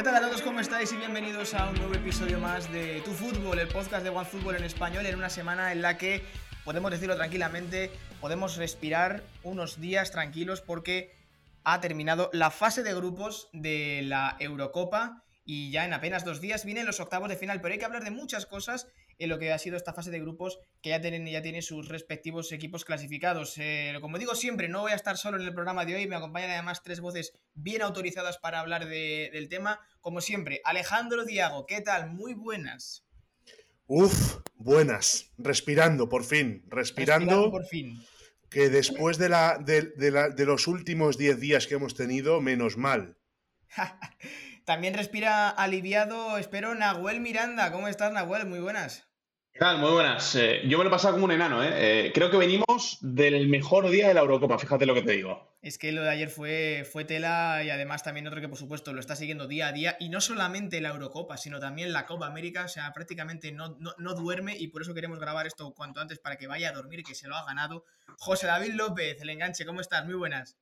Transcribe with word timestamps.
¿Qué 0.00 0.04
tal 0.04 0.16
a 0.16 0.20
todos? 0.22 0.40
¿Cómo 0.40 0.60
estáis? 0.60 0.90
Y 0.94 0.96
bienvenidos 0.96 1.52
a 1.52 1.68
un 1.68 1.74
nuevo 1.74 1.92
episodio 1.92 2.40
más 2.40 2.72
de 2.72 3.02
Tu 3.04 3.10
Fútbol, 3.10 3.58
el 3.58 3.68
podcast 3.68 4.02
de 4.02 4.08
OneFootball 4.08 4.56
en 4.56 4.64
español, 4.64 5.04
en 5.04 5.14
una 5.14 5.28
semana 5.28 5.72
en 5.72 5.82
la 5.82 5.98
que 5.98 6.24
podemos 6.64 6.90
decirlo 6.90 7.16
tranquilamente, 7.16 7.90
podemos 8.18 8.56
respirar 8.56 9.22
unos 9.42 9.78
días 9.78 10.10
tranquilos 10.10 10.62
porque 10.62 11.14
ha 11.64 11.82
terminado 11.82 12.30
la 12.32 12.50
fase 12.50 12.82
de 12.82 12.94
grupos 12.94 13.50
de 13.52 14.00
la 14.06 14.38
Eurocopa 14.40 15.22
y 15.44 15.70
ya 15.70 15.84
en 15.84 15.92
apenas 15.92 16.24
dos 16.24 16.40
días 16.40 16.64
vienen 16.64 16.86
los 16.86 17.00
octavos 17.00 17.28
de 17.28 17.36
final, 17.36 17.60
pero 17.60 17.72
hay 17.72 17.78
que 17.78 17.84
hablar 17.84 18.04
de 18.04 18.10
muchas 18.10 18.46
cosas 18.46 18.86
en 19.18 19.28
lo 19.28 19.38
que 19.38 19.52
ha 19.52 19.58
sido 19.58 19.76
esta 19.76 19.92
fase 19.92 20.10
de 20.10 20.20
grupos 20.20 20.58
que 20.80 20.90
ya 20.90 21.00
tienen, 21.00 21.26
ya 21.26 21.42
tiene 21.42 21.60
sus 21.62 21.88
respectivos 21.88 22.52
equipos 22.52 22.84
clasificados. 22.84 23.54
Eh, 23.58 23.96
como 24.00 24.18
digo 24.18 24.34
siempre, 24.34 24.68
no 24.68 24.80
voy 24.80 24.92
a 24.92 24.96
estar 24.96 25.16
solo 25.16 25.38
en 25.38 25.46
el 25.46 25.54
programa 25.54 25.84
de 25.84 25.94
hoy, 25.94 26.06
me 26.06 26.16
acompañan 26.16 26.50
además 26.50 26.82
tres 26.82 27.00
voces 27.00 27.32
bien 27.54 27.82
autorizadas 27.82 28.38
para 28.38 28.60
hablar 28.60 28.86
del 28.86 29.48
tema. 29.48 29.80
Como 30.00 30.20
siempre, 30.20 30.60
Alejandro 30.64 31.24
Diago, 31.24 31.66
¿qué 31.66 31.82
tal? 31.82 32.10
Muy 32.10 32.34
buenas. 32.34 33.04
Uf, 33.86 34.36
buenas, 34.54 35.32
respirando 35.36 36.08
por 36.08 36.24
fin, 36.24 36.64
respirando. 36.68 37.50
por 37.50 37.66
fin. 37.66 38.00
Que 38.48 38.68
después 38.68 39.18
de, 39.18 39.28
la, 39.28 39.58
de, 39.58 40.44
los 40.46 40.66
últimos 40.66 41.18
10 41.18 41.40
días 41.40 41.66
que 41.66 41.74
hemos 41.74 41.94
tenido, 41.94 42.40
menos 42.40 42.76
mal. 42.76 43.18
También 44.70 44.94
respira 44.94 45.48
aliviado, 45.48 46.38
espero, 46.38 46.76
Nahuel 46.76 47.20
Miranda. 47.20 47.72
¿Cómo 47.72 47.88
estás, 47.88 48.12
Nahuel? 48.12 48.46
Muy 48.46 48.60
buenas. 48.60 49.04
¿Qué 49.52 49.58
tal? 49.58 49.78
Muy 49.78 49.90
buenas. 49.90 50.36
Eh, 50.36 50.60
yo 50.68 50.78
me 50.78 50.84
lo 50.84 50.90
he 50.90 50.92
pasado 50.92 51.14
como 51.14 51.24
un 51.24 51.32
enano, 51.32 51.60
¿eh? 51.64 51.70
¿eh? 52.06 52.12
Creo 52.14 52.30
que 52.30 52.36
venimos 52.36 52.98
del 53.00 53.48
mejor 53.48 53.90
día 53.90 54.06
de 54.06 54.14
la 54.14 54.20
Eurocopa, 54.20 54.60
fíjate 54.60 54.86
lo 54.86 54.94
que 54.94 55.02
te 55.02 55.10
digo. 55.10 55.58
Es 55.60 55.76
que 55.76 55.90
lo 55.90 56.02
de 56.02 56.10
ayer 56.10 56.30
fue, 56.30 56.86
fue 56.88 57.04
tela 57.04 57.62
y 57.64 57.70
además 57.70 58.04
también 58.04 58.28
otro 58.28 58.40
que 58.40 58.48
por 58.48 58.58
supuesto 58.58 58.92
lo 58.92 59.00
está 59.00 59.16
siguiendo 59.16 59.48
día 59.48 59.66
a 59.66 59.72
día 59.72 59.96
y 59.98 60.08
no 60.08 60.20
solamente 60.20 60.80
la 60.80 60.90
Eurocopa, 60.90 61.36
sino 61.36 61.58
también 61.58 61.92
la 61.92 62.06
Copa 62.06 62.28
América, 62.28 62.66
o 62.66 62.68
sea, 62.68 62.92
prácticamente 62.92 63.50
no, 63.50 63.76
no, 63.80 64.14
duerme 64.14 64.56
y 64.56 64.68
por 64.68 64.82
eso 64.82 64.94
queremos 64.94 65.18
grabar 65.18 65.48
esto 65.48 65.74
cuanto 65.74 66.00
antes 66.00 66.20
para 66.20 66.36
que 66.36 66.46
vaya 66.46 66.68
a 66.68 66.72
dormir, 66.72 67.02
que 67.02 67.16
se 67.16 67.26
lo 67.26 67.34
ha 67.34 67.44
ganado. 67.44 67.86
José 68.18 68.46
David 68.46 68.74
López, 68.74 69.20
el 69.20 69.30
enganche, 69.30 69.66
¿cómo 69.66 69.80
estás? 69.80 70.04
Muy 70.04 70.14
buenas. 70.14 70.56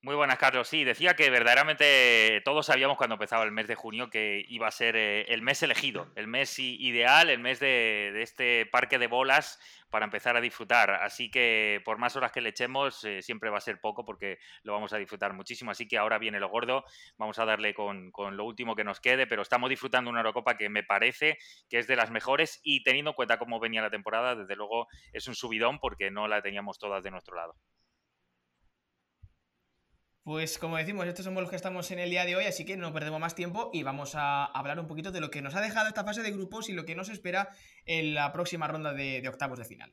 Muy 0.00 0.14
buenas, 0.14 0.38
Carlos. 0.38 0.68
Sí, 0.68 0.84
decía 0.84 1.16
que 1.16 1.28
verdaderamente 1.28 2.40
todos 2.44 2.66
sabíamos 2.66 2.96
cuando 2.96 3.14
empezaba 3.16 3.42
el 3.42 3.50
mes 3.50 3.66
de 3.66 3.74
junio 3.74 4.10
que 4.10 4.44
iba 4.48 4.68
a 4.68 4.70
ser 4.70 4.94
eh, 4.94 5.22
el 5.22 5.42
mes 5.42 5.60
elegido, 5.64 6.12
el 6.14 6.28
mes 6.28 6.56
ideal, 6.60 7.30
el 7.30 7.40
mes 7.40 7.58
de, 7.58 8.22
este 8.22 8.64
parque 8.66 9.00
de 9.00 9.08
bolas 9.08 9.58
para 9.90 10.04
empezar 10.04 10.36
a 10.36 10.40
disfrutar. 10.40 10.90
Así 10.90 11.32
que 11.32 11.82
por 11.84 11.98
más 11.98 12.14
horas 12.14 12.30
que 12.30 12.40
le 12.40 12.50
echemos, 12.50 13.02
eh, 13.02 13.22
siempre 13.22 13.50
va 13.50 13.58
a 13.58 13.60
ser 13.60 13.80
poco 13.80 14.04
porque 14.04 14.38
lo 14.62 14.72
vamos 14.72 14.92
a 14.92 14.98
disfrutar 14.98 15.32
muchísimo. 15.32 15.72
Así 15.72 15.88
que 15.88 15.98
ahora 15.98 16.18
viene 16.18 16.38
lo 16.38 16.48
gordo, 16.48 16.84
vamos 17.16 17.40
a 17.40 17.44
darle 17.44 17.74
con, 17.74 18.12
con 18.12 18.36
lo 18.36 18.44
último 18.44 18.76
que 18.76 18.84
nos 18.84 19.00
quede, 19.00 19.26
pero 19.26 19.42
estamos 19.42 19.68
disfrutando 19.68 20.10
una 20.10 20.20
Eurocopa 20.20 20.56
que 20.56 20.68
me 20.68 20.84
parece 20.84 21.38
que 21.68 21.80
es 21.80 21.88
de 21.88 21.96
las 21.96 22.12
mejores 22.12 22.60
y 22.62 22.84
teniendo 22.84 23.10
en 23.10 23.16
cuenta 23.16 23.38
cómo 23.40 23.58
venía 23.58 23.82
la 23.82 23.90
temporada, 23.90 24.36
desde 24.36 24.54
luego 24.54 24.86
es 25.12 25.26
un 25.26 25.34
subidón 25.34 25.80
porque 25.80 26.12
no 26.12 26.28
la 26.28 26.40
teníamos 26.40 26.78
todas 26.78 27.02
de 27.02 27.10
nuestro 27.10 27.34
lado. 27.34 27.56
Pues 30.28 30.58
como 30.58 30.76
decimos, 30.76 31.06
estos 31.06 31.24
somos 31.24 31.40
los 31.40 31.48
que 31.48 31.56
estamos 31.56 31.90
en 31.90 32.00
el 32.00 32.10
día 32.10 32.26
de 32.26 32.36
hoy, 32.36 32.44
así 32.44 32.66
que 32.66 32.76
no 32.76 32.92
perdemos 32.92 33.18
más 33.18 33.34
tiempo 33.34 33.70
y 33.72 33.82
vamos 33.82 34.14
a 34.14 34.44
hablar 34.44 34.78
un 34.78 34.86
poquito 34.86 35.10
de 35.10 35.22
lo 35.22 35.30
que 35.30 35.40
nos 35.40 35.54
ha 35.54 35.62
dejado 35.62 35.88
esta 35.88 36.04
fase 36.04 36.20
de 36.20 36.30
grupos 36.32 36.68
y 36.68 36.74
lo 36.74 36.84
que 36.84 36.94
nos 36.94 37.08
espera 37.08 37.48
en 37.86 38.12
la 38.12 38.30
próxima 38.30 38.68
ronda 38.68 38.92
de, 38.92 39.26
octavos 39.26 39.58
de 39.58 39.64
final. 39.64 39.90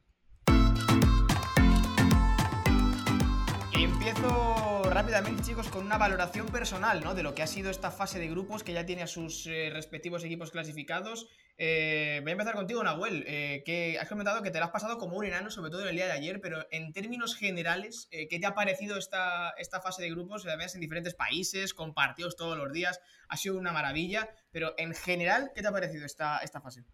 Empiezo 3.80 4.75
rápidamente, 4.96 5.44
chicos, 5.44 5.68
con 5.68 5.86
una 5.86 5.98
valoración 5.98 6.48
personal, 6.48 7.04
¿no? 7.04 7.14
De 7.14 7.22
lo 7.22 7.36
que 7.36 7.44
ha 7.44 7.48
sido 7.48 7.70
esta 7.70 7.92
fase 7.92 8.18
de 8.18 8.30
grupos 8.30 8.64
que 8.64 8.72
ya 8.72 8.86
tiene 8.86 9.04
a 9.04 9.08
sus 9.08 9.46
eh, 9.46 9.70
respectivos 9.74 10.24
equipos 10.24 10.52
clasificados. 10.52 11.28
Eh, 11.58 12.20
voy 12.22 12.30
a 12.30 12.32
empezar 12.32 12.56
contigo, 12.56 12.82
Nahuel, 12.82 13.26
eh, 13.28 13.62
que 13.66 14.00
has 14.00 14.08
comentado 14.08 14.42
que 14.42 14.52
te 14.52 14.60
lo 14.60 14.64
has 14.64 14.72
pasado 14.72 14.98
como 14.98 15.18
un 15.18 15.26
enano, 15.26 15.52
sobre 15.52 15.70
todo 15.70 15.82
en 15.82 15.90
el 15.90 15.96
día 15.98 16.06
de 16.06 16.14
ayer, 16.14 16.40
pero 16.40 16.66
en 16.72 16.94
términos 16.94 17.36
generales, 17.36 18.08
¿qué 18.10 18.40
te 18.40 18.46
ha 18.46 18.56
parecido 18.56 18.98
esta, 18.98 19.50
esta 19.58 19.82
fase 19.82 20.02
de 20.02 20.12
grupos? 20.12 20.46
Además, 20.46 20.76
en 20.76 20.80
diferentes 20.80 21.14
países, 21.14 21.74
con 21.74 21.94
partidos 21.94 22.38
todos 22.38 22.58
los 22.58 22.72
días, 22.72 23.02
ha 23.28 23.36
sido 23.36 23.58
una 23.58 23.74
maravilla, 23.74 24.30
pero 24.52 24.76
en 24.78 24.94
general, 24.94 25.52
¿qué 25.54 25.62
te 25.62 25.68
ha 25.68 25.74
parecido 25.74 26.06
esta, 26.06 26.38
esta 26.38 26.62
fase? 26.62 26.86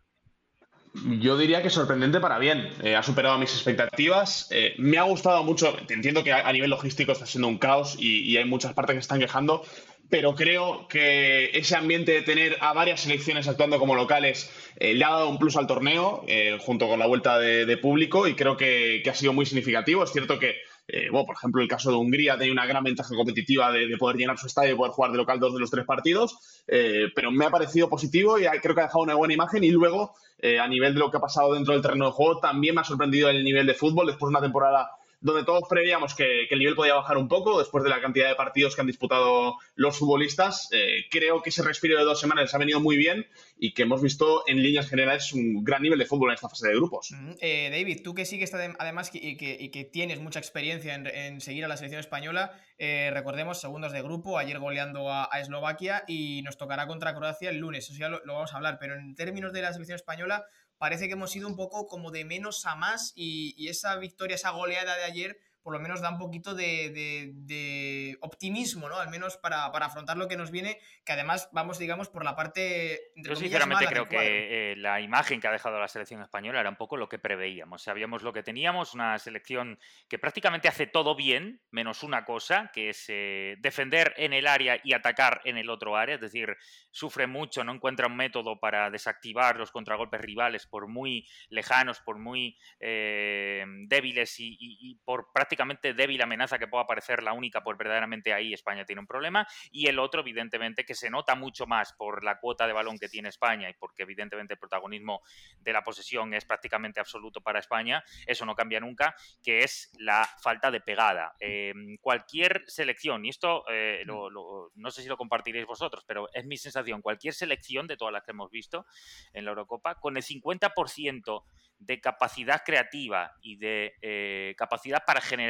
Yo 0.93 1.37
diría 1.37 1.63
que 1.63 1.69
sorprendente 1.69 2.19
para 2.19 2.37
bien. 2.37 2.69
ha 2.97 3.03
superado 3.03 3.37
mis 3.37 3.53
expectativas. 3.53 4.49
me 4.77 4.97
ha 4.97 5.03
gustado 5.03 5.43
mucho. 5.43 5.75
Entiendo 5.89 6.23
que 6.23 6.33
a, 6.33 6.51
nivel 6.51 6.69
logístico 6.69 7.13
está 7.13 7.25
siendo 7.25 7.47
un 7.47 7.57
caos 7.57 7.95
y, 7.97 8.35
hay 8.35 8.45
muchas 8.45 8.73
partes 8.73 8.95
que 8.95 8.99
están 8.99 9.19
quejando, 9.19 9.63
pero 10.11 10.35
creo 10.35 10.87
que 10.89 11.51
ese 11.53 11.75
ambiente 11.75 12.11
de 12.11 12.21
tener 12.21 12.57
a 12.59 12.73
varias 12.73 12.99
selecciones 12.99 13.47
actuando 13.47 13.79
como 13.79 13.95
locales 13.95 14.51
eh, 14.75 14.93
le 14.93 15.05
ha 15.05 15.09
dado 15.09 15.29
un 15.29 15.39
plus 15.39 15.55
al 15.55 15.67
torneo, 15.67 16.23
eh, 16.27 16.57
junto 16.59 16.87
con 16.87 16.99
la 16.99 17.07
vuelta 17.07 17.39
de, 17.39 17.77
público, 17.77 18.27
y 18.27 18.35
creo 18.35 18.57
que, 18.57 19.01
ha 19.09 19.15
sido 19.15 19.31
muy 19.31 19.45
significativo. 19.45 20.03
Es 20.03 20.11
cierto 20.11 20.37
que, 20.37 20.57
eh, 20.93 21.09
bueno, 21.09 21.25
por 21.25 21.35
ejemplo, 21.35 21.61
el 21.61 21.67
caso 21.67 21.89
de 21.89 21.97
Hungría 21.97 22.37
tenía 22.37 22.51
una 22.51 22.65
gran 22.65 22.83
ventaja 22.83 23.15
competitiva 23.15 23.71
de, 23.71 23.95
poder 23.97 24.17
llenar 24.17 24.37
su 24.37 24.47
estadio 24.47 24.73
y 24.73 24.77
poder 24.77 24.91
jugar 24.91 25.11
de 25.11 25.17
local 25.17 25.39
dos 25.39 25.53
de 25.53 25.59
los 25.59 25.71
tres 25.71 25.85
partidos, 25.85 26.37
pero 26.65 27.31
me 27.31 27.45
ha 27.45 27.49
parecido 27.49 27.89
positivo 27.89 28.37
y 28.39 28.43
creo 28.43 28.75
que 28.75 28.81
ha 28.81 28.85
dejado 28.85 29.03
una 29.03 29.15
buena 29.15 29.33
imagen. 29.33 29.63
Y 29.63 29.71
luego, 29.71 30.13
a 30.59 30.67
nivel 30.67 30.93
de 30.93 30.99
lo 30.99 31.09
que 31.09 31.17
ha 31.17 31.21
pasado 31.21 31.53
dentro 31.53 31.73
del 31.73 31.81
terreno 31.81 32.05
de 32.07 32.11
juego, 32.11 32.39
también 32.39 32.75
me 32.75 32.81
ha 32.81 32.83
sorprendido 32.83 33.29
el 33.29 33.43
nivel 33.43 33.67
de 33.67 33.73
fútbol 33.73 34.07
después 34.07 34.29
de 34.29 34.37
una 34.37 34.41
temporada 34.41 34.89
donde 35.21 35.43
todos 35.43 35.63
prevíamos 35.69 36.15
que, 36.15 36.47
el 36.49 36.59
nivel 36.59 36.75
podía 36.75 36.95
bajar 36.95 37.17
un 37.17 37.27
poco 37.27 37.59
después 37.59 37.83
de 37.83 37.91
la 37.91 38.01
cantidad 38.01 38.27
de 38.27 38.35
partidos 38.35 38.75
que 38.75 38.81
han 38.81 38.87
disputado 38.87 39.55
los 39.75 39.97
futbolistas. 39.97 40.67
Creo 41.11 41.43
que 41.43 41.49
ese 41.51 41.61
respiro 41.61 41.99
de 41.99 42.05
dos 42.05 42.19
semanas 42.19 42.45
les 42.45 42.55
ha 42.55 42.57
venido 42.57 42.79
muy 42.79 42.97
bien 42.97 43.27
y 43.59 43.73
que 43.73 43.83
hemos 43.83 44.01
visto 44.01 44.43
en 44.47 44.63
líneas 44.63 44.89
generales 44.89 45.33
un 45.33 45.63
gran 45.63 45.81
nivel 45.81 45.99
de 45.99 46.05
fútbol 46.05 46.29
en 46.29 46.35
esta 46.35 46.49
fase 46.49 46.67
de 46.67 46.73
grupos. 46.73 47.13
Eh, 47.41 47.69
David, 47.69 48.01
tú 48.03 48.15
que 48.15 48.25
sigues 48.25 48.53
además 48.53 49.11
y 49.13 49.37
que, 49.37 49.89
tienes 49.91 50.19
mucha 50.21 50.39
experiencia 50.39 50.95
en, 50.95 51.41
seguir 51.41 51.65
a 51.65 51.67
la 51.67 51.75
selección 51.75 51.99
española, 51.99 52.53
eh, 52.77 53.11
recordemos 53.13 53.59
segundos 53.59 53.91
de 53.91 54.01
grupo, 54.01 54.39
ayer 54.39 54.57
goleando 54.57 55.11
a, 55.11 55.29
Eslovaquia 55.39 56.03
y 56.07 56.41
nos 56.43 56.57
tocará 56.57 56.87
contra 56.87 57.13
Croacia 57.13 57.49
el 57.49 57.57
lunes, 57.57 57.89
eso 57.89 57.99
ya 57.99 58.09
lo 58.09 58.21
vamos 58.25 58.53
a 58.53 58.57
hablar, 58.57 58.77
pero 58.79 58.95
en 58.95 59.13
términos 59.13 59.53
de 59.53 59.61
la 59.61 59.73
selección 59.73 59.97
española, 59.97 60.45
parece 60.81 61.05
que 61.05 61.13
hemos 61.13 61.35
ido 61.35 61.47
un 61.47 61.55
poco 61.55 61.85
como 61.85 62.09
de 62.09 62.25
menos 62.25 62.65
a 62.65 62.75
más 62.75 63.13
y, 63.15 63.67
esa 63.67 63.97
victoria, 63.97 64.33
esa 64.33 64.49
goleada 64.49 64.97
de 64.97 65.03
ayer 65.03 65.37
por 65.63 65.73
lo 65.73 65.79
menos 65.79 66.01
da 66.01 66.09
un 66.09 66.17
poquito 66.17 66.55
de, 66.55 68.17
optimismo, 68.21 68.89
¿no? 68.89 68.97
Al 68.97 69.09
menos 69.09 69.37
para, 69.37 69.65
afrontar 69.65 70.17
lo 70.17 70.27
que 70.27 70.37
nos 70.37 70.51
viene, 70.51 70.79
que 71.05 71.13
además 71.13 71.49
vamos, 71.51 71.77
digamos, 71.77 72.09
por 72.09 72.23
la 72.23 72.35
parte... 72.35 73.11
Yo 73.15 73.35
sinceramente 73.35 73.85
creo 73.85 74.07
que 74.07 74.71
eh, 74.71 74.75
la 74.77 75.01
imagen 75.01 75.39
que 75.39 75.47
ha 75.47 75.51
dejado 75.51 75.79
la 75.79 75.87
selección 75.87 76.21
española 76.21 76.59
era 76.59 76.69
un 76.69 76.75
poco 76.75 76.97
lo 76.97 77.09
que 77.09 77.19
preveíamos. 77.19 77.83
Sabíamos 77.83 78.23
lo 78.23 78.33
que 78.33 78.43
teníamos, 78.43 78.93
una 78.93 79.17
selección 79.19 79.79
que 80.07 80.17
prácticamente 80.17 80.67
hace 80.67 80.87
todo 80.87 81.15
bien, 81.15 81.61
menos 81.69 82.03
una 82.03 82.25
cosa, 82.25 82.71
que 82.73 82.89
es 82.89 83.05
eh, 83.09 83.57
defender 83.59 84.13
en 84.17 84.33
el 84.33 84.47
área 84.47 84.79
y 84.83 84.93
atacar 84.93 85.41
en 85.45 85.57
el 85.57 85.69
otro 85.69 85.95
área, 85.95 86.15
es 86.15 86.21
decir, 86.21 86.57
sufre 86.89 87.27
mucho, 87.27 87.63
no 87.63 87.73
encuentra 87.73 88.07
un 88.07 88.15
método 88.15 88.59
para 88.59 88.89
desactivar 88.89 89.57
los 89.57 89.71
contragolpes 89.71 90.21
rivales 90.21 90.65
por 90.65 90.87
muy 90.87 91.27
lejanos, 91.49 91.99
por 91.99 92.17
muy 92.17 92.57
eh, 92.79 93.63
débiles 93.87 94.39
y, 94.39 94.57
y 94.59 94.95
por 95.05 95.31
prácticamente 95.31 95.50
prácticamente 95.51 95.93
débil 95.93 96.21
amenaza 96.21 96.57
que 96.57 96.69
pueda 96.69 96.87
parecer 96.87 97.21
la 97.21 97.33
única, 97.33 97.61
pues 97.61 97.77
verdaderamente 97.77 98.31
ahí 98.31 98.53
España 98.53 98.85
tiene 98.85 99.01
un 99.01 99.05
problema. 99.05 99.45
Y 99.69 99.87
el 99.87 99.99
otro, 99.99 100.21
evidentemente, 100.21 100.85
que 100.85 100.95
se 100.95 101.09
nota 101.09 101.35
mucho 101.35 101.67
más 101.67 101.91
por 101.91 102.23
la 102.23 102.39
cuota 102.39 102.67
de 102.67 102.71
balón 102.71 102.97
que 102.97 103.09
tiene 103.09 103.27
España 103.27 103.69
y 103.69 103.73
porque 103.73 104.03
evidentemente 104.03 104.53
el 104.53 104.59
protagonismo 104.59 105.19
de 105.59 105.73
la 105.73 105.83
posesión 105.83 106.33
es 106.33 106.45
prácticamente 106.45 107.01
absoluto 107.01 107.41
para 107.41 107.59
España, 107.59 108.01
eso 108.25 108.45
no 108.45 108.55
cambia 108.55 108.79
nunca, 108.79 109.13
que 109.43 109.59
es 109.65 109.91
la 109.99 110.25
falta 110.41 110.71
de 110.71 110.79
pegada. 110.79 111.35
Em, 111.41 111.97
cualquier 111.97 112.63
selección, 112.67 113.25
y 113.25 113.29
esto 113.29 113.65
eh, 113.69 114.05
no 114.05 114.91
sé 114.91 115.01
si 115.01 115.09
lo 115.09 115.17
compartiréis 115.17 115.65
vosotros, 115.65 116.05
pero 116.07 116.29
es 116.33 116.45
mi 116.45 116.55
sensación, 116.55 117.01
cualquier 117.01 117.33
selección 117.33 117.87
de 117.87 117.97
todas 117.97 118.13
las 118.13 118.23
que 118.23 118.31
hemos 118.31 118.49
visto 118.49 118.85
en 119.33 119.43
la 119.43 119.51
Eurocopa, 119.51 119.95
con 119.95 120.15
el 120.15 120.23
50% 120.23 121.43
de 121.81 121.99
capacidad 121.99 122.61
creativa 122.63 123.33
y 123.41 123.57
de 123.57 123.95
eh, 124.01 124.53
capacidad 124.55 125.03
para 125.03 125.19
generar 125.19 125.40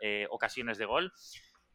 eh, 0.00 0.26
ocasiones 0.30 0.78
de 0.78 0.84
gol, 0.84 1.12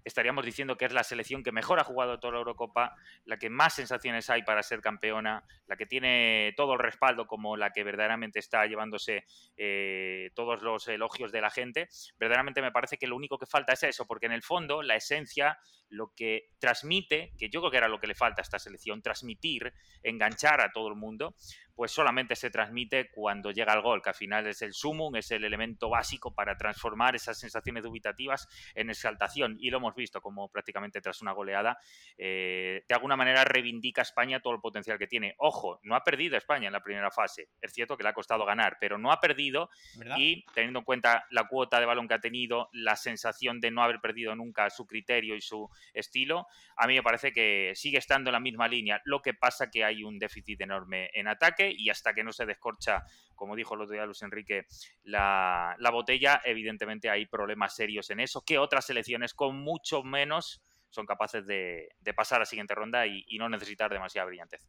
estaríamos 0.04 0.46
diciendo 0.46 0.78
que 0.78 0.86
es 0.86 0.94
la 0.94 1.04
selección 1.04 1.44
que 1.44 1.52
mejor 1.52 1.80
ha 1.80 1.84
jugado 1.84 2.20
toda 2.20 2.34
la 2.34 2.40
Eurocopa, 2.40 2.96
la 3.26 3.38
que 3.38 3.50
más 3.50 3.76
sensaciones 3.76 4.30
hay 4.30 4.44
para 4.44 4.64
ser 4.64 4.82
campeona, 4.82 5.44
la 5.68 5.76
que 5.76 5.86
tiene 5.86 6.54
todo 6.58 6.74
el 6.74 6.80
respaldo 6.80 7.26
como 7.28 7.58
la 7.58 7.72
que 7.72 7.84
verdaderamente 7.84 8.40
está 8.40 8.66
llevándose 8.66 9.26
eh, 9.58 10.32
todos 10.36 10.62
los 10.62 10.88
elogios 10.88 11.32
de 11.32 11.42
la 11.42 11.50
gente. 11.50 11.88
Verdaderamente 12.18 12.62
me 12.62 12.72
parece 12.72 12.98
que 12.98 13.08
lo 13.08 13.16
único 13.16 13.38
que 13.38 13.46
falta 13.46 13.74
es 13.74 13.84
eso, 13.84 14.06
porque 14.06 14.26
en 14.26 14.34
el 14.34 14.44
fondo 14.44 14.82
la 14.82 14.96
esencia, 14.96 15.58
lo 15.90 16.14
que 16.16 16.50
transmite, 16.60 17.34
que 17.38 17.50
yo 17.50 17.62
creo 17.62 17.72
que 17.72 17.78
era 17.78 17.88
lo 17.88 18.00
que 18.00 18.08
le 18.08 18.16
falta 18.16 18.42
a 18.42 18.44
esta 18.44 18.60
selección, 18.60 19.02
transmitir, 19.02 19.74
enganchar 20.02 20.60
a 20.62 20.72
todo 20.72 20.88
el 20.88 20.96
mundo, 20.96 21.36
pues 21.76 21.92
solamente 21.92 22.36
se 22.36 22.50
transmite 22.50 23.10
cuando 23.12 23.52
llega 23.52 23.74
el 23.74 23.82
gol, 23.82 24.02
que 24.02 24.10
al 24.10 24.16
final 24.16 24.48
es 24.48 24.62
el 24.62 24.74
sumum, 24.74 25.16
es 25.16 25.32
el 25.32 25.44
elemento 25.44 25.90
básico 25.90 26.34
para 26.34 26.58
transformar 26.58 27.16
esas 27.16 27.40
sensaciones 27.40 27.84
dubitativas 27.84 28.48
en 28.76 28.90
exaltación. 28.90 29.58
Y 29.60 29.70
lo 29.70 29.78
hemos 29.78 29.96
visto 29.96 30.22
como 30.22 30.50
prácticamente 30.50 31.02
tras 31.02 31.22
una 31.22 31.32
goleada, 31.32 31.78
eh, 32.18 32.84
de 32.88 32.96
alguna 32.96 33.16
manera 33.16 33.44
reivindica 33.44 34.02
España 34.02 34.40
todo 34.40 34.54
el 34.54 34.62
potencial 34.62 34.98
que 34.98 35.08
tiene. 35.08 35.36
Ojo, 35.38 35.80
no 35.84 35.96
ha 35.96 36.04
perdido 36.04 36.38
España 36.38 36.68
en 36.68 36.74
la 36.74 36.84
primera 36.84 37.12
fase. 37.12 37.50
Es 37.62 37.74
cierto 37.74 37.98
que 37.98 38.04
le 38.04 38.10
ha 38.10 38.14
costado 38.14 38.46
ganar, 38.46 38.78
pero 38.80 38.98
no 38.98 39.12
ha 39.12 39.20
perdido 39.20 39.70
y 40.18 40.46
teniendo 40.54 40.80
en 40.80 40.86
cuenta 40.86 41.26
la 41.32 41.48
cuota 41.48 41.80
de 41.80 41.86
balón 41.86 42.08
que 42.08 42.14
ha 42.14 42.20
tenido, 42.20 42.70
la 42.74 42.96
sensación 42.96 43.60
de 43.60 43.72
no 43.72 43.84
haber 43.84 44.00
perdido 44.00 44.36
nunca 44.36 44.70
su 44.70 44.86
criterio 44.86 45.36
y 45.36 45.42
su 45.42 45.70
estilo, 45.94 46.48
a 46.76 46.88
mí 46.88 46.96
me 46.96 47.04
parece 47.04 47.32
que 47.32 47.74
sigue 47.76 47.98
estando 47.98 48.30
en 48.30 48.34
la 48.34 48.40
misma 48.40 48.68
línea. 48.68 49.02
Lo 49.06 49.22
que 49.22 49.34
pasa 49.34 49.70
que 49.70 49.84
hay 49.84 50.04
un 50.04 50.20
déficit 50.20 50.62
enorme 50.62 51.10
en 51.14 51.28
ataque 51.28 51.63
y 51.72 51.90
hasta 51.90 52.14
que 52.14 52.24
no 52.24 52.34
se 52.34 52.46
descorcha, 52.46 53.04
como 53.36 53.56
dijo 53.56 53.76
el 53.76 53.82
otro 53.82 53.94
día 53.94 54.06
Luis 54.06 54.22
Enrique, 54.22 54.66
la, 55.04 55.76
botella, 55.92 56.42
evidentemente 56.44 57.10
hay 57.10 57.26
problemas 57.26 57.76
serios 57.76 58.10
en 58.10 58.20
eso, 58.20 58.44
que 58.46 58.58
otras 58.58 58.86
selecciones 58.86 59.34
con 59.34 59.58
mucho 59.58 60.04
menos 60.04 60.62
son 60.90 61.06
capaces 61.06 61.46
de, 61.46 61.90
pasar 62.16 62.38
a 62.38 62.40
la 62.40 62.46
siguiente 62.46 62.76
ronda 62.76 63.08
y, 63.08 63.38
no 63.38 63.50
necesitar 63.50 63.92
demasiada 63.92 64.28
brillantez. 64.28 64.68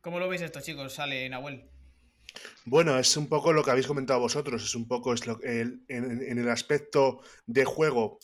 ¿Cómo 0.00 0.18
lo 0.18 0.28
veis 0.28 0.42
esto, 0.42 0.60
chicos? 0.60 0.92
Sale 0.92 1.28
Nahuel. 1.30 1.70
Bueno, 2.66 2.98
es 2.98 3.16
un 3.16 3.28
poco 3.28 3.52
lo 3.52 3.62
que 3.62 3.70
habéis 3.70 3.86
comentado 3.86 4.20
vosotros, 4.20 4.62
es 4.62 4.74
un 4.74 4.86
poco 4.86 5.14
es 5.14 5.26
lo, 5.26 5.38
en, 5.42 5.84
el 5.88 6.48
aspecto 6.50 7.20
de 7.46 7.64
juego 7.64 8.18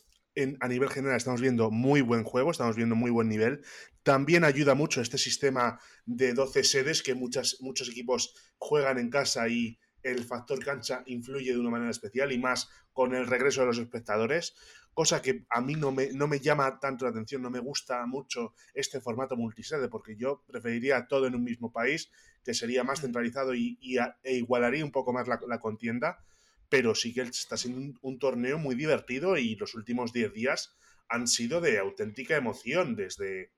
a 0.60 0.68
nivel 0.68 0.88
general 0.88 1.16
estamos 1.16 1.40
viendo 1.40 1.70
muy 1.70 2.00
buen 2.00 2.24
juego, 2.24 2.50
estamos 2.50 2.76
viendo 2.76 2.94
muy 2.94 3.10
buen 3.10 3.28
nivel. 3.28 3.62
También 4.02 4.44
ayuda 4.44 4.74
mucho 4.74 5.00
este 5.00 5.18
sistema 5.18 5.78
de 6.06 6.32
12 6.32 6.64
sedes 6.64 7.02
que 7.02 7.14
muchas, 7.14 7.58
muchos 7.60 7.88
equipos 7.88 8.34
juegan 8.58 8.98
en 8.98 9.10
casa 9.10 9.48
y 9.48 9.78
el 10.02 10.24
factor 10.24 10.64
cancha 10.64 11.02
influye 11.06 11.52
de 11.52 11.58
una 11.58 11.70
manera 11.70 11.90
especial 11.90 12.32
y 12.32 12.38
más 12.38 12.70
con 12.92 13.14
el 13.14 13.26
regreso 13.26 13.60
de 13.60 13.66
los 13.66 13.78
espectadores, 13.78 14.54
cosa 14.94 15.20
que 15.20 15.44
a 15.50 15.60
mí 15.60 15.74
no 15.74 15.92
me, 15.92 16.12
no 16.12 16.26
me 16.26 16.40
llama 16.40 16.80
tanto 16.80 17.04
la 17.04 17.10
atención, 17.10 17.42
no 17.42 17.50
me 17.50 17.60
gusta 17.60 18.06
mucho 18.06 18.54
este 18.72 19.00
formato 19.00 19.36
multisede, 19.36 19.88
porque 19.88 20.16
yo 20.16 20.42
preferiría 20.46 21.06
todo 21.06 21.26
en 21.26 21.34
un 21.34 21.44
mismo 21.44 21.70
país, 21.70 22.10
que 22.42 22.54
sería 22.54 22.82
más 22.82 23.02
centralizado 23.02 23.54
y, 23.54 23.78
e 24.22 24.34
igualaría 24.36 24.84
un 24.84 24.90
poco 24.90 25.12
más 25.12 25.28
la 25.28 25.60
contienda 25.60 26.24
pero 26.70 26.94
sí 26.94 27.12
que 27.12 27.22
está 27.22 27.56
siendo 27.56 27.98
un, 28.00 28.18
torneo 28.18 28.56
muy 28.56 28.76
divertido 28.76 29.36
y 29.36 29.56
los 29.56 29.74
últimos 29.74 30.12
10 30.12 30.32
días 30.32 30.76
han 31.08 31.26
sido 31.26 31.60
de 31.60 31.78
auténtica 31.78 32.36
emoción, 32.36 32.94
desde, 32.94 33.50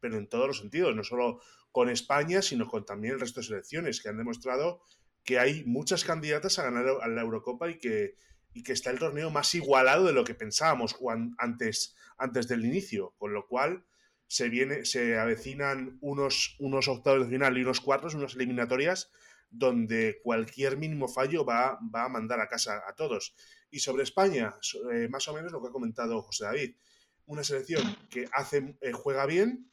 pero 0.00 0.16
en 0.16 0.28
todos 0.28 0.46
los 0.46 0.58
sentidos, 0.58 0.94
no 0.96 1.04
solo 1.04 1.40
con 1.72 1.88
España, 1.88 2.42
sino 2.42 2.66
con 2.66 2.84
también 2.84 3.14
el 3.14 3.20
resto 3.20 3.40
de 3.40 3.46
selecciones, 3.46 4.00
que 4.00 4.08
han 4.08 4.18
demostrado 4.18 4.82
que 5.24 5.38
hay 5.38 5.64
muchas 5.64 6.04
candidatas 6.04 6.58
a 6.58 6.64
ganar 6.64 6.86
a 7.02 7.08
la 7.08 7.20
Eurocopa 7.20 7.70
y 7.70 7.78
que, 7.78 8.16
y 8.52 8.62
que 8.62 8.72
está 8.72 8.90
el 8.90 8.98
torneo 8.98 9.30
más 9.30 9.54
igualado 9.54 10.06
de 10.06 10.12
lo 10.12 10.24
que 10.24 10.34
pensábamos 10.34 10.96
antes, 11.38 11.94
antes 12.16 12.48
del 12.48 12.64
inicio, 12.64 13.14
con 13.18 13.32
lo 13.32 13.46
cual 13.46 13.84
se, 14.26 14.48
viene, 14.48 14.84
se 14.84 15.18
avecinan 15.18 15.98
unos, 16.00 16.56
unos 16.58 16.88
octavos 16.88 17.26
de 17.26 17.32
final 17.32 17.58
y 17.58 17.62
unos 17.62 17.80
cuartos, 17.80 18.14
unas 18.14 18.34
eliminatorias 18.34 19.10
donde 19.50 20.20
cualquier 20.22 20.76
mínimo 20.76 21.08
fallo 21.08 21.44
va, 21.44 21.78
a 21.92 22.08
mandar 22.08 22.40
a 22.40 22.48
casa 22.48 22.82
a 22.86 22.94
todos. 22.94 23.34
Y 23.70 23.80
sobre 23.80 24.04
España, 24.04 24.54
eh, 24.92 25.08
más 25.08 25.26
o 25.28 25.34
menos 25.34 25.52
lo 25.52 25.60
que 25.60 25.68
ha 25.68 25.72
comentado 25.72 26.22
José 26.22 26.44
David, 26.44 26.76
una 27.26 27.44
selección 27.44 27.82
que 28.08 28.28
hace, 28.32 28.76
eh, 28.80 28.92
juega 28.92 29.26
bien, 29.26 29.69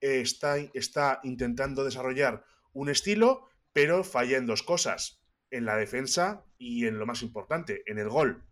está, 0.00 0.56
está 0.74 1.20
intentando 1.22 1.84
desarrollar 1.84 2.44
un 2.72 2.88
estilo, 2.88 3.48
pero 3.72 4.04
falla 4.04 4.38
en 4.38 4.46
dos 4.46 4.62
cosas, 4.62 5.22
en 5.50 5.64
la 5.64 5.76
defensa 5.76 6.44
y 6.58 6.86
en 6.86 6.98
lo 6.98 7.06
más 7.06 7.22
importante, 7.22 7.82
en 7.86 7.98
el 7.98 8.08
gol. 8.08 8.44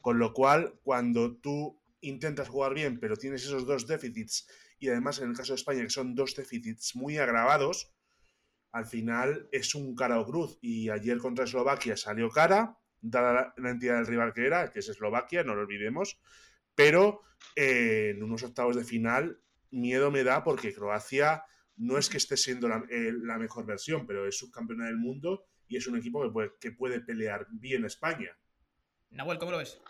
Con 0.00 0.18
lo 0.18 0.32
cual, 0.32 0.80
cuando 0.82 1.36
tú 1.36 1.80
intentas 2.00 2.48
jugar 2.48 2.74
bien, 2.74 2.98
pero 2.98 3.16
tienes 3.16 3.44
esos 3.44 3.66
dos 3.66 3.86
déficits, 3.86 4.48
y 4.78 4.88
además 4.88 5.20
en 5.20 5.30
el 5.30 5.36
caso 5.36 5.52
de 5.52 5.56
España, 5.56 5.82
que 5.82 5.90
son 5.90 6.14
dos 6.14 6.34
déficits 6.34 6.96
muy 6.96 7.18
agravados, 7.18 7.94
al 8.72 8.86
final 8.86 9.48
es 9.52 9.74
un 9.74 9.94
cara 9.94 10.18
o 10.18 10.26
cruz. 10.26 10.58
Y 10.60 10.88
ayer 10.88 11.18
contra 11.18 11.44
Eslovaquia 11.44 11.96
salió 11.96 12.30
cara, 12.30 12.78
dada 13.00 13.54
la 13.56 13.70
entidad 13.70 13.96
del 13.96 14.06
rival 14.06 14.32
que 14.32 14.46
era, 14.46 14.70
que 14.70 14.80
es 14.80 14.88
Eslovaquia, 14.88 15.44
no 15.44 15.54
lo 15.54 15.62
olvidemos. 15.62 16.18
Pero 16.74 17.20
eh, 17.54 18.14
en 18.16 18.22
unos 18.22 18.42
octavos 18.42 18.76
de 18.76 18.84
final, 18.84 19.41
miedo 19.72 20.10
me 20.10 20.22
da 20.22 20.44
porque 20.44 20.72
Croacia 20.72 21.44
no 21.76 21.98
es 21.98 22.08
que 22.08 22.18
esté 22.18 22.36
siendo 22.36 22.68
la, 22.68 22.84
eh, 22.88 23.12
mejor 23.38 23.66
versión, 23.66 24.06
pero 24.06 24.26
es 24.26 24.38
subcampeona 24.38 24.86
del 24.86 24.98
mundo 24.98 25.46
y 25.66 25.76
es 25.76 25.86
un 25.86 25.98
equipo 25.98 26.22
que 26.22 26.30
puede, 26.30 26.50
que 26.60 26.72
puede 26.72 27.00
pelear 27.00 27.46
bien 27.50 27.84
España. 27.84 28.36
Nahuel, 29.10 29.38
¿cómo 29.38 29.52
lo 29.52 29.58
ves? 29.58 29.80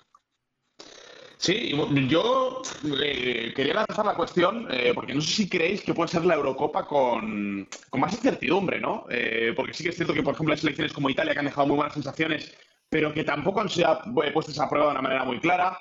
Sí, 1.42 1.72
yo 2.06 2.62
eh, 3.02 3.52
quería 3.56 3.74
lanzar 3.74 4.06
la 4.06 4.14
cuestión, 4.14 4.68
eh, 4.70 4.92
porque 4.94 5.12
no 5.12 5.20
sé 5.20 5.32
si 5.32 5.48
creéis 5.48 5.82
que 5.82 5.92
puede 5.92 6.08
ser 6.08 6.24
la 6.24 6.34
Eurocopa 6.34 6.86
con, 6.86 7.68
más 7.98 8.12
incertidumbre, 8.12 8.80
¿no? 8.80 9.06
Eh, 9.10 9.52
porque 9.56 9.74
sí 9.74 9.82
que 9.82 9.90
es 9.90 9.96
cierto 9.96 10.14
que, 10.14 10.22
por 10.22 10.34
ejemplo, 10.34 10.54
hay 10.54 10.60
selecciones 10.60 10.92
como 10.92 11.10
Italia 11.10 11.32
que 11.32 11.40
han 11.40 11.46
dejado 11.46 11.66
muy 11.66 11.74
buenas 11.74 11.94
sensaciones, 11.94 12.56
pero 12.92 13.10
que 13.14 13.24
tampoco 13.24 13.62
han 13.62 13.70
sido 13.70 14.02
puestas 14.34 14.60
a 14.60 14.68
prueba 14.68 14.88
de 14.88 14.92
una 14.92 15.00
manera 15.00 15.24
muy 15.24 15.40
clara. 15.40 15.78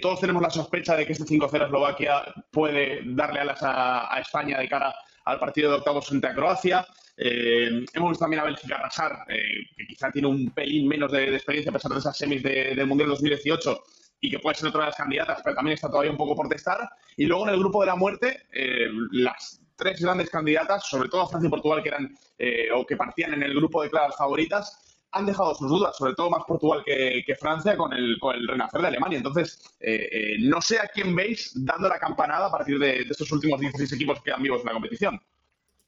todos 0.00 0.20
tenemos 0.20 0.40
la 0.40 0.50
sospecha 0.50 0.94
de 0.94 1.04
que 1.04 1.12
este 1.12 1.24
5-0 1.24 1.64
Eslovaquia 1.64 2.22
puede 2.52 3.00
darle 3.06 3.40
alas 3.40 3.58
a, 3.60 4.16
España 4.20 4.60
de 4.60 4.68
cara 4.68 4.94
al 5.24 5.40
partido 5.40 5.72
de 5.72 5.78
octavos 5.78 6.06
frente 6.06 6.28
a 6.28 6.34
Croacia. 6.34 6.86
hemos 7.16 8.10
visto 8.10 8.24
también 8.24 8.42
a 8.42 8.44
Bélgica 8.44 8.76
arrasar, 8.76 9.24
que 9.26 9.84
quizá 9.88 10.12
tiene 10.12 10.28
un 10.28 10.52
pelín 10.52 10.86
menos 10.86 11.10
de, 11.10 11.34
experiencia 11.34 11.70
a 11.70 11.72
pesar 11.72 11.90
de 11.90 11.98
esas 11.98 12.16
semis 12.16 12.40
del 12.44 12.86
Mundial 12.86 13.08
2018 13.08 13.82
y 14.20 14.30
que 14.30 14.38
puede 14.38 14.54
ser 14.54 14.68
otra 14.68 14.82
de 14.82 14.86
las 14.86 14.96
candidatas, 14.96 15.40
pero 15.42 15.56
también 15.56 15.74
está 15.74 15.88
todavía 15.88 16.12
un 16.12 16.16
poco 16.16 16.36
por 16.36 16.48
testar. 16.48 16.88
Y 17.16 17.26
luego 17.26 17.48
en 17.48 17.54
el 17.54 17.58
grupo 17.58 17.80
de 17.80 17.86
la 17.86 17.96
muerte, 17.96 18.46
eh, 18.52 18.88
las 19.10 19.60
tres 19.74 20.00
grandes 20.00 20.30
candidatas, 20.30 20.86
sobre 20.86 21.08
todo 21.08 21.26
Francia 21.26 21.48
y 21.48 21.50
Portugal, 21.50 21.82
que 21.82 21.88
eran 21.88 22.14
eh, 22.38 22.68
o 22.72 22.86
que 22.86 22.96
partían 22.96 23.34
en 23.34 23.42
el 23.42 23.54
grupo 23.54 23.82
de 23.82 23.90
claras 23.90 24.16
favoritas, 24.16 24.83
han 25.14 25.26
dejado 25.26 25.54
sus 25.54 25.68
dudas, 25.68 25.96
sobre 25.96 26.14
todo 26.14 26.28
más 26.28 26.42
Portugal 26.46 26.82
que, 26.84 27.36
Francia, 27.38 27.76
con 27.76 27.92
el, 27.92 28.18
con 28.18 28.34
el, 28.34 28.46
renacer 28.46 28.80
de 28.80 28.88
Alemania. 28.88 29.18
Entonces, 29.18 29.76
eh, 29.80 30.36
no 30.40 30.60
sé 30.60 30.78
a 30.78 30.88
quién 30.88 31.14
veis 31.14 31.52
dando 31.54 31.88
la 31.88 31.98
campanada 31.98 32.46
a 32.46 32.50
partir 32.50 32.78
de, 32.78 33.00
estos 33.00 33.30
últimos 33.32 33.60
16 33.60 33.92
equipos 33.92 34.18
que 34.18 34.24
quedan 34.24 34.42
vivos 34.42 34.60
en 34.60 34.66
la 34.66 34.72
competición. 34.72 35.20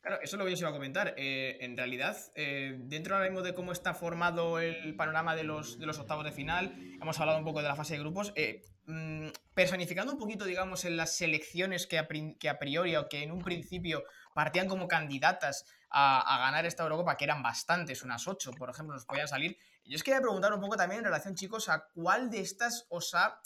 Claro, 0.07 0.23
eso 0.23 0.37
es 0.37 0.39
lo 0.39 0.45
que 0.45 0.53
yo 0.53 0.55
os 0.55 0.61
iba 0.61 0.71
a 0.71 0.73
comentar. 0.73 1.15
Eh, 1.17 1.59
en 1.63 1.77
realidad, 1.77 2.17
eh, 2.37 2.77
dentro 2.79 3.17
ahora 3.17 3.29
mismo 3.29 3.43
de 3.43 3.55
cómo 3.55 3.73
está 3.73 3.93
formado 3.93 4.61
el 4.61 4.95
panorama 4.95 5.35
de 5.35 5.43
los, 5.43 5.81
de 5.81 5.87
los 5.87 5.99
octavos 5.99 6.25
de 6.25 6.31
final, 6.31 6.77
hemos 7.03 7.19
hablado 7.19 7.41
un 7.41 7.45
poco 7.45 7.61
de 7.61 7.67
la 7.67 7.75
fase 7.75 7.95
de 7.95 8.01
grupos. 8.01 8.33
Eh, 8.37 8.63
mm, 8.87 9.31
personificando 9.53 10.13
un 10.13 10.19
poquito, 10.21 10.45
digamos, 10.45 10.85
en 10.85 10.97
las 10.97 11.17
selecciones 11.17 11.89
que 11.89 11.99
a, 11.99 12.07
priori 12.07 12.95
o 12.95 13.09
que 13.09 13.25
en 13.25 13.33
un 13.33 13.43
principio 13.43 14.05
partían 14.33 14.69
como 14.69 14.87
candidatas 14.87 15.67
a, 15.91 16.39
ganar 16.39 16.67
esta 16.67 16.83
Eurocopa, 16.83 17.17
que 17.17 17.25
eran 17.25 17.43
bastantes, 17.43 18.03
unas 18.03 18.27
ocho, 18.27 18.53
por 18.53 18.71
ejemplo, 18.71 18.95
nos 18.95 19.05
podían 19.05 19.29
salir. 19.29 19.59
Yo 19.85 19.97
os 19.97 20.03
quería 20.03 20.21
preguntar 20.21 20.53
un 20.53 20.61
poco 20.61 20.77
también 20.77 21.01
en 21.01 21.05
relación, 21.05 21.35
chicos, 21.35 21.69
a 21.69 21.87
cuál 21.95 22.31
de 22.31 22.41
estas 22.41 22.87
os 22.89 23.15
ha 23.15 23.41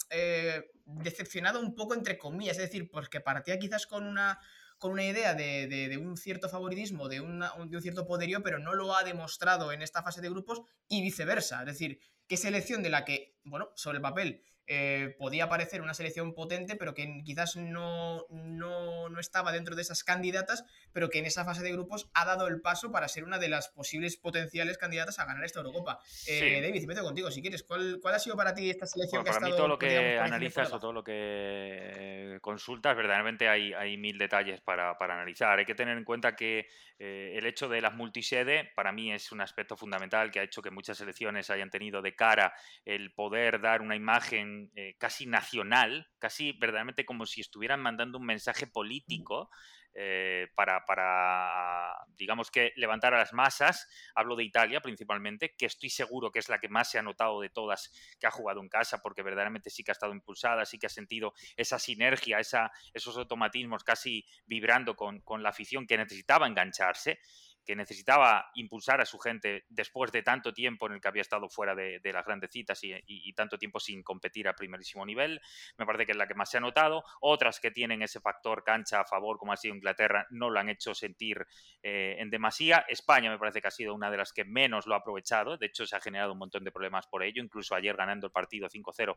decepcionado 0.85 1.59
un 1.59 1.75
poco, 1.75 1.93
entre 1.93 2.17
comillas. 2.17 2.57
Es 2.57 2.63
decir, 2.63 2.89
porque 2.89 3.21
partía 3.21 3.59
quizás 3.59 3.85
con 3.85 4.05
una 4.05 4.39
con 4.81 4.93
una 4.93 5.03
idea 5.03 5.35
de, 5.35 5.99
un 6.01 6.17
cierto 6.17 6.49
favoritismo, 6.49 7.07
de, 7.07 7.17
de, 7.17 7.21
un 7.21 7.81
cierto 7.83 8.07
poderío, 8.07 8.41
pero 8.41 8.57
no 8.57 8.73
lo 8.73 8.95
ha 8.95 9.03
demostrado 9.03 9.71
en 9.71 9.83
esta 9.83 10.01
fase 10.01 10.21
de 10.21 10.29
grupos 10.29 10.63
y 10.87 11.03
viceversa. 11.03 11.59
Es 11.59 11.67
decir, 11.67 11.99
qué 12.31 12.37
selección 12.37 12.81
de 12.81 12.89
la 12.89 13.03
que, 13.03 13.35
bueno, 13.43 13.73
sobre 13.75 13.97
el 13.97 14.01
papel 14.01 14.41
eh, 14.73 15.15
podía 15.19 15.49
parecer 15.49 15.81
una 15.81 15.93
selección 15.93 16.33
potente, 16.33 16.77
pero 16.77 16.93
que 16.93 17.23
quizás 17.25 17.57
no, 17.57 18.25
no, 18.29 19.19
estaba 19.19 19.51
dentro 19.51 19.75
de 19.75 19.81
esas 19.81 20.05
candidatas, 20.05 20.63
pero 20.93 21.09
que 21.09 21.19
en 21.19 21.25
esa 21.25 21.43
fase 21.43 21.61
de 21.61 21.73
grupos 21.73 22.09
ha 22.13 22.23
dado 22.23 22.47
el 22.47 22.61
paso 22.61 22.89
para 22.89 23.09
ser 23.09 23.25
una 23.25 23.37
de 23.37 23.49
las 23.49 23.67
posibles 23.67 24.15
potenciales 24.15 24.77
candidatas 24.77 25.19
a 25.19 25.25
ganar 25.25 25.43
esta 25.43 25.59
Eurocopa. 25.59 25.99
Eh, 26.25 26.61
David, 26.61 26.87
meto 26.87 27.03
contigo 27.03 27.29
si 27.31 27.41
quieres. 27.41 27.63
¿Cuál, 27.63 27.99
¿Cuál, 28.01 28.15
ha 28.15 28.19
sido 28.19 28.37
para 28.37 28.53
ti 28.53 28.69
esta 28.69 28.85
selección 28.85 29.25
que 29.25 29.31
ha 29.31 29.33
estado, 29.33 29.51
mí 29.51 29.57
todo 29.57 29.67
lo 29.67 29.77
que 29.77 30.17
analizas 30.17 30.71
o 30.71 30.79
todo 30.79 30.93
lo 30.93 31.03
que 31.03 32.39
consultas, 32.41 32.95
verdaderamente 32.95 33.49
hay, 33.49 33.73
hay 33.73 33.97
mil 33.97 34.17
detalles 34.17 34.61
para, 34.61 34.97
para, 34.97 35.15
analizar. 35.15 35.59
Hay 35.59 35.65
que 35.65 35.75
tener 35.75 35.97
en 35.97 36.05
cuenta 36.05 36.35
que 36.37 36.67
eh, 36.97 37.33
el 37.35 37.45
hecho 37.45 37.67
de 37.67 37.81
las 37.81 37.93
multisede 37.95 38.71
para 38.73 38.93
mí 38.93 39.11
es 39.11 39.33
un 39.33 39.41
aspecto 39.41 39.75
fundamental 39.75 40.31
que 40.31 40.39
ha 40.39 40.43
hecho 40.43 40.61
que 40.61 40.71
muchas 40.71 40.97
selecciones 40.97 41.49
hayan 41.49 41.69
tenido 41.69 42.01
de 42.01 42.15
cara 42.21 42.53
el 42.85 43.15
poder 43.15 43.61
dar 43.61 43.81
una 43.81 43.95
imagen 43.95 44.71
eh, 44.75 44.93
casi 44.99 45.25
nacional, 45.25 46.07
casi 46.19 46.51
verdaderamente 46.51 47.03
como 47.03 47.25
si 47.25 47.41
estuvieran 47.41 47.81
mandando 47.81 48.19
un 48.19 48.27
mensaje 48.27 48.67
político 48.67 49.49
eh, 49.95 50.49
para, 50.53 50.85
para, 50.85 51.95
digamos 52.15 52.51
que, 52.51 52.73
levantar 52.75 53.15
a 53.15 53.17
las 53.17 53.33
masas. 53.33 53.89
Hablo 54.13 54.35
de 54.35 54.43
Italia 54.43 54.81
principalmente, 54.81 55.55
que 55.57 55.65
estoy 55.65 55.89
seguro 55.89 56.31
que 56.31 56.37
es 56.37 56.47
la 56.47 56.59
que 56.59 56.69
más 56.69 56.91
se 56.91 56.99
ha 56.99 57.01
notado 57.01 57.41
de 57.41 57.49
todas 57.49 57.91
que 58.19 58.27
ha 58.27 58.31
jugado 58.31 58.61
en 58.61 58.69
casa, 58.69 59.01
porque 59.01 59.23
verdaderamente 59.23 59.71
sí 59.71 59.83
que 59.83 59.89
ha 59.89 59.97
estado 59.97 60.13
impulsada, 60.13 60.63
sí 60.65 60.77
que 60.77 60.85
ha 60.85 60.89
sentido 60.89 61.33
esa 61.57 61.79
sinergia, 61.79 62.39
esa, 62.39 62.71
esos 62.93 63.17
automatismos 63.17 63.83
casi 63.83 64.25
vibrando 64.45 64.95
con, 64.95 65.21
con 65.21 65.41
la 65.41 65.49
afición 65.49 65.87
que 65.87 65.97
necesitaba 65.97 66.45
engancharse 66.45 67.19
que 67.65 67.75
necesitaba 67.75 68.49
impulsar 68.55 69.01
a 69.01 69.05
su 69.05 69.19
gente 69.19 69.65
después 69.69 70.11
de 70.11 70.23
tanto 70.23 70.53
tiempo 70.53 70.87
en 70.87 70.93
el 70.93 71.01
que 71.01 71.07
había 71.07 71.21
estado 71.21 71.49
fuera 71.49 71.75
de, 71.75 71.99
las 72.11 72.25
grandes 72.25 72.51
citas 72.51 72.79
y, 72.83 73.33
tanto 73.33 73.57
tiempo 73.57 73.79
sin 73.79 74.03
competir 74.03 74.47
a 74.47 74.55
primerísimo 74.55 75.05
nivel. 75.05 75.41
Me 75.77 75.85
parece 75.85 76.05
que 76.05 76.11
es 76.11 76.17
la 76.17 76.27
que 76.27 76.33
más 76.33 76.49
se 76.49 76.57
ha 76.57 76.59
notado. 76.59 77.03
Otras 77.21 77.59
que 77.59 77.71
tienen 77.71 78.01
ese 78.01 78.19
factor 78.19 78.63
cancha 78.63 79.01
a 79.01 79.05
favor, 79.05 79.37
como 79.37 79.53
ha 79.53 79.57
sido 79.57 79.75
Inglaterra, 79.75 80.27
no 80.31 80.49
lo 80.49 80.59
han 80.59 80.69
hecho 80.69 80.93
sentir 80.93 81.45
eh, 81.81 82.15
en 82.19 82.29
demasía. 82.29 82.85
España 82.87 83.29
me 83.29 83.37
parece 83.37 83.61
que 83.61 83.67
ha 83.67 83.71
sido 83.71 83.93
una 83.93 84.11
de 84.11 84.17
las 84.17 84.33
que 84.33 84.43
menos 84.43 84.87
lo 84.87 84.95
ha 84.95 84.97
aprovechado. 84.97 85.57
De 85.57 85.67
hecho, 85.67 85.85
se 85.85 85.95
ha 85.95 86.01
generado 86.01 86.33
un 86.33 86.39
montón 86.39 86.63
de 86.63 86.71
problemas 86.71 87.07
por 87.07 87.23
ello. 87.23 87.41
Incluso 87.41 87.75
ayer 87.75 87.95
ganando 87.95 88.27
el 88.27 88.33
partido 88.33 88.67
5-0, 88.67 89.15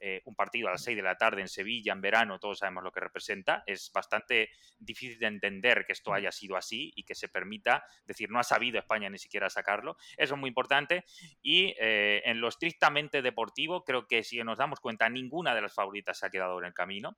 eh, 0.00 0.22
un 0.26 0.34
partido 0.34 0.68
a 0.68 0.72
las 0.72 0.84
6 0.84 0.96
de 0.96 1.02
la 1.02 1.16
tarde 1.16 1.40
en 1.40 1.48
Sevilla, 1.48 1.92
en 1.92 2.00
verano, 2.00 2.38
todos 2.38 2.58
sabemos 2.58 2.84
lo 2.84 2.92
que 2.92 3.00
representa. 3.00 3.62
Es 3.66 3.90
bastante 3.92 4.50
difícil 4.78 5.18
de 5.18 5.26
entender 5.26 5.84
que 5.86 5.92
esto 5.92 6.12
haya 6.12 6.30
sido 6.30 6.56
así 6.56 6.92
y 6.94 7.04
que 7.04 7.14
se 7.14 7.28
permita 7.28 7.85
es 8.00 8.06
decir, 8.06 8.30
no 8.30 8.38
ha 8.38 8.44
sabido 8.44 8.78
España 8.78 9.10
ni 9.10 9.18
siquiera 9.18 9.50
sacarlo. 9.50 9.96
Eso 10.16 10.34
es 10.34 10.40
muy 10.40 10.48
importante. 10.48 11.04
Y 11.42 11.74
eh, 11.78 12.22
en 12.24 12.40
lo 12.40 12.48
estrictamente 12.48 13.22
deportivo, 13.22 13.84
creo 13.84 14.06
que 14.06 14.22
si 14.22 14.42
nos 14.42 14.58
damos 14.58 14.80
cuenta, 14.80 15.08
ninguna 15.08 15.54
de 15.54 15.62
las 15.62 15.74
favoritas 15.74 16.18
se 16.18 16.26
ha 16.26 16.30
quedado 16.30 16.58
en 16.58 16.66
el 16.66 16.74
camino. 16.74 17.16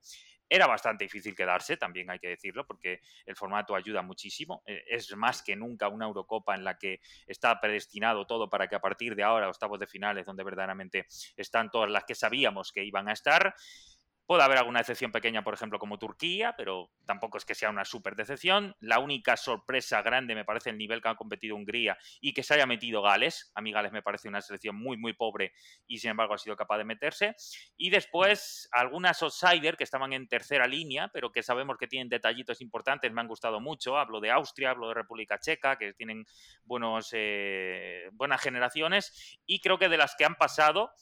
Era 0.51 0.67
bastante 0.67 1.05
difícil 1.05 1.37
quedarse, 1.37 1.77
también 1.77 2.09
hay 2.11 2.19
que 2.19 2.29
decirlo, 2.29 2.67
porque 2.67 3.03
el 3.27 3.37
formato 3.37 3.75
ayuda 3.75 4.01
muchísimo. 4.01 4.63
Eh, 4.65 4.83
es 4.89 5.15
más 5.15 5.43
que 5.43 5.55
nunca 5.55 5.89
una 5.89 6.07
Eurocopa 6.07 6.55
en 6.55 6.65
la 6.65 6.79
que 6.79 7.01
está 7.27 7.61
predestinado 7.61 8.27
todo 8.27 8.49
para 8.49 8.67
que 8.67 8.75
a 8.75 8.81
partir 8.81 9.15
de 9.15 9.23
ahora, 9.23 9.49
octavos 9.49 9.79
de 9.79 9.87
finales, 9.87 10.25
donde 10.25 10.45
verdaderamente 10.45 11.07
están 11.37 11.71
todas 11.71 11.91
las 11.91 12.05
que 12.05 12.15
sabíamos 12.15 12.73
que 12.73 12.83
iban 12.83 13.09
a 13.09 13.13
estar, 13.13 13.55
Puede 14.29 14.43
haber 14.43 14.59
alguna 14.59 14.81
excepción 14.81 15.11
pequeña, 15.11 15.43
por 15.43 15.55
ejemplo, 15.55 15.79
como 15.79 15.99
Turquía, 15.99 16.53
pero 16.55 16.91
tampoco 17.07 17.39
es 17.39 17.47
que 17.47 17.55
sea 17.55 17.71
una 17.71 17.87
súper 17.87 18.15
decepción. 18.15 18.77
La 18.79 18.99
única 18.99 19.39
sorpresa 19.39 20.03
grande 20.03 20.35
me 20.35 20.45
parece 20.45 20.69
el 20.69 20.77
nivel 20.77 21.01
que 21.01 21.09
ha 21.09 21.15
competido 21.15 21.57
Hungría 21.57 21.97
y 22.21 22.35
que 22.35 22.43
se 22.43 22.53
haya 22.53 22.67
metido 22.67 23.01
Gales. 23.01 23.51
A 23.55 23.63
mí 23.63 23.73
Gales 23.73 23.91
me 23.91 24.03
parece 24.03 24.29
una 24.29 24.43
selección 24.43 24.77
muy, 24.77 24.99
muy 24.99 25.15
pobre 25.15 25.55
y 25.87 25.97
sin 25.97 26.11
embargo 26.11 26.35
ha 26.35 26.39
sido 26.39 26.57
capaz 26.57 26.77
de 26.77 26.85
meterse. 26.85 27.37
Y 27.79 27.89
después 27.89 28.69
algunas 28.73 29.23
outsider 29.23 29.79
que 29.79 29.85
estaban 29.85 30.13
en 30.13 30.29
tercera 30.29 30.67
línea, 30.67 31.09
pero 31.09 31.33
que 31.33 31.43
sabemos 31.43 31.79
que 31.79 31.87
tienen 31.87 32.11
detallitos 32.11 32.61
importantes, 32.61 33.11
me 33.11 33.23
han 33.23 33.29
gustado 33.29 33.61
mucho. 33.61 33.97
Hablo 33.97 34.21
de 34.21 34.31
Austria, 34.31 34.73
hablo 34.73 34.89
de 34.89 34.95
República 34.95 35.39
Checa, 35.39 35.79
que 35.79 35.95
tienen 35.95 36.27
buenos, 36.65 37.09
eh, 37.13 38.11
buenas 38.13 38.43
generaciones. 38.43 39.41
Y 39.47 39.61
creo 39.61 39.79
que 39.79 39.89
de 39.89 39.97
las 39.97 40.17
que 40.17 40.27
han 40.27 40.35
pasado, 40.35 40.93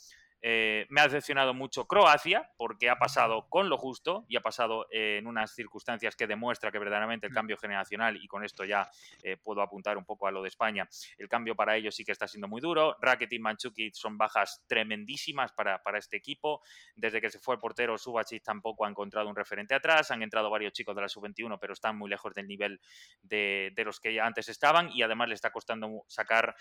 eh, 0.43 0.87
me 0.91 1.01
ha 1.01 1.05
decepcionado 1.05 1.55
mucho 1.55 1.87
Croacia 1.87 2.51
porque 2.57 2.91
ha 2.91 2.97
pasado 2.97 3.49
con 3.49 3.69
lo 3.69 3.79
justo 3.79 4.25
y 4.29 4.37
ha 4.37 4.41
pasado 4.41 4.87
eh, 4.91 5.17
en 5.19 5.27
unas 5.27 5.55
circunstancias 5.55 6.15
que 6.15 6.27
demuestra 6.27 6.71
que 6.71 6.79
verdaderamente 6.79 7.27
el 7.27 7.33
mm. 7.33 7.35
cambio 7.35 7.57
generacional, 7.57 8.17
y 8.17 8.27
con 8.27 8.45
esto 8.45 8.65
ya 8.65 8.91
eh, 9.23 9.37
puedo 9.37 9.63
apuntar 9.63 9.97
un 9.97 10.05
poco 10.05 10.27
a 10.27 10.31
lo 10.31 10.43
de 10.43 10.49
España, 10.49 10.89
el 11.19 11.29
cambio 11.29 11.55
para 11.55 11.77
ellos 11.77 11.95
sí 11.95 12.05
que 12.05 12.13
está 12.13 12.29
siendo 12.29 12.49
muy 12.49 12.61
duro. 12.61 12.97
Rakitic 13.01 13.37
y 13.37 13.39
Manchukic 13.39 13.95
son 13.95 14.19
bajas 14.19 14.65
tremendísimas 14.67 15.53
para, 15.53 15.83
para, 15.83 15.99
este 15.99 16.17
equipo. 16.17 16.63
Desde 16.95 17.21
que 17.21 17.31
se 17.31 17.39
fue 17.39 17.55
el 17.55 17.61
portero, 17.61 17.97
Subachich 17.97 18.43
tampoco 18.43 18.85
ha 18.85 18.89
encontrado 18.89 19.29
un 19.29 19.37
referente 19.37 19.75
atrás. 19.75 20.11
Han 20.11 20.23
entrado 20.23 20.51
varios 20.51 20.73
chicos 20.73 20.95
de 20.95 21.03
la 21.03 21.09
sub-21, 21.09 21.59
pero 21.61 21.73
están 21.73 21.97
muy 21.97 22.11
lejos 22.11 22.35
del 22.35 22.47
nivel 22.47 22.81
de, 23.23 23.73
de, 23.75 23.85
los 23.85 24.01
que 24.01 24.13
ya 24.13 24.27
antes 24.27 24.49
estaban 24.49 24.91
y 24.93 25.03
además 25.03 25.29
le 25.29 25.35
está 25.35 25.51
costando 25.51 26.05
sacar 26.09 26.55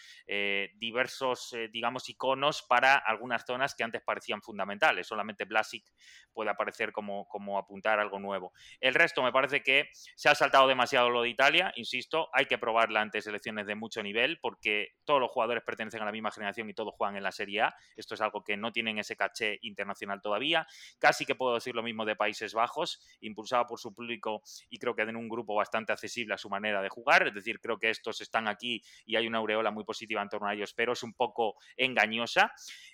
diversos, 0.76 1.56
digamos, 1.72 2.10
iconos 2.10 2.62
para 2.64 2.96
algunas 2.96 3.46
zonas 3.46 3.65
que 3.74 3.84
antes 3.84 4.02
parecían 4.04 4.42
fundamentales. 4.42 5.08
Solamente 5.08 5.46
Blasic 5.46 5.86
puede 6.34 6.50
aparecer 6.50 6.92
como, 6.92 7.28
como 7.28 7.58
apuntar 7.58 8.00
algo 8.00 8.20
nuevo. 8.20 8.52
El 8.80 8.94
resto 8.94 9.24
me 9.24 9.32
parece 9.32 9.64
que 9.64 9.90
se 10.16 10.30
ha 10.30 10.36
saltado 10.36 10.68
demasiado 10.68 11.10
lo 11.10 11.22
de 11.22 11.30
Italia, 11.30 11.72
insisto, 11.76 12.30
hay 12.34 12.46
que 12.46 12.58
probarla 12.58 13.02
ante 13.02 13.22
selecciones 13.22 13.66
de 13.66 13.76
mucho 13.76 14.04
nivel 14.04 14.40
porque 14.42 14.90
todos 15.06 15.22
los 15.22 15.32
jugadores 15.32 15.64
pertenecen 15.64 16.02
a 16.02 16.06
la 16.06 16.12
misma 16.12 16.32
generación 16.32 16.70
y 16.70 16.74
todos 16.74 16.94
juegan 16.96 17.16
en 17.16 17.24
la 17.24 17.32
Serie 17.32 17.62
A. 17.62 17.76
Esto 17.96 18.16
es 18.16 18.22
algo 18.22 18.44
que 18.44 18.58
no 18.58 18.72
tienen 18.72 19.00
ese 19.00 19.16
caché 19.16 19.60
internacional 19.62 20.22
todavía. 20.22 20.68
Casi 21.00 21.26
que 21.26 21.36
puedo 21.36 21.56
decir 21.56 21.76
lo 21.76 21.84
mismo 21.84 22.06
de 22.06 22.16
Países 22.16 22.54
Bajos, 22.54 23.02
impulsado 23.22 23.66
por 23.68 23.80
su 23.80 23.94
público 23.94 24.42
y 24.70 24.78
creo 24.78 24.96
que 24.96 25.06
en 25.10 25.16
un 25.16 25.30
grupo 25.30 25.56
bastante 25.56 25.94
accesible 25.94 26.34
a 26.34 26.38
su 26.38 26.50
manera 26.50 26.82
de 26.82 26.90
jugar. 26.90 27.28
Es 27.28 27.34
decir, 27.34 27.60
creo 27.60 27.78
que 27.78 27.90
estos 27.90 28.22
están 28.22 28.48
aquí 28.48 28.82
y 29.06 29.16
hay 29.16 29.28
una 29.28 29.38
aureola 29.38 29.72
muy 29.72 29.84
positiva 29.84 30.22
en 30.22 30.30
torno 30.30 30.48
a 30.48 30.54
ellos, 30.54 30.74
pero 30.74 30.94
es 30.94 31.04
un 31.04 31.14
poco 31.14 31.56
engañosa. 31.78 32.54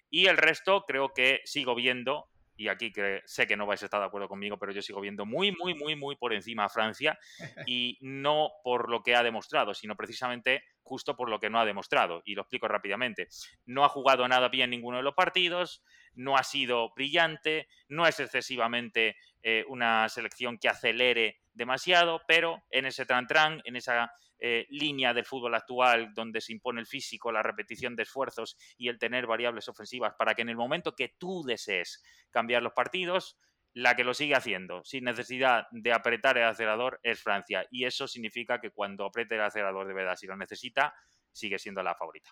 Y 0.09 0.27
el 0.27 0.37
resto 0.37 0.60
creo 0.87 1.13
que 1.13 1.41
sigo 1.45 1.75
viendo, 1.75 2.27
y 2.55 2.67
aquí 2.67 2.91
que 2.91 3.21
sé 3.25 3.47
que 3.47 3.57
no 3.57 3.65
vais 3.65 3.81
a 3.81 3.85
estar 3.85 3.99
de 3.99 4.05
acuerdo 4.05 4.27
conmigo, 4.27 4.57
pero 4.59 4.71
yo 4.71 4.81
sigo 4.81 5.01
viendo 5.01 5.25
muy, 5.25 5.51
muy, 5.51 5.73
muy, 5.73 5.95
muy 5.95 6.15
por 6.15 6.31
encima 6.33 6.65
a 6.65 6.69
Francia 6.69 7.17
y 7.67 7.97
no 8.01 8.51
por 8.63 8.89
lo 8.89 9.01
que 9.01 9.15
ha 9.15 9.23
demostrado, 9.23 9.73
sino 9.73 9.95
precisamente 9.95 10.63
justo 10.83 11.15
por 11.15 11.29
lo 11.29 11.39
que 11.39 11.49
no 11.49 11.59
ha 11.59 11.65
demostrado. 11.65 12.21
Y 12.23 12.35
lo 12.35 12.43
explico 12.43 12.67
rápidamente. 12.67 13.29
No 13.65 13.83
ha 13.83 13.89
jugado 13.89 14.27
nada 14.27 14.49
bien 14.49 14.69
ninguno 14.69 14.97
de 14.97 15.03
los 15.03 15.15
partidos, 15.15 15.83
no 16.13 16.37
ha 16.37 16.43
sido 16.43 16.91
brillante, 16.95 17.67
no 17.87 18.05
es 18.05 18.19
excesivamente 18.19 19.15
eh, 19.41 19.65
una 19.67 20.07
selección 20.09 20.59
que 20.59 20.69
acelere 20.69 21.40
demasiado, 21.53 22.21
pero 22.27 22.63
en 22.69 22.85
ese 22.85 23.05
tran-tran, 23.05 23.61
en 23.65 23.75
esa 23.75 24.11
eh, 24.39 24.65
línea 24.69 25.13
del 25.13 25.25
fútbol 25.25 25.53
actual 25.53 26.13
donde 26.13 26.41
se 26.41 26.53
impone 26.53 26.81
el 26.81 26.87
físico, 26.87 27.31
la 27.31 27.43
repetición 27.43 27.95
de 27.95 28.03
esfuerzos 28.03 28.57
y 28.77 28.87
el 28.87 28.97
tener 28.97 29.27
variables 29.27 29.67
ofensivas 29.69 30.13
para 30.17 30.33
que 30.33 30.41
en 30.41 30.49
el 30.49 30.55
momento 30.55 30.95
que 30.95 31.13
tú 31.17 31.43
desees 31.43 32.01
cambiar 32.31 32.63
los 32.63 32.73
partidos, 32.73 33.37
la 33.73 33.95
que 33.95 34.03
lo 34.03 34.13
sigue 34.13 34.35
haciendo 34.35 34.83
sin 34.83 35.05
necesidad 35.05 35.67
de 35.71 35.93
apretar 35.93 36.37
el 36.37 36.45
acelerador 36.45 36.99
es 37.03 37.21
Francia. 37.21 37.65
Y 37.69 37.85
eso 37.85 38.07
significa 38.07 38.59
que 38.59 38.71
cuando 38.71 39.05
apriete 39.05 39.35
el 39.35 39.41
acelerador 39.41 39.87
de 39.87 39.93
verdad 39.93 40.15
si 40.15 40.27
lo 40.27 40.35
necesita, 40.35 40.93
sigue 41.31 41.59
siendo 41.59 41.83
la 41.83 41.95
favorita. 41.95 42.31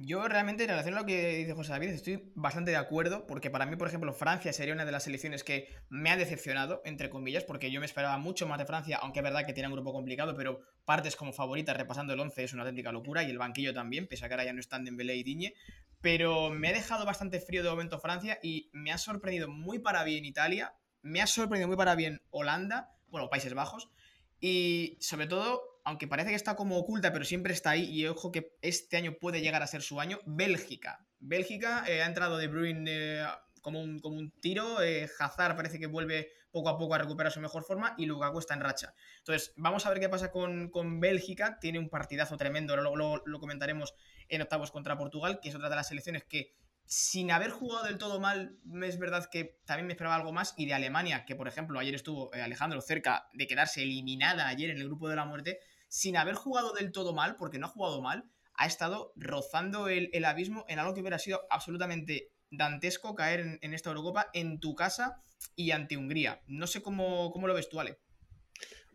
Yo 0.00 0.28
realmente 0.28 0.62
en 0.62 0.68
relación 0.68 0.94
a 0.94 1.00
lo 1.00 1.06
que 1.06 1.38
dice 1.38 1.54
José 1.54 1.72
David 1.72 1.88
estoy 1.88 2.30
bastante 2.36 2.70
de 2.70 2.76
acuerdo 2.76 3.26
porque 3.26 3.50
para 3.50 3.66
mí, 3.66 3.74
por 3.74 3.88
ejemplo, 3.88 4.12
Francia 4.12 4.52
sería 4.52 4.72
una 4.72 4.84
de 4.84 4.92
las 4.92 5.02
selecciones 5.02 5.42
que 5.42 5.74
me 5.88 6.10
ha 6.12 6.16
decepcionado, 6.16 6.80
entre 6.84 7.10
comillas, 7.10 7.42
porque 7.42 7.72
yo 7.72 7.80
me 7.80 7.86
esperaba 7.86 8.16
mucho 8.16 8.46
más 8.46 8.60
de 8.60 8.64
Francia, 8.64 9.00
aunque 9.02 9.18
es 9.18 9.24
verdad 9.24 9.44
que 9.44 9.52
tiene 9.52 9.66
un 9.66 9.74
grupo 9.74 9.92
complicado, 9.92 10.36
pero 10.36 10.60
partes 10.84 11.16
como 11.16 11.32
favoritas 11.32 11.76
repasando 11.76 12.12
el 12.12 12.20
11 12.20 12.44
es 12.44 12.52
una 12.52 12.62
auténtica 12.62 12.92
locura 12.92 13.24
y 13.24 13.30
el 13.30 13.38
banquillo 13.38 13.74
también, 13.74 14.06
pese 14.06 14.24
a 14.24 14.28
que 14.28 14.34
ahora 14.34 14.44
ya 14.44 14.52
no 14.52 14.60
están 14.60 14.84
Dembélé 14.84 15.16
y 15.16 15.24
Diñe, 15.24 15.54
pero 16.00 16.48
me 16.50 16.68
ha 16.68 16.72
dejado 16.72 17.04
bastante 17.04 17.40
frío 17.40 17.64
de 17.64 17.70
momento 17.70 17.98
Francia 17.98 18.38
y 18.40 18.70
me 18.72 18.92
ha 18.92 18.98
sorprendido 18.98 19.48
muy 19.48 19.80
para 19.80 20.04
bien 20.04 20.24
Italia, 20.24 20.76
me 21.02 21.22
ha 21.22 21.26
sorprendido 21.26 21.66
muy 21.66 21.76
para 21.76 21.96
bien 21.96 22.22
Holanda, 22.30 22.94
bueno, 23.08 23.28
Países 23.30 23.52
Bajos, 23.52 23.90
y 24.38 24.96
sobre 25.00 25.26
todo 25.26 25.77
aunque 25.88 26.06
parece 26.06 26.28
que 26.28 26.36
está 26.36 26.54
como 26.54 26.76
oculta, 26.76 27.14
pero 27.14 27.24
siempre 27.24 27.54
está 27.54 27.70
ahí, 27.70 27.84
y 27.90 28.06
ojo 28.06 28.30
que 28.30 28.54
este 28.60 28.98
año 28.98 29.14
puede 29.18 29.40
llegar 29.40 29.62
a 29.62 29.66
ser 29.66 29.80
su 29.80 30.00
año, 30.00 30.20
Bélgica. 30.26 31.06
Bélgica 31.18 31.82
eh, 31.88 32.02
ha 32.02 32.06
entrado 32.06 32.36
de 32.36 32.46
Bruin 32.46 32.84
eh, 32.86 33.24
como, 33.62 33.80
un, 33.80 33.98
como, 33.98 34.18
un, 34.18 34.30
tiro, 34.30 34.82
eh, 34.82 35.08
Hazard 35.18 35.56
parece 35.56 35.78
que 35.78 35.86
vuelve 35.86 36.30
poco 36.50 36.68
a 36.68 36.76
poco 36.76 36.92
a 36.92 36.98
recuperar 36.98 37.32
su 37.32 37.40
mejor 37.40 37.64
forma 37.64 37.94
y 37.96 38.04
Lukaku 38.04 38.38
está 38.38 38.52
en 38.52 38.60
racha. 38.60 38.92
Entonces, 39.20 39.54
vamos 39.56 39.86
a 39.86 39.88
ver 39.88 39.98
qué 39.98 40.10
pasa 40.10 40.30
con, 40.30 41.00
Bélgica, 41.00 41.58
tiene 41.58 41.78
un 41.78 41.88
partidazo 41.88 42.36
tremendo, 42.36 42.76
luego 42.76 43.22
lo 43.24 43.40
comentaremos 43.40 43.94
en 44.28 44.42
octavos 44.42 44.70
contra 44.70 44.98
Portugal, 44.98 45.40
que 45.40 45.48
es 45.48 45.54
otra 45.54 45.70
de 45.70 45.76
las 45.76 45.88
selecciones 45.88 46.24
que 46.24 46.52
sin 46.88 47.30
haber 47.30 47.50
jugado 47.50 47.84
del 47.84 47.98
todo 47.98 48.18
mal, 48.18 48.56
es 48.82 48.98
verdad 48.98 49.28
que 49.30 49.60
también 49.66 49.86
me 49.86 49.92
esperaba 49.92 50.16
algo 50.16 50.32
más. 50.32 50.54
Y 50.56 50.64
de 50.64 50.72
Alemania, 50.72 51.26
que 51.26 51.36
por 51.36 51.46
ejemplo 51.46 51.78
ayer 51.78 51.94
estuvo 51.94 52.32
Alejandro 52.32 52.80
cerca 52.80 53.28
de 53.34 53.46
quedarse 53.46 53.82
eliminada 53.82 54.48
ayer 54.48 54.70
en 54.70 54.78
el 54.78 54.86
grupo 54.86 55.06
de 55.08 55.16
la 55.16 55.26
muerte, 55.26 55.60
sin 55.88 56.16
haber 56.16 56.34
jugado 56.34 56.72
del 56.72 56.92
todo 56.92 57.14
mal, 57.14 57.36
porque 57.36 57.58
no 57.58 57.66
ha 57.66 57.70
jugado 57.70 58.00
mal, 58.00 58.30
ha 58.54 58.66
estado 58.66 59.12
rozando 59.16 59.88
el, 59.88 60.24
abismo 60.24 60.64
en 60.68 60.78
algo 60.78 60.94
que 60.94 61.00
hubiera 61.00 61.18
sido 61.18 61.42
absolutamente 61.50 62.32
dantesco 62.50 63.14
caer 63.14 63.58
en, 63.60 63.74
esta 63.74 63.90
Eurocopa 63.90 64.28
en 64.32 64.58
tu 64.58 64.74
casa 64.74 65.22
y 65.54 65.70
ante 65.70 65.96
Hungría. 65.96 66.42
No 66.46 66.66
sé 66.66 66.82
cómo, 66.82 67.30
cómo 67.32 67.46
lo 67.46 67.54
ves 67.54 67.68
tú, 67.68 67.78
Ale. 67.78 67.98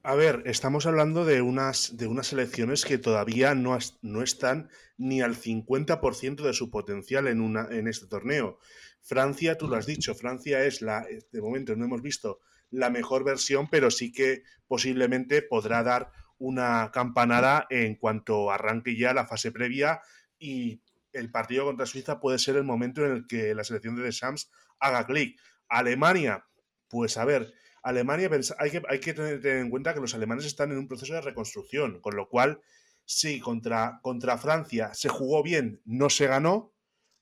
A 0.06 0.16
ver, 0.16 0.44
estamos 0.46 0.86
hablando 0.86 1.24
de 1.24 1.42
unas, 1.42 1.96
de 1.96 2.08
unas 2.08 2.28
selecciones 2.28 2.84
que 2.84 2.98
todavía 2.98 3.56
no, 3.56 3.78
no 4.02 4.22
están 4.22 4.70
ni 4.98 5.22
al 5.22 5.38
50% 5.38 6.44
de 6.44 6.54
su 6.54 6.70
potencial 6.70 7.28
en, 7.28 7.40
una, 7.40 7.70
en 7.72 7.88
este 7.88 8.08
torneo. 8.08 8.60
Francia, 9.02 9.58
tú 9.58 9.70
lo 9.70 9.78
has 9.78 9.86
dicho, 9.86 10.14
Francia 10.14 10.66
es 10.66 10.82
la, 10.82 11.08
de 11.32 11.42
momento 11.42 11.74
no 11.78 11.86
hemos 11.86 12.02
visto 12.02 12.42
la 12.70 12.90
mejor 12.90 13.24
versión, 13.24 13.70
pero 13.70 13.92
sí 13.92 14.12
que 14.12 14.44
posiblemente 14.68 15.42
podrá 15.42 15.84
dar 15.84 16.12
una 16.38 16.92
campanada 16.92 17.68
en 17.70 17.96
cuanto 17.96 18.52
arranque 18.52 18.98
ya 18.98 19.14
la 19.14 19.26
fase 19.26 19.52
previa 19.52 20.02
y 20.38 20.82
el 21.14 21.32
partido 21.32 21.66
contra 21.66 21.86
Suiza 21.86 22.20
puede 22.20 22.40
ser 22.40 22.56
el 22.58 22.64
momento 22.64 23.06
en 23.06 23.12
el 23.12 23.28
que 23.28 23.54
la 23.56 23.64
selección 23.64 23.96
de 23.96 24.04
Deschamps 24.04 24.52
haga 24.80 25.06
clic. 25.06 25.40
Alemania, 25.70 26.46
pues 26.90 27.18
a 27.18 27.26
ver, 27.26 27.54
Alemania, 27.84 28.30
hay 28.60 28.72
que, 28.72 28.82
hay 28.88 29.00
que 29.00 29.14
tener 29.14 29.46
en 29.46 29.70
cuenta 29.70 29.94
que 29.94 30.00
los 30.00 30.14
alemanes 30.16 30.46
están 30.46 30.72
en 30.72 30.78
un 30.78 30.88
proceso 30.88 31.14
de 31.14 31.22
reconstrucción, 31.22 32.00
con 32.02 32.16
lo 32.16 32.30
cual, 32.30 32.62
sí, 33.06 33.40
contra, 33.40 34.00
contra 34.02 34.38
Francia 34.38 34.94
se 34.94 35.10
jugó 35.10 35.44
bien, 35.44 35.82
no 35.86 36.10
se 36.10 36.28
ganó, 36.28 36.74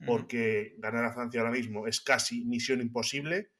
porque 0.05 0.73
ganar 0.79 1.05
a 1.05 1.13
Francia 1.13 1.41
ahora 1.41 1.53
mismo 1.53 1.85
es 1.87 2.01
casi 2.01 2.43
misión 2.45 2.81
imposible. 2.81 3.51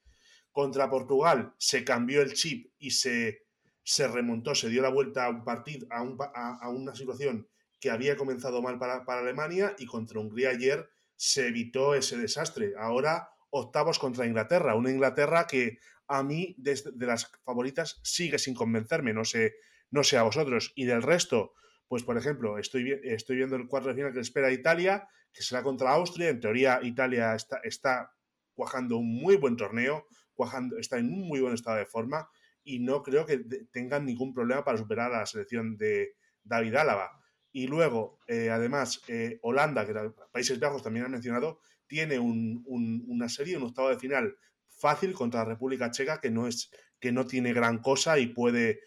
Contra 0.51 0.89
Portugal 0.89 1.53
se 1.59 1.83
cambió 1.83 2.21
el 2.21 2.33
chip 2.33 2.71
y 2.79 2.91
se, 2.91 3.45
se 3.83 4.07
remontó, 4.07 4.55
se 4.55 4.69
dio 4.69 4.81
la 4.81 4.89
vuelta 4.89 5.25
a 5.25 5.29
un 5.29 5.43
partido, 5.43 5.87
a, 5.89 6.01
un, 6.01 6.17
a, 6.19 6.69
una 6.69 6.95
situación 6.95 7.47
que 7.79 7.89
había 7.89 8.15
comenzado 8.15 8.61
mal 8.61 8.77
para, 8.77 9.05
para, 9.05 9.21
Alemania 9.21 9.75
y 9.79 9.85
contra 9.85 10.19
Hungría 10.19 10.49
ayer 10.49 10.89
se 11.15 11.47
evitó 11.47 11.95
ese 11.95 12.17
desastre. 12.17 12.73
Ahora 12.77 13.29
octavos 13.49 13.99
contra 13.99 14.25
Inglaterra, 14.25 14.75
una 14.75 14.91
Inglaterra 14.91 15.47
que 15.47 15.79
a 16.07 16.23
mí 16.23 16.55
de, 16.57 16.79
las 16.97 17.31
favoritas 17.43 17.99
sigue 18.03 18.37
sin 18.37 18.53
convencerme, 18.53 19.13
no 19.13 19.25
sé, 19.25 19.55
no 19.89 20.03
sé 20.03 20.17
a 20.17 20.23
vosotros. 20.23 20.73
Y 20.75 20.85
del 20.85 21.01
resto, 21.01 21.53
pues 21.87 22.03
por 22.03 22.17
ejemplo, 22.17 22.57
estoy, 22.57 22.99
estoy 23.03 23.37
viendo 23.37 23.55
el 23.55 23.67
cuarto 23.67 23.89
de 23.89 23.95
final 23.95 24.13
que 24.13 24.19
espera 24.19 24.51
Italia, 24.51 25.07
que 25.33 25.41
será 25.41 25.63
contra 25.63 25.91
Austria. 25.91 26.29
En 26.29 26.39
teoría, 26.39 26.79
Italia 26.83 27.33
está, 27.33 27.61
está 27.63 28.13
cuajando 28.53 28.97
un 28.97 29.15
muy 29.15 29.37
buen 29.37 29.55
torneo, 29.55 30.05
cuajando, 30.33 30.77
está 30.77 30.97
en 30.97 31.07
un 31.07 31.27
muy 31.27 31.39
buen 31.39 31.53
estado 31.53 31.77
de 31.77 31.85
forma 31.85 32.29
y 32.63 32.79
no 32.79 33.01
creo 33.01 33.25
que 33.25 33.39
tengan 33.71 34.05
ningún 34.05 34.33
problema 34.33 34.63
para 34.63 34.77
superar 34.77 35.11
a 35.13 35.19
la 35.19 35.25
selección 35.25 35.77
de 35.77 36.15
David 36.43 36.75
Álava. 36.75 37.11
Y 37.51 37.67
luego, 37.67 38.19
eh, 38.27 38.49
además, 38.49 39.01
eh, 39.07 39.39
Holanda, 39.41 39.85
que 39.85 39.93
Países 40.31 40.59
Bajos 40.59 40.83
también 40.83 41.05
han 41.05 41.11
mencionado, 41.11 41.59
tiene 41.87 42.17
una 42.19 43.27
serie, 43.27 43.57
un 43.57 43.63
octavo 43.63 43.89
de 43.89 43.99
final 43.99 44.37
fácil 44.69 45.13
contra 45.13 45.41
la 45.41 45.49
República 45.49 45.91
Checa 45.91 46.21
que 46.21 46.31
no, 46.31 46.47
es, 46.47 46.71
que 46.99 47.11
no 47.11 47.27
tiene 47.27 47.51
gran 47.51 47.79
cosa 47.79 48.17
y 48.17 48.27
puede, 48.27 48.79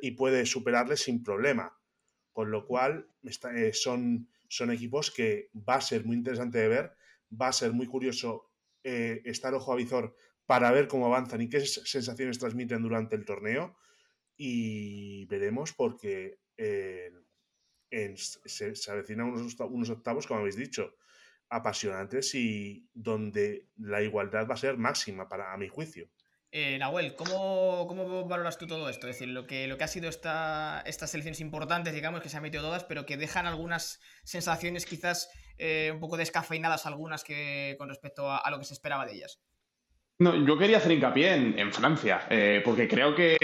y 0.00 0.12
puede 0.12 0.46
superarle 0.46 0.96
sin 0.96 1.22
problema. 1.22 1.78
Con 2.32 2.50
lo 2.50 2.66
cual, 2.66 3.10
eh, 3.22 3.72
son, 3.74 4.30
son 4.48 4.70
equipos 4.70 5.10
que 5.10 5.50
va 5.54 5.74
a 5.74 5.80
ser 5.82 6.06
muy 6.06 6.16
interesante 6.16 6.58
de 6.58 6.68
ver, 6.68 6.92
va 7.30 7.48
a 7.48 7.52
ser 7.52 7.72
muy 7.72 7.86
curioso 7.86 8.46
estar 8.82 9.52
ojo 9.52 9.70
a 9.70 9.76
visor 9.76 10.14
para 10.48 10.72
ver 10.72 10.88
cómo 10.88 11.04
avanzan 11.04 11.42
y 11.42 11.50
qué 11.50 11.60
sensaciones 11.60 12.38
transmiten 12.38 12.82
durante 12.82 13.14
el 13.14 13.26
torneo. 13.26 13.76
Y 14.34 15.26
veremos 15.26 15.74
porque 15.74 16.38
eh, 16.56 17.12
se, 18.16 18.74
se, 18.74 18.90
avecinan 18.90 19.26
unos, 19.26 19.54
unos 19.60 19.90
octavos, 19.90 20.26
como 20.26 20.40
habéis 20.40 20.56
dicho 20.56 20.94
apasionantes 21.50 22.34
y 22.34 22.88
donde 22.94 23.68
la 23.76 24.00
igualdad 24.00 24.48
va 24.48 24.54
a 24.54 24.58
ser 24.58 24.78
máxima 24.78 25.28
para 25.28 25.52
a 25.52 25.58
mi 25.58 25.68
juicio. 25.68 26.08
Eh, 26.50 26.78
Nahuel, 26.78 27.14
¿cómo, 27.14 27.86
¿cómo, 27.86 28.26
valoras 28.26 28.56
tú 28.56 28.66
todo 28.66 28.88
esto? 28.88 29.06
Es 29.06 29.16
decir, 29.16 29.28
lo 29.28 29.46
que, 29.46 29.66
lo 29.66 29.76
que 29.76 29.84
ha 29.84 29.88
sido 29.88 30.08
esta, 30.08 30.82
estas 30.86 31.12
elecciones 31.12 31.40
importantes, 31.40 31.92
digamos, 31.92 32.22
que 32.22 32.30
se 32.30 32.38
han 32.38 32.42
metido 32.42 32.62
todas, 32.62 32.84
pero 32.84 33.04
que 33.04 33.18
dejan 33.18 33.44
algunas 33.44 34.00
sensaciones 34.24 34.86
quizás 34.86 35.28
eh, 35.58 35.90
un 35.92 36.00
poco 36.00 36.16
descafeinadas, 36.16 36.86
algunas 36.86 37.22
que 37.22 37.76
con 37.78 37.90
respecto 37.90 38.30
a 38.30 38.50
lo 38.50 38.58
que 38.58 38.64
se 38.64 38.72
esperaba 38.72 39.04
de 39.04 39.12
ellas. 39.16 39.42
No, 40.20 40.34
yo 40.34 40.58
quería 40.58 40.78
hacer 40.78 40.90
hincapié 40.90 41.32
en, 41.32 41.72
Francia, 41.72 42.26
eh, 42.28 42.60
porque 42.64 42.88
creo 42.88 43.14
que 43.14 43.36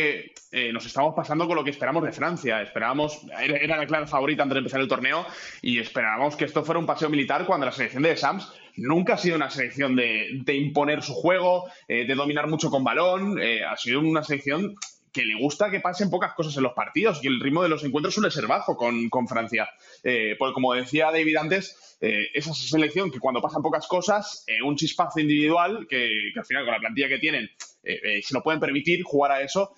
eh, 0.50 0.73
nos 0.73 0.85
estamos 0.85 1.14
pasando 1.14 1.47
con 1.47 1.54
lo 1.54 1.62
que 1.62 1.71
esperamos 1.71 2.02
de 2.02 2.11
Francia. 2.11 2.62
Esperábamos, 2.62 3.21
era, 3.40 3.76
la 3.76 3.87
clara 3.87 4.09
favorita 4.09 4.43
antes 4.43 4.54
de 4.54 4.59
empezar 4.59 4.81
el 4.81 4.88
torneo 4.88 5.25
y 5.62 5.78
esperábamos 5.78 6.35
que 6.35 6.47
esto 6.47 6.64
fuera 6.64 6.81
un 6.81 6.87
paseo 6.87 7.09
militar 7.09 7.47
cuando 7.47 7.66
la 7.66 7.71
selección 7.71 8.02
de 8.02 8.16
Sams 8.16 8.52
nunca 8.75 9.14
ha 9.14 9.19
sido 9.19 9.37
una 9.37 9.50
selección 9.50 9.95
de, 9.95 10.43
imponer 10.49 11.00
su 11.04 11.14
juego, 11.14 11.71
eh, 11.87 12.07
de 12.09 12.14
dominar 12.16 12.49
mucho 12.49 12.71
con 12.71 12.83
balón, 12.83 13.38
ha 13.40 13.76
sido 13.76 14.00
una 14.00 14.25
selección 14.25 14.75
que 15.14 15.25
le 15.25 15.37
gusta 15.37 15.71
que 15.71 15.81
pasen 15.81 16.11
pocas 16.11 16.35
cosas 16.35 16.57
en 16.57 16.64
los 16.64 16.73
partidos 16.73 17.23
y 17.23 17.28
el 17.28 17.38
ritmo 17.38 17.62
de 17.62 17.69
los 17.69 17.85
encuentros 17.85 18.12
suele 18.12 18.33
ser 18.33 18.49
bajo 18.49 18.76
con, 18.76 19.28
Francia. 19.28 19.69
Eh, 20.06 20.37
pues 20.38 20.52
como 20.52 20.75
decía 20.75 21.06
David 21.06 21.37
antes, 21.37 21.96
eh, 22.00 22.26
esa 22.34 22.52
selección 22.52 23.11
que 23.11 23.18
cuando 23.18 23.40
pasan 23.40 23.62
pocas 23.62 23.87
cosas, 23.87 24.44
eh, 24.46 24.62
un 24.62 24.76
chispazo 24.76 25.18
individual, 25.18 25.87
que, 25.88 26.30
al 26.37 26.44
final 26.44 26.64
con 26.64 26.75
la 26.75 26.80
plantilla 26.80 27.08
que 27.08 27.18
tienen, 27.18 27.50
se 27.82 28.32
lo 28.32 28.42
pueden 28.42 28.61
permitir 28.61 29.02
jugar 29.02 29.32
a 29.32 29.42
eso, 29.42 29.75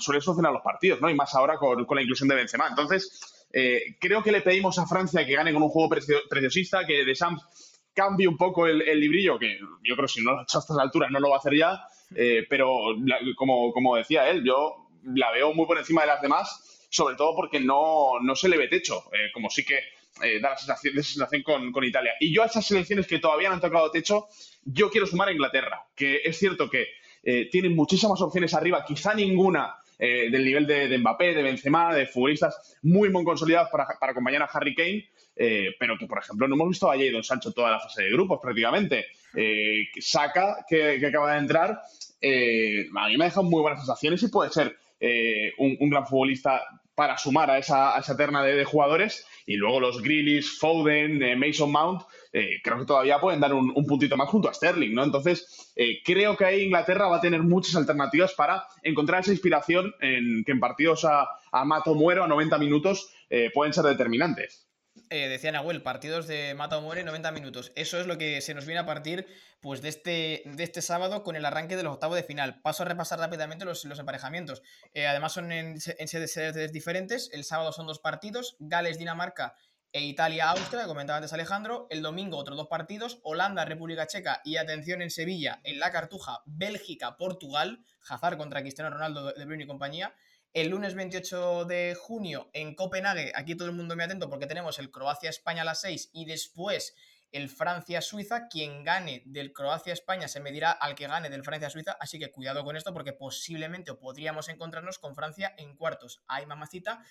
suele 0.00 0.20
solucionar 0.20 0.52
los 0.52 0.62
partidos, 0.62 1.00
¿no? 1.00 1.08
Y 1.08 1.14
más 1.14 1.36
ahora 1.36 1.56
con, 1.56 1.86
la 1.88 2.02
inclusión 2.02 2.28
de 2.28 2.34
Benzema. 2.34 2.66
Entonces, 2.68 3.46
creo 4.00 4.24
que 4.24 4.32
le 4.32 4.40
pedimos 4.40 4.76
a 4.80 4.86
Francia 4.86 5.24
que 5.24 5.34
gane 5.34 5.52
con 5.52 5.62
un 5.62 5.68
juego 5.68 5.88
preciosista, 6.28 6.84
que 6.84 7.04
de 7.04 7.14
Sams 7.14 7.42
cambie 7.94 8.26
un 8.26 8.36
poco 8.36 8.66
el, 8.66 8.78
librillo, 9.00 9.38
que 9.38 9.56
yo 9.82 9.94
creo 9.94 10.06
que 10.06 10.12
si 10.12 10.22
no 10.22 10.32
lo 10.32 10.40
ha 10.40 10.42
hecho 10.42 10.58
a 10.58 10.60
estas 10.60 10.78
alturas 10.78 11.10
no 11.10 11.20
lo 11.20 11.30
va 11.30 11.36
a 11.36 11.38
hacer 11.38 11.56
ya, 11.56 11.86
eh, 12.14 12.44
pero 12.48 12.76
como 13.36 13.96
decía 13.96 14.28
él, 14.28 14.42
yo 14.44 14.88
la 15.04 15.30
veo 15.30 15.54
muy 15.54 15.66
por 15.66 15.78
encima 15.78 16.02
de 16.02 16.08
las 16.08 16.22
demás, 16.22 16.73
sobre 16.94 17.16
todo 17.16 17.34
porque 17.34 17.58
no, 17.58 18.20
no 18.22 18.36
se 18.36 18.48
le 18.48 18.56
ve 18.56 18.68
techo, 18.68 19.04
eh, 19.12 19.30
como 19.32 19.50
sí 19.50 19.64
que 19.64 19.78
eh, 20.22 20.40
da 20.40 20.50
la 20.50 20.56
sensación, 20.56 20.94
sensación 21.02 21.42
con, 21.42 21.72
con, 21.72 21.84
Italia. 21.84 22.12
Y 22.20 22.32
yo 22.32 22.42
a 22.42 22.46
esas 22.46 22.66
selecciones 22.66 23.06
que 23.06 23.18
todavía 23.18 23.48
no 23.48 23.56
han 23.56 23.60
tocado 23.60 23.90
techo, 23.90 24.28
yo 24.64 24.90
quiero 24.90 25.06
sumar 25.06 25.28
a 25.28 25.32
Inglaterra, 25.32 25.84
que 25.94 26.20
es 26.24 26.38
cierto 26.38 26.70
que 26.70 26.86
tienen 27.50 27.74
muchísimas 27.74 28.20
opciones 28.20 28.52
arriba, 28.52 28.84
quizá 28.86 29.14
ninguna 29.14 29.76
del 29.98 30.44
nivel 30.44 30.66
de, 30.66 30.98
Mbappé, 30.98 31.32
de 31.32 31.42
Benzema, 31.42 31.94
de 31.94 32.06
futbolistas 32.06 32.76
muy, 32.82 33.08
muy 33.08 33.24
consolidados 33.24 33.70
para, 33.70 33.86
para 33.98 34.12
acompañar 34.12 34.42
a 34.42 34.50
Harry 34.52 34.74
Kane, 34.74 35.08
pero 35.78 35.96
que, 35.96 36.06
por 36.06 36.18
ejemplo, 36.18 36.46
no 36.46 36.54
hemos 36.54 36.68
visto 36.68 36.90
a 36.90 36.98
Jadon 36.98 37.24
Sancho 37.24 37.52
toda 37.52 37.70
la 37.70 37.80
fase 37.80 38.02
de 38.02 38.10
grupos 38.10 38.40
prácticamente. 38.42 39.06
Eh, 39.34 39.86
Saca, 40.00 40.64
que, 40.68 41.04
acaba 41.04 41.32
de 41.32 41.38
entrar, 41.38 41.80
eh, 42.20 42.86
a 42.94 43.08
mí 43.08 43.16
me 43.16 43.24
ha 43.24 43.28
dejado 43.28 43.44
muy 43.44 43.62
buenas 43.62 43.80
sensaciones 43.80 44.22
y 44.22 44.28
puede 44.28 44.50
ser 44.50 44.76
eh, 45.00 45.52
un, 45.58 45.90
gran 45.90 46.06
futbolista 46.06 46.62
para 46.94 47.18
sumar 47.18 47.50
a 47.50 47.58
esa, 47.58 48.00
terna 48.16 48.42
de, 48.42 48.64
jugadores. 48.64 49.26
Y 49.46 49.56
luego 49.56 49.80
los 49.80 50.02
Grealish, 50.02 50.58
Foden, 50.58 51.22
eh, 51.22 51.36
Mason 51.36 51.70
Mount, 51.70 52.02
creo 52.62 52.78
que 52.78 52.84
todavía 52.84 53.20
pueden 53.20 53.40
dar 53.40 53.54
un, 53.54 53.72
puntito 53.86 54.16
más 54.16 54.28
junto 54.28 54.48
a 54.48 54.54
Sterling, 54.54 54.92
¿no? 54.92 55.04
Entonces, 55.04 55.72
creo 56.04 56.36
que 56.36 56.44
ahí 56.44 56.62
Inglaterra 56.62 57.06
va 57.06 57.18
a 57.18 57.20
tener 57.20 57.42
muchas 57.42 57.76
alternativas 57.76 58.32
para 58.32 58.64
encontrar 58.82 59.20
esa 59.20 59.30
inspiración 59.30 59.94
en 60.00 60.42
que 60.44 60.50
en 60.50 60.58
partidos 60.58 61.04
a, 61.04 61.28
a 61.52 61.64
mato 61.64 61.94
muero 61.94 62.24
a 62.24 62.28
90 62.28 62.58
minutos 62.58 63.08
pueden 63.54 63.72
ser 63.72 63.84
determinantes 63.84 64.63
eh, 65.10 65.28
decía 65.28 65.52
Nahuel, 65.52 65.82
partidos 65.82 66.26
de 66.26 66.54
mata 66.54 66.78
o 66.78 66.80
muere 66.80 67.04
90 67.04 67.32
minutos. 67.32 67.72
Eso 67.74 68.00
es 68.00 68.06
lo 68.06 68.18
que 68.18 68.40
se 68.40 68.54
nos 68.54 68.66
viene 68.66 68.80
a 68.80 68.86
partir 68.86 69.26
pues, 69.60 69.82
de, 69.82 69.88
este, 69.88 70.42
de 70.44 70.64
este 70.64 70.82
sábado 70.82 71.22
con 71.22 71.36
el 71.36 71.44
arranque 71.44 71.76
de 71.76 71.82
los 71.82 71.94
octavos 71.94 72.16
de 72.16 72.22
final. 72.22 72.60
Paso 72.62 72.82
a 72.82 72.86
repasar 72.86 73.18
rápidamente 73.18 73.64
los, 73.64 73.84
los 73.84 73.98
emparejamientos. 73.98 74.62
Eh, 74.92 75.06
además 75.06 75.32
son 75.32 75.52
en, 75.52 75.76
en 75.98 76.08
sedes 76.08 76.72
diferentes. 76.72 77.30
El 77.32 77.44
sábado 77.44 77.72
son 77.72 77.86
dos 77.86 77.98
partidos, 77.98 78.56
Gales-Dinamarca 78.58 79.54
e 79.94 80.02
Italia-Austria, 80.02 80.86
comentaba 80.86 81.18
antes 81.18 81.32
Alejandro. 81.32 81.86
El 81.88 82.02
domingo 82.02 82.36
otros 82.36 82.56
dos 82.56 82.66
partidos, 82.66 83.20
Holanda-República 83.22 84.08
Checa 84.08 84.40
y 84.44 84.56
atención 84.56 85.02
en 85.02 85.10
Sevilla, 85.10 85.60
en 85.62 85.78
la 85.78 85.92
Cartuja, 85.92 86.42
Bélgica-Portugal, 86.46 87.84
Hazard 88.08 88.36
contra 88.36 88.60
Cristiano 88.60 88.90
Ronaldo 88.90 89.32
de 89.32 89.44
Bruno 89.44 89.62
y 89.62 89.66
compañía. 89.68 90.12
El 90.54 90.68
lunes 90.68 90.94
28 90.94 91.64
de 91.64 91.96
junio 91.96 92.48
en 92.52 92.76
Copenhague, 92.76 93.32
aquí 93.34 93.56
todo 93.56 93.66
el 93.66 93.74
mundo 93.74 93.96
me 93.96 94.04
atento 94.04 94.30
porque 94.30 94.46
tenemos 94.46 94.78
el 94.78 94.92
Croacia-España 94.92 95.62
a 95.62 95.64
las 95.64 95.80
6 95.80 96.10
y 96.12 96.26
después 96.26 96.94
el 97.32 97.48
Francia-Suiza. 97.48 98.46
Quien 98.46 98.84
gane 98.84 99.24
del 99.26 99.52
Croacia-España 99.52 100.28
se 100.28 100.38
medirá 100.38 100.70
al 100.70 100.94
que 100.94 101.08
gane 101.08 101.28
del 101.28 101.42
Francia-Suiza, 101.42 101.96
así 101.98 102.20
que 102.20 102.30
cuidado 102.30 102.62
con 102.62 102.76
esto 102.76 102.92
porque 102.92 103.12
posiblemente 103.12 103.90
o 103.90 103.98
podríamos 103.98 104.48
encontrarnos 104.48 105.00
con 105.00 105.16
Francia 105.16 105.52
en 105.58 105.74
cuartos. 105.74 106.22
Hay 106.28 106.46
mamacita. 106.46 107.02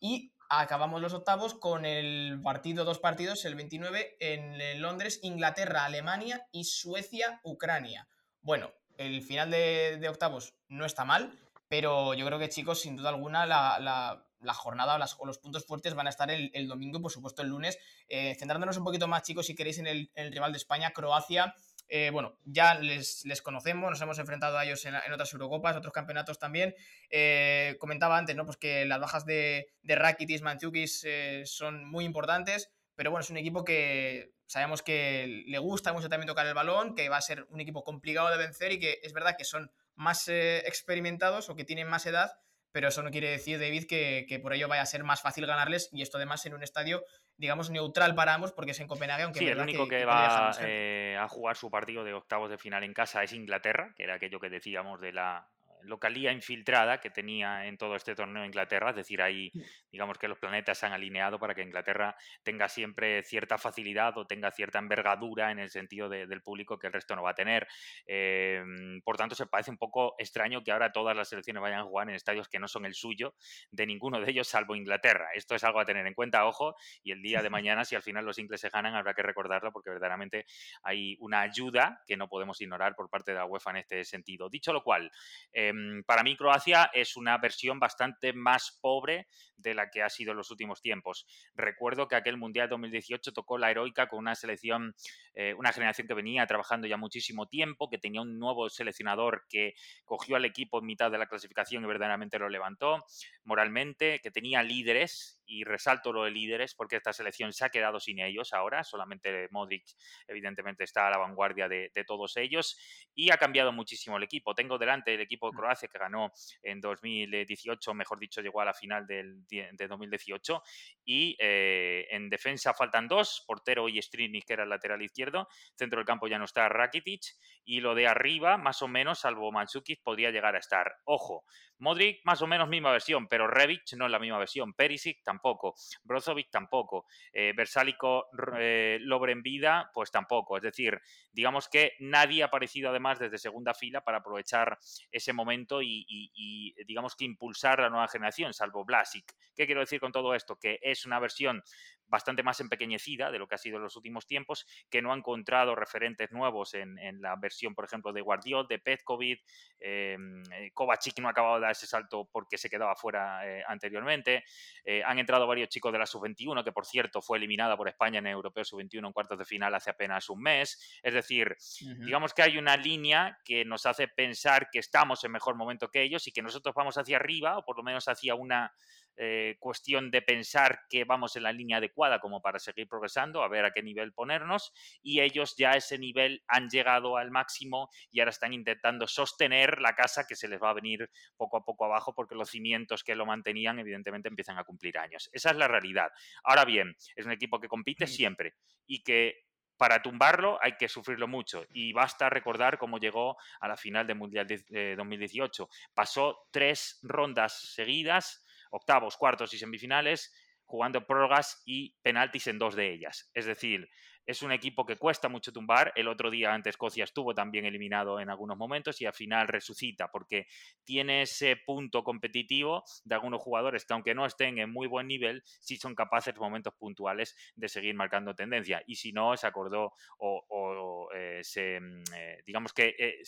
Y 0.00 0.32
acabamos 0.48 1.02
los 1.02 1.12
octavos 1.12 1.52
con 1.52 1.84
el 1.84 2.40
partido, 2.42 2.86
dos 2.86 2.98
partidos, 2.98 3.44
el 3.44 3.56
29 3.56 4.16
en 4.20 4.80
Londres, 4.80 5.20
Inglaterra, 5.22 5.84
Alemania 5.84 6.48
y 6.50 6.64
Suecia-Ucrania. 6.64 8.08
Bueno, 8.40 8.72
el 8.96 9.20
final 9.20 9.50
de 9.50 10.08
octavos 10.08 10.54
no 10.68 10.86
está 10.86 11.04
mal 11.04 11.38
pero 11.68 12.14
yo 12.14 12.26
creo 12.26 12.38
que, 12.38 12.48
chicos, 12.48 12.80
sin 12.80 12.96
duda 12.96 13.10
alguna, 13.10 13.46
la, 13.46 14.22
jornada 14.54 14.96
o, 15.18 15.26
los 15.26 15.38
puntos 15.38 15.66
fuertes 15.66 15.94
van 15.94 16.06
a 16.06 16.10
estar 16.10 16.30
el, 16.30 16.68
domingo, 16.68 17.00
por 17.00 17.10
supuesto, 17.10 17.42
el 17.42 17.48
lunes. 17.48 17.78
Eh, 18.08 18.36
centrándonos 18.38 18.76
un 18.76 18.84
poquito 18.84 19.08
más, 19.08 19.22
chicos, 19.22 19.46
si 19.46 19.54
queréis, 19.54 19.78
en 19.78 19.86
el, 19.86 20.32
rival 20.32 20.52
de 20.52 20.58
España, 20.58 20.92
Croacia. 20.92 21.54
Eh, 21.88 22.10
bueno, 22.12 22.38
ya 22.44 22.74
les, 22.74 23.24
conocemos, 23.42 23.90
nos 23.90 24.00
hemos 24.00 24.18
enfrentado 24.18 24.58
a 24.58 24.64
ellos 24.64 24.84
en, 24.84 24.94
otras 25.12 25.32
Eurocopas, 25.32 25.76
otros 25.76 25.92
campeonatos 25.92 26.38
también. 26.38 26.74
Eh, 27.10 27.76
comentaba 27.80 28.18
antes, 28.18 28.36
¿no? 28.36 28.44
Pues 28.44 28.56
que 28.56 28.84
las 28.84 29.00
bajas 29.00 29.24
de, 29.24 29.68
de 29.82 29.94
Rakitic, 29.96 30.42
Manchukis 30.42 31.06
son 31.44 31.84
muy 31.84 32.04
importantes, 32.04 32.70
pero 32.94 33.10
bueno, 33.10 33.22
es 33.22 33.30
un 33.30 33.36
equipo 33.36 33.64
que 33.64 34.32
sabemos 34.46 34.82
que 34.82 35.44
le 35.46 35.58
gusta 35.58 35.92
mucho 35.92 36.08
también 36.08 36.28
tocar 36.28 36.46
el 36.46 36.54
balón, 36.54 36.94
que 36.94 37.08
va 37.08 37.16
a 37.16 37.22
ser 37.22 37.46
un 37.50 37.60
equipo 37.60 37.84
complicado 37.84 38.30
de 38.30 38.38
vencer 38.38 38.72
y 38.72 38.78
que 38.78 39.00
es 39.02 39.12
verdad 39.12 39.36
que 39.36 39.44
son 39.44 39.70
más 39.96 40.28
eh, 40.28 40.58
experimentados 40.66 41.48
o 41.48 41.56
que 41.56 41.64
tienen 41.64 41.88
más 41.88 42.06
edad, 42.06 42.30
pero 42.72 42.88
eso 42.88 43.02
no 43.02 43.10
quiere 43.10 43.30
decir, 43.30 43.58
David, 43.58 43.86
que, 43.88 44.38
por 44.42 44.52
ello 44.52 44.68
vaya 44.68 44.82
a 44.82 44.86
ser 44.86 45.02
más 45.02 45.22
fácil 45.22 45.46
ganarles 45.46 45.88
y 45.92 46.02
esto 46.02 46.18
además 46.18 46.44
en 46.44 46.54
un 46.54 46.62
estadio, 46.62 47.02
digamos, 47.38 47.70
neutral 47.70 48.14
para 48.14 48.34
ambos 48.34 48.52
porque 48.52 48.72
es 48.72 48.80
en 48.80 48.86
Copenhague, 48.86 49.22
aunque... 49.22 49.38
Sí, 49.38 49.48
el 49.48 49.58
único 49.58 49.88
que, 49.88 50.04
va 50.04 50.52
eh, 50.60 51.16
a 51.18 51.26
jugar 51.26 51.56
su 51.56 51.70
partido 51.70 52.04
de 52.04 52.12
octavos 52.12 52.50
de 52.50 52.58
final 52.58 52.84
en 52.84 52.92
casa 52.92 53.22
es 53.22 53.32
Inglaterra, 53.32 53.94
que 53.96 54.04
era 54.04 54.16
aquello 54.16 54.40
que 54.40 54.50
decíamos 54.50 55.00
de 55.00 55.12
la 55.12 55.48
localía 55.86 56.32
infiltrada 56.32 57.00
que 57.00 57.10
tenía 57.10 57.66
en 57.66 57.78
todo 57.78 57.96
este 57.96 58.14
torneo 58.14 58.44
Inglaterra, 58.44 58.90
es 58.90 58.96
decir, 58.96 59.22
ahí 59.22 59.50
mm. 59.54 59.60
digamos 59.92 60.18
que 60.18 60.28
los 60.28 60.38
planetas 60.38 60.78
se 60.78 60.86
han 60.86 60.92
alineado 60.92 61.38
para 61.38 61.54
que 61.54 61.62
Inglaterra 61.62 62.16
tenga 62.42 62.68
siempre 62.68 63.22
cierta 63.22 63.58
facilidad 63.58 64.16
o 64.18 64.26
tenga 64.26 64.50
cierta 64.50 64.78
envergadura 64.78 65.50
en 65.50 65.58
el 65.58 65.70
sentido 65.70 66.08
del 66.08 66.42
público 66.42 66.78
que 66.78 66.88
el 66.88 66.92
resto 66.92 67.16
no 67.16 67.22
va 67.22 67.30
a 67.30 67.34
tener. 67.34 67.66
Em, 68.06 69.00
por 69.02 69.16
tanto, 69.16 69.34
se 69.34 69.46
parece 69.46 69.70
un 69.70 69.78
poco 69.78 70.14
extraño 70.18 70.62
que 70.62 70.72
ahora 70.72 70.92
todas 70.92 71.16
las 71.16 71.28
selecciones 71.28 71.62
vayan 71.62 71.80
a 71.80 71.84
jugar 71.84 72.08
en 72.08 72.14
estadios 72.14 72.48
que 72.48 72.58
no 72.58 72.68
son 72.68 72.86
el 72.86 72.94
suyo 72.94 73.34
de 73.70 73.86
ninguno 73.86 74.20
de 74.20 74.30
ellos 74.30 74.48
salvo 74.48 74.74
Inglaterra. 74.74 75.28
Esto 75.34 75.54
es 75.54 75.64
algo 75.64 75.80
a 75.80 75.84
tener 75.84 76.06
en 76.06 76.14
cuenta, 76.14 76.46
ojo, 76.46 76.74
y 77.02 77.12
el 77.12 77.22
día 77.22 77.42
de 77.42 77.50
mañana 77.56 77.84
si 77.84 77.94
al 77.94 78.02
final 78.02 78.24
los 78.24 78.38
ingleses 78.38 78.70
ganan 78.72 78.94
habrá 78.94 79.14
que 79.14 79.22
recordarlo 79.22 79.72
porque 79.72 79.90
verdaderamente 79.90 80.46
hay 80.82 81.16
una 81.20 81.40
ayuda 81.40 82.02
que 82.06 82.16
no 82.16 82.28
podemos 82.28 82.60
ignorar 82.60 82.94
por 82.94 83.08
parte 83.08 83.32
de 83.32 83.38
la 83.38 83.46
UEFA 83.46 83.70
en 83.70 83.76
este 83.78 84.04
sentido. 84.04 84.48
Dicho 84.48 84.72
lo 84.72 84.82
cual, 84.82 85.10
em, 85.52 85.75
para 86.06 86.22
mí 86.22 86.36
Croacia 86.36 86.90
es 86.92 87.16
una 87.16 87.38
versión 87.38 87.78
bastante 87.78 88.32
más 88.32 88.78
pobre 88.80 89.28
de 89.56 89.74
la 89.74 89.90
que 89.90 90.02
ha 90.02 90.10
sido 90.10 90.32
en 90.32 90.36
los 90.36 90.50
últimos 90.50 90.80
tiempos. 90.82 91.26
Recuerdo 91.54 92.08
que 92.08 92.16
aquel 92.16 92.36
Mundial 92.36 92.68
2018 92.68 93.32
tocó 93.32 93.58
la 93.58 93.70
heroica 93.70 94.08
con 94.08 94.18
una 94.20 94.34
selección, 94.34 94.94
eh, 95.34 95.54
una 95.54 95.72
generación 95.72 96.06
que 96.06 96.14
venía 96.14 96.46
trabajando 96.46 96.86
ya 96.86 96.96
muchísimo 96.96 97.46
tiempo, 97.46 97.88
que 97.88 97.98
tenía 97.98 98.20
un 98.20 98.38
nuevo 98.38 98.68
seleccionador 98.68 99.44
que 99.48 99.74
cogió 100.04 100.36
al 100.36 100.44
equipo 100.44 100.78
en 100.78 100.86
mitad 100.86 101.10
de 101.10 101.18
la 101.18 101.26
clasificación 101.26 101.84
y 101.84 101.86
verdaderamente 101.86 102.38
lo 102.38 102.48
levantó 102.48 103.04
moralmente, 103.44 104.20
que 104.22 104.30
tenía 104.30 104.62
líderes 104.62 105.40
y 105.46 105.64
resalto 105.64 106.12
lo 106.12 106.24
de 106.24 106.30
líderes 106.30 106.74
porque 106.74 106.96
esta 106.96 107.12
selección 107.12 107.52
se 107.52 107.64
ha 107.64 107.70
quedado 107.70 108.00
sin 108.00 108.20
ellos 108.20 108.52
ahora, 108.52 108.84
solamente 108.84 109.48
Modric 109.50 109.84
evidentemente 110.26 110.84
está 110.84 111.06
a 111.06 111.10
la 111.10 111.18
vanguardia 111.18 111.68
de, 111.68 111.90
todos 112.06 112.36
ellos 112.36 112.78
y 113.14 113.30
ha 113.30 113.36
cambiado 113.36 113.72
muchísimo 113.72 114.16
el 114.16 114.22
equipo. 114.22 114.54
Tengo 114.54 114.78
delante 114.78 115.14
el 115.14 115.20
equipo 115.20 115.50
de 115.50 115.54
mm. 115.54 115.58
Croacia 115.58 115.88
que 115.88 115.98
ganó 115.98 116.30
en 116.62 116.80
2018, 116.80 117.94
mejor 117.94 118.18
dicho, 118.18 118.40
llegó 118.40 118.60
a 118.60 118.64
la 118.64 118.74
final 118.74 119.06
del, 119.06 119.44
de 119.46 119.88
2018 119.88 120.62
y 121.04 121.36
eh, 121.40 122.06
en 122.10 122.28
defensa 122.28 122.74
faltan 122.74 123.08
dos, 123.08 123.44
portero 123.46 123.88
y 123.88 124.00
Strini 124.00 124.42
que 124.42 124.52
era 124.52 124.64
el 124.64 124.68
lateral 124.68 125.02
izquierdo, 125.02 125.48
centro 125.74 125.98
del 125.98 126.06
campo 126.06 126.28
ya 126.28 126.38
no 126.38 126.44
está 126.44 126.68
Rakitic 126.68 127.22
y 127.64 127.80
lo 127.80 127.94
de 127.94 128.06
arriba, 128.06 128.56
más 128.56 128.82
o 128.82 128.88
menos, 128.88 129.20
salvo 129.20 129.50
Mandzukic, 129.50 130.02
podría 130.02 130.30
llegar 130.30 130.54
a 130.54 130.58
estar. 130.58 130.94
Ojo, 131.04 131.44
Modric 131.78 132.20
más 132.24 132.40
o 132.42 132.46
menos 132.46 132.68
misma 132.68 132.92
versión, 132.92 133.28
pero 133.28 133.48
Rebic 133.48 133.92
no 133.96 134.06
es 134.06 134.12
la 134.12 134.18
misma 134.18 134.38
versión, 134.38 134.72
Perisic 134.72 135.22
tampoco, 135.36 135.74
Brozovic 136.04 136.50
tampoco, 136.50 137.06
eh, 137.32 137.52
Versálico 137.54 138.28
eh, 138.58 138.98
Vida 139.42 139.90
pues 139.92 140.10
tampoco. 140.10 140.56
Es 140.56 140.62
decir, 140.62 140.98
digamos 141.32 141.68
que 141.68 141.92
nadie 142.00 142.42
ha 142.42 142.46
aparecido 142.46 142.90
además 142.90 143.18
desde 143.18 143.38
segunda 143.38 143.74
fila 143.74 144.00
para 144.02 144.18
aprovechar 144.18 144.78
ese 145.10 145.32
momento 145.32 145.82
y, 145.82 146.74
digamos 146.86 147.14
que 147.14 147.24
impulsar 147.24 147.80
la 147.80 147.90
nueva 147.90 148.08
generación, 148.08 148.54
salvo 148.54 148.84
Blasic. 148.84 149.34
¿Qué 149.54 149.66
quiero 149.66 149.80
decir 149.80 150.00
con 150.00 150.12
todo 150.12 150.34
esto? 150.34 150.56
Que 150.56 150.78
es 150.82 151.04
una 151.04 151.18
versión 151.18 151.62
bastante 152.06 152.42
más 152.42 152.60
empequeñecida 152.60 153.30
de 153.30 153.38
lo 153.38 153.46
que 153.46 153.54
ha 153.56 153.58
sido 153.58 153.76
en 153.76 153.82
los 153.82 153.96
últimos 153.96 154.26
tiempos, 154.26 154.66
que 154.90 155.02
no 155.02 155.12
ha 155.12 155.16
encontrado 155.16 155.74
referentes 155.74 156.30
nuevos 156.32 156.74
en, 156.74 156.96
la 157.20 157.36
versión, 157.36 157.74
por 157.74 157.84
ejemplo, 157.84 158.12
de 158.12 158.20
Guardiol, 158.20 158.66
de 158.68 158.78
Petkovic, 158.78 159.42
eh, 159.80 160.16
eh, 160.52 160.70
Kovacic 160.72 161.18
no 161.20 161.28
ha 161.28 161.30
acabado 161.30 161.56
de 161.56 161.62
dar 161.62 161.72
ese 161.72 161.86
salto 161.86 162.28
porque 162.30 162.58
se 162.58 162.68
quedaba 162.68 162.94
fuera 162.94 163.46
eh, 163.46 163.62
anteriormente, 163.66 164.44
eh, 164.84 165.02
han 165.04 165.18
entrado 165.18 165.46
varios 165.46 165.68
chicos 165.68 165.92
de 165.92 165.98
la 165.98 166.06
Sub-21, 166.06 166.64
que 166.64 166.72
por 166.72 166.86
cierto 166.86 167.22
fue 167.22 167.38
eliminada 167.38 167.76
por 167.76 167.88
España 167.88 168.18
en 168.18 168.26
el 168.26 168.32
Europeo 168.32 168.64
Sub-21 168.64 169.06
en 169.06 169.12
cuartos 169.12 169.38
de 169.38 169.44
final 169.44 169.74
hace 169.74 169.90
apenas 169.90 170.28
un 170.30 170.42
mes, 170.42 171.00
es 171.02 171.14
decir, 171.14 171.56
digamos 171.98 172.34
que 172.34 172.42
hay 172.42 172.58
una 172.58 172.76
línea 172.76 173.38
que 173.44 173.64
nos 173.64 173.86
hace 173.86 174.08
pensar 174.08 174.68
que 174.70 174.78
estamos 174.78 175.22
en 175.24 175.32
mejor 175.32 175.56
momento 175.56 175.90
que 175.90 176.02
ellos 176.02 176.26
y 176.26 176.32
que 176.32 176.42
nosotros 176.42 176.74
vamos 176.74 176.96
hacia 176.98 177.16
arriba, 177.16 177.58
o 177.58 177.64
por 177.64 177.76
lo 177.76 177.82
menos 177.82 178.06
hacia 178.08 178.34
una 178.34 178.72
eh, 179.16 179.56
cuestión 179.58 180.10
de 180.10 180.22
pensar 180.22 180.80
que 180.90 181.04
vamos 181.04 181.36
en 181.36 181.44
la 181.44 181.52
línea 181.52 181.78
adecuada 181.78 182.20
como 182.20 182.42
para 182.42 182.58
seguir 182.58 182.88
progresando, 182.88 183.42
a 183.42 183.48
ver 183.48 183.64
a 183.64 183.72
qué 183.72 183.82
nivel 183.82 184.12
ponernos, 184.12 184.72
y 185.02 185.20
ellos 185.20 185.56
ya 185.56 185.72
a 185.72 185.76
ese 185.76 185.98
nivel 185.98 186.42
han 186.48 186.68
llegado 186.68 187.16
al 187.16 187.30
máximo 187.30 187.88
y 188.10 188.20
ahora 188.20 188.30
están 188.30 188.52
intentando 188.52 189.06
sostener 189.06 189.80
la 189.80 189.94
casa 189.94 190.26
que 190.26 190.36
se 190.36 190.48
les 190.48 190.62
va 190.62 190.70
a 190.70 190.74
venir 190.74 191.10
poco 191.36 191.56
a 191.56 191.64
poco 191.64 191.84
abajo 191.84 192.14
porque 192.14 192.34
los 192.34 192.50
cimientos 192.50 193.04
que 193.04 193.14
lo 193.14 193.26
mantenían 193.26 193.78
evidentemente 193.78 194.28
empiezan 194.28 194.58
a 194.58 194.64
cumplir 194.64 194.98
años. 194.98 195.30
Esa 195.32 195.50
es 195.50 195.56
la 195.56 195.68
realidad. 195.68 196.10
Ahora 196.44 196.64
bien, 196.64 196.94
es 197.14 197.26
un 197.26 197.32
equipo 197.32 197.60
que 197.60 197.68
compite 197.68 198.06
siempre 198.06 198.54
y 198.86 199.02
que 199.02 199.46
para 199.76 200.02
tumbarlo 200.02 200.58
hay 200.62 200.76
que 200.76 200.88
sufrirlo 200.88 201.28
mucho 201.28 201.66
y 201.70 201.92
basta 201.92 202.30
recordar 202.30 202.78
cómo 202.78 202.98
llegó 202.98 203.36
a 203.60 203.68
la 203.68 203.76
final 203.76 204.06
del 204.06 204.16
Mundial 204.16 204.46
de 204.46 204.96
2018. 204.96 205.68
Pasó 205.94 206.48
tres 206.50 206.98
rondas 207.02 207.74
seguidas 207.74 208.45
octavos, 208.70 209.16
cuartos 209.16 209.52
y 209.54 209.58
semifinales, 209.58 210.32
jugando 210.64 211.06
prórrogas 211.06 211.62
y 211.64 211.96
penaltis 212.02 212.48
en 212.48 212.58
dos 212.58 212.74
de 212.74 212.92
ellas. 212.92 213.30
Es 213.34 213.46
decir, 213.46 213.88
es 214.26 214.42
un 214.42 214.50
equipo 214.50 214.84
que 214.84 214.96
cuesta 214.96 215.28
mucho 215.28 215.52
tumbar. 215.52 215.92
El 215.94 216.08
otro 216.08 216.30
día 216.30 216.52
ante 216.52 216.68
Escocia 216.68 217.04
estuvo 217.04 217.32
también 217.32 217.64
eliminado 217.64 218.18
en 218.18 218.28
algunos 218.28 218.58
momentos 218.58 219.00
y 219.00 219.06
al 219.06 219.12
final 219.12 219.46
resucita 219.46 220.10
porque 220.10 220.46
tiene 220.84 221.22
ese 221.22 221.56
punto 221.56 222.02
competitivo 222.02 222.82
de 223.04 223.14
algunos 223.14 223.40
jugadores 223.40 223.84
que 223.84 223.94
aunque 223.94 224.14
no 224.14 224.26
estén 224.26 224.58
en 224.58 224.72
muy 224.72 224.88
buen 224.88 225.06
nivel, 225.06 225.42
sí 225.44 225.76
son 225.76 225.94
capaces 225.94 226.34
en 226.34 226.40
momentos 226.40 226.74
puntuales 226.74 227.36
de 227.54 227.68
seguir 227.68 227.94
marcando 227.94 228.34
tendencia. 228.34 228.82
Y 228.86 228.96
si 228.96 229.12
no, 229.12 229.36
se 229.36 229.46
acordó 229.46 229.92
o, 230.18 231.08
eh, 231.14 231.40
se, 231.42 231.78
mm, 231.80 232.02
eh, 232.16 232.42
digamos 232.44 232.72
que 232.72 232.96
eh, 232.98 233.20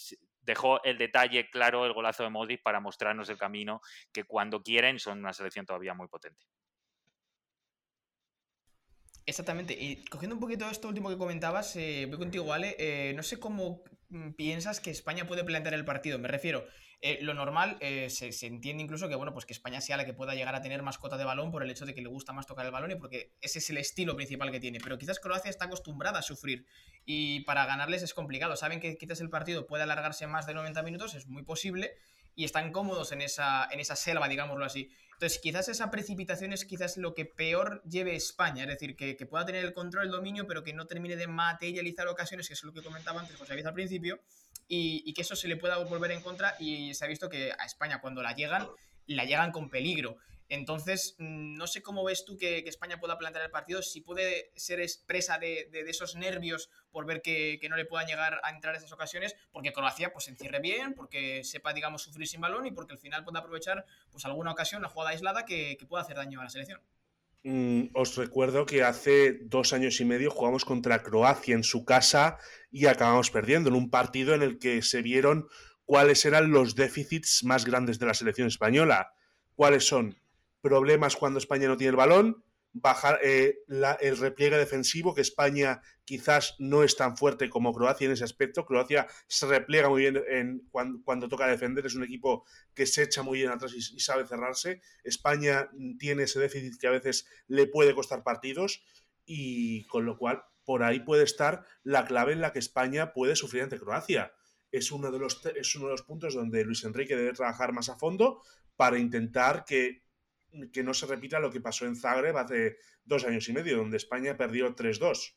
dejó 0.49 0.83
el 0.83 0.97
detalle 0.97 1.51
claro 1.51 1.85
el 1.85 1.93
golazo 1.93 2.23
de 2.23 2.31
Modric 2.31 2.63
para 2.63 2.81
mostrarnos 2.81 3.29
el 3.29 3.37
camino 3.37 3.83
que 4.13 4.25
cuando 4.25 4.63
quieren 4.63 4.99
son 4.99 5.19
una 5.19 5.35
selección 5.35 5.67
todavía 5.67 5.93
muy 5.93 6.09
potente. 6.09 6.47
Exactamente. 9.27 9.75
Y 9.79 10.07
cogiendo 10.07 10.35
un 10.35 10.41
poquito 10.41 10.71
esto 10.71 10.89
último 10.89 11.11
que 11.11 11.19
comentabas, 11.19 11.77
eh, 11.77 12.07
voy 12.09 12.17
contigo, 12.17 12.51
Ale. 12.55 12.77
Eh, 12.79 13.13
no 13.15 13.23
sé 13.23 13.39
cómo 13.39 13.85
mm, 14.09 14.31
piensas 14.31 14.81
que 14.81 14.91
España 14.91 15.27
puede 15.27 15.45
plantear 15.45 15.75
el 15.75 15.85
partido. 15.85 16.19
Me 16.19 16.29
refiero, 16.29 16.67
eh, 17.01 17.19
lo 17.23 17.33
normal, 17.33 17.77
eh, 17.81 18.11
se, 18.11 18.29
entiende 18.47 18.83
incluso 18.83 19.09
que, 19.09 19.15
bueno, 19.15 19.33
pues 19.33 19.47
que 19.47 19.53
España 19.53 19.81
sea 19.81 19.97
la 19.97 20.05
que 20.05 20.15
pueda 20.15 20.35
llegar 20.35 20.55
a 20.57 20.63
tener 20.63 20.83
más 20.83 20.99
cota 20.99 21.17
de 21.17 21.25
balón 21.25 21.53
por 21.53 21.63
el 21.63 21.71
hecho 21.71 21.87
de 21.87 21.95
que 21.95 22.03
le 22.03 22.09
gusta 22.09 22.33
más 22.33 22.47
tocar 22.47 22.67
el 22.67 22.73
balón 22.73 22.91
y 22.91 22.97
porque 22.97 23.37
ese 23.41 23.61
es 23.61 23.71
el 23.71 23.79
estilo 23.79 24.17
principal 24.17 24.51
que 24.51 24.59
tiene. 24.59 24.81
Pero 24.81 24.99
quizás 24.99 25.21
Croacia 25.21 25.49
está 25.49 25.67
acostumbrada 25.67 26.19
a 26.19 26.23
sufrir 26.23 26.67
y 27.05 27.41
para 27.41 27.67
ganarles 27.67 28.03
es 28.03 28.15
complicado. 28.15 28.57
Saben 28.57 28.81
que 28.81 28.97
quizás 28.97 29.21
el 29.21 29.31
partido 29.31 29.67
puede 29.67 29.85
alargarse 29.85 30.27
más 30.27 30.47
de 30.47 30.55
90 30.55 30.83
minutos, 30.83 31.15
es 31.15 31.29
muy 31.29 31.45
posible, 31.45 31.95
y 32.39 32.45
están 32.45 32.71
cómodos 32.71 33.11
en 33.11 33.21
esa, 33.21 33.69
en 33.71 33.81
esa 33.81 33.97
selva, 33.97 34.29
digámoslo 34.29 34.65
así. 34.65 34.91
Entonces, 35.15 35.41
quizás 35.41 35.69
esa 35.69 35.91
precipitación 35.91 36.53
es 36.53 36.65
quizás 36.65 36.97
lo 36.97 37.13
que 37.13 37.25
peor 37.25 37.83
lleve 37.83 38.15
España, 38.15 38.63
es 38.63 38.69
decir, 38.69 38.95
que, 38.95 39.17
pueda 39.27 39.45
tener 39.45 39.65
el 39.65 39.73
control, 39.73 40.05
el 40.05 40.13
dominio, 40.13 40.47
pero 40.47 40.63
que 40.63 40.73
no 40.73 40.87
termine 40.87 41.17
de 41.17 41.27
materializar 41.27 42.07
ocasiones, 42.07 42.47
que 42.47 42.55
es 42.55 42.63
lo 42.63 42.73
que 42.73 42.81
comentaba 42.81 43.19
antes 43.19 43.35
José 43.35 43.55
Luis 43.55 43.67
al 43.67 43.75
principio, 43.75 44.21
y, 44.69 45.13
que 45.15 45.23
eso 45.23 45.35
se 45.35 45.49
le 45.49 45.57
pueda 45.57 45.79
volver 45.79 46.13
en 46.13 46.21
contra 46.21 46.55
y 46.59 46.95
se 46.95 47.05
ha 47.05 47.09
visto 47.09 47.29
que 47.29 47.53
a 47.59 47.65
España 47.65 48.01
cuando 48.01 48.23
la 48.23 48.35
llegan, 48.35 48.69
la 49.07 49.25
llegan 49.25 49.51
con 49.51 49.71
peligro. 49.71 50.19
Entonces, 50.51 51.15
mm, 51.19 51.55
no 51.55 51.67
sé 51.67 51.83
cómo 51.83 52.05
ves 52.05 52.25
tú 52.25 52.39
que, 52.39 52.59
España 52.59 52.99
pueda 52.99 53.19
plantear 53.19 53.45
el 53.45 53.51
partido, 53.51 53.83
si 53.83 54.01
puede 54.01 54.51
ser 54.57 54.81
expresa 54.81 55.39
de, 55.39 55.69
esos 55.89 56.17
nervios 56.17 56.71
por 56.91 57.07
ver 57.07 57.21
que, 57.23 57.61
no 57.69 57.77
le 57.77 57.85
puedan 57.85 58.07
llegar 58.07 58.41
a 58.43 58.51
entrar 58.51 58.75
esas 58.75 58.93
ocasiones, 58.93 59.35
porque 59.53 59.73
Croacia 59.73 60.13
pues 60.13 60.25
se 60.25 60.31
encierre 60.31 60.61
bien, 60.61 60.95
porque 60.95 61.45
sepa, 61.45 61.73
digamos, 61.73 62.03
sufrir 62.03 62.27
sin 62.27 62.41
balón 62.41 62.67
y 62.67 62.71
porque 62.71 62.93
al 62.93 62.99
final 62.99 63.25
pueda 63.25 63.41
aprovechar 63.41 63.85
pues 64.11 64.25
alguna 64.25 64.53
ocasión, 64.53 64.81
una 64.81 64.89
jugada 64.89 65.11
aislada 65.11 65.45
que, 65.45 65.77
que 65.79 65.87
pueda 65.87 66.03
hacer 66.03 66.17
daño 66.17 66.41
a 66.41 66.45
la 66.45 66.51
selección. 66.51 66.81
Mm, 67.45 67.91
os 67.95 68.17
recuerdo 68.17 68.67
que 68.67 68.83
hace 68.83 69.39
dos 69.45 69.73
años 69.73 70.01
y 70.01 70.05
medio 70.05 70.31
jugamos 70.31 70.65
contra 70.65 71.03
Croacia 71.03 71.55
en 71.55 71.63
su 71.63 71.85
casa 71.85 72.39
y 72.71 72.87
acabamos 72.87 73.31
perdiendo 73.31 73.71
en 73.71 73.77
un 73.77 73.91
partido 73.91 74.35
en 74.35 74.43
el 74.43 74.59
que 74.59 74.83
se 74.83 75.03
vieron 75.03 75.47
cuáles 75.85 76.25
eran 76.25 76.51
los 76.51 76.75
déficits 76.75 77.45
más 77.45 77.65
grandes 77.65 77.99
de 77.99 78.07
la 78.07 78.15
selección 78.15 78.49
española. 78.49 79.13
¿Cuáles 79.55 79.87
son? 79.87 80.21
Problemas 80.61 81.17
cuando 81.17 81.39
España 81.39 81.69
no 81.69 81.77
tiene 81.77 81.91
el 81.91 81.97
balón, 81.97 82.45
bajar 82.73 83.19
eh, 83.23 83.61
el 84.01 84.17
repliegue 84.17 84.57
defensivo, 84.57 85.15
que 85.15 85.21
España 85.21 85.81
quizás 86.05 86.55
no 86.59 86.83
es 86.83 86.97
tan 86.97 87.17
fuerte 87.17 87.51
como 87.51 87.75
Croacia 87.75 88.07
en 88.07 88.13
ese 88.13 88.25
aspecto. 88.25 88.65
Croacia 88.65 89.07
se 89.27 89.47
repliega 89.47 89.89
muy 89.89 90.03
bien 90.03 90.23
en, 90.29 90.69
cuando, 90.71 91.29
toca 91.29 91.47
defender, 91.47 91.87
es 91.87 91.95
un 91.95 92.05
equipo 92.05 92.45
que 92.75 92.87
se 92.87 93.03
echa 93.03 93.23
muy 93.23 93.39
bien 93.39 93.51
atrás 93.51 93.75
y, 93.75 93.83
sabe 94.01 94.27
cerrarse. 94.27 94.81
España 95.05 95.69
tiene 95.99 96.25
ese 96.25 96.41
déficit 96.41 96.79
que 96.79 96.87
a 96.87 96.93
veces 96.93 97.27
le 97.47 97.67
puede 97.67 97.95
costar 97.95 98.23
partidos 98.23 98.83
y 99.27 99.85
con 99.87 100.07
lo 100.07 100.17
cual 100.17 100.43
por 100.65 100.83
ahí 100.83 101.01
puede 101.01 101.25
estar 101.25 101.65
la 101.83 102.07
clave 102.07 102.33
en 102.33 102.41
la 102.41 102.53
que 102.53 102.59
España 102.59 103.13
puede 103.13 103.37
sufrir 103.37 103.63
ante 103.63 103.79
Croacia. 103.79 104.33
Es 104.71 104.93
uno 104.93 105.11
de 105.11 105.19
los, 105.19 105.41
es 105.57 105.75
uno 105.77 105.87
de 105.87 105.93
los 105.93 106.03
puntos 106.03 106.35
donde 106.35 106.65
Luis 106.65 106.85
Enrique 106.85 107.17
debe 107.17 107.33
trabajar 107.33 107.73
más 107.73 107.89
a 107.89 107.97
fondo 107.97 108.43
para 108.77 108.99
intentar 108.99 109.65
que 109.65 110.08
que 110.73 110.83
no 110.83 110.95
se 110.95 111.07
repita 111.07 111.39
lo 111.41 111.51
que 111.51 111.61
pasó 111.61 111.87
en 111.87 111.97
Zagreb 111.97 112.37
hace 112.37 112.79
dos 113.05 113.25
años 113.25 113.49
y 113.49 113.53
medio, 113.53 113.77
donde 113.77 113.97
España 113.97 114.37
perdió 114.37 114.75
3-2. 114.75 115.35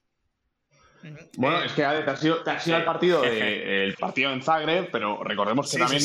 Bueno, 1.38 1.64
es 1.64 1.72
que 1.72 1.82
te 1.82 1.88
ha 1.88 2.16
sido, 2.16 2.38
el 2.78 2.86
partido 2.86 3.24
el 3.24 3.96
partido 3.96 4.32
en 4.32 4.42
Zagreb, 4.44 4.92
pero 4.92 5.24
recordemos 5.24 5.72
que 5.72 5.80
también 5.80 6.04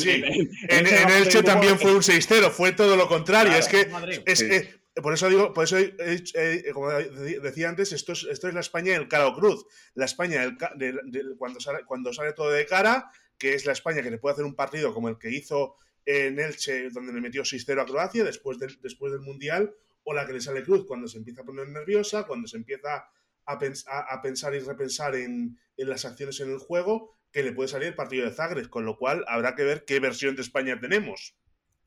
en, 0.68 0.86
en, 0.86 1.10
Elche 1.10 1.42
también 1.42 1.78
fue 1.78 1.94
un 1.94 2.00
6-0, 2.00 2.50
fue 2.50 2.72
todo 2.72 2.96
lo 2.96 3.06
contrario. 3.06 3.52
es 3.52 3.68
que 3.68 3.90
es, 4.24 4.78
por 5.02 5.12
eso 5.12 5.28
digo, 5.28 5.52
por 5.52 5.64
eso 5.64 5.76
como 6.72 6.90
decía 6.90 7.68
antes, 7.68 7.92
esto 7.92 8.12
es, 8.12 8.24
esto 8.24 8.48
es 8.48 8.54
la 8.54 8.60
España 8.60 8.92
del 8.94 9.08
cara 9.08 9.26
o 9.26 9.34
cruz. 9.34 9.66
La 9.94 10.06
España 10.06 10.56
cuando, 11.36 11.60
sale, 11.60 11.84
cuando 11.84 12.14
sale 12.14 12.32
todo 12.32 12.50
de 12.50 12.64
cara, 12.64 13.10
que 13.36 13.54
es 13.54 13.66
la 13.66 13.72
España 13.72 14.02
que 14.02 14.10
le 14.10 14.18
puede 14.18 14.32
hacer 14.32 14.46
un 14.46 14.54
partido 14.54 14.94
como 14.94 15.10
el 15.10 15.18
que 15.18 15.30
hizo 15.30 15.76
en 16.06 16.38
Elche, 16.38 16.88
donde 16.90 17.12
le 17.12 17.20
metió 17.20 17.42
6-0 17.42 17.82
a 17.82 17.84
Croacia 17.84 18.24
después 18.24 18.58
del, 18.58 18.80
después 18.80 19.12
del 19.12 19.20
Mundial, 19.20 19.74
o 20.04 20.14
la 20.14 20.26
que 20.26 20.32
le 20.32 20.40
sale 20.40 20.62
cruz 20.62 20.86
cuando 20.86 21.08
se 21.08 21.18
empieza 21.18 21.42
a 21.42 21.44
poner 21.44 21.68
nerviosa, 21.68 22.26
cuando 22.26 22.46
se 22.46 22.56
empieza 22.56 23.10
a, 23.44 24.22
pensar 24.22 24.54
y 24.54 24.60
repensar 24.60 25.14
en, 25.14 25.58
las 25.76 26.04
acciones 26.04 26.40
en 26.40 26.52
el 26.52 26.58
juego, 26.58 27.16
que 27.32 27.42
le 27.42 27.52
puede 27.52 27.68
salir 27.68 27.88
el 27.88 27.94
partido 27.94 28.24
de 28.24 28.32
Zagreb, 28.32 28.68
con 28.68 28.84
lo 28.84 28.96
cual 28.96 29.24
habrá 29.28 29.54
que 29.54 29.64
ver 29.64 29.84
qué 29.84 30.00
versión 30.00 30.36
de 30.36 30.42
España 30.42 30.78
tenemos. 30.80 31.36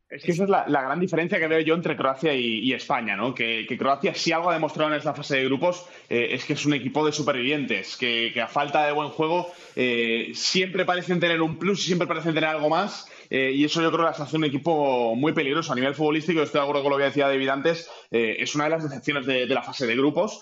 Es 0.10 0.24
que 0.24 0.32
esa 0.32 0.44
es 0.44 0.50
la, 0.50 0.66
gran 0.66 1.00
diferencia 1.00 1.38
que 1.38 1.48
veo 1.48 1.60
yo 1.60 1.76
entre 1.76 1.96
Croacia 1.96 2.34
y, 2.34 2.74
España, 2.74 3.16
¿no? 3.16 3.36
Que, 3.36 3.68
Croacia 3.78 4.16
si 4.16 4.32
algo 4.32 4.50
ha 4.50 4.56
demostrado 4.56 4.90
en 4.90 4.98
esta 4.98 5.14
fase 5.14 5.38
de 5.38 5.46
grupos 5.46 5.88
eh, 6.10 6.30
es 6.32 6.46
que 6.46 6.54
es 6.54 6.66
un 6.66 6.74
equipo 6.74 7.06
de 7.06 7.12
supervivientes, 7.12 7.96
que, 7.96 8.34
a 8.42 8.48
falta 8.48 8.86
de 8.88 8.92
buen 8.92 9.10
juego 9.10 9.52
eh, 9.76 10.32
siempre 10.34 10.84
parecen 10.84 11.20
tener 11.20 11.42
un 11.42 11.60
plus 11.60 11.82
y 11.82 11.88
siempre 11.88 12.08
parecen 12.08 12.34
tener 12.34 12.50
algo 12.50 12.70
más. 12.70 13.08
Eh, 13.30 13.52
y 13.54 13.64
eso 13.66 13.82
yo 13.82 13.90
creo 13.90 14.06
que 14.06 14.12
las 14.12 14.20
hace 14.20 14.38
un 14.38 14.46
equipo 14.46 15.16
muy 15.16 15.34
peligroso 15.34 15.72
a 15.72 15.76
nivel 15.76 15.96
futbolístico. 15.96 16.42
Estoy 16.42 16.60
de 16.60 16.64
acuerdo 16.64 16.84
con 16.84 16.92
lo 16.92 16.98
que 16.98 17.06
decía 17.06 17.28
David 17.28 17.50
antes. 17.50 17.90
es 18.12 18.56
una 18.56 18.66
de 18.66 18.70
las 18.72 18.84
decepciones 18.84 19.26
de, 19.26 19.46
de 19.46 19.54
la 19.54 19.64
fase 19.64 19.86
de 19.86 19.96
grupos. 19.96 20.42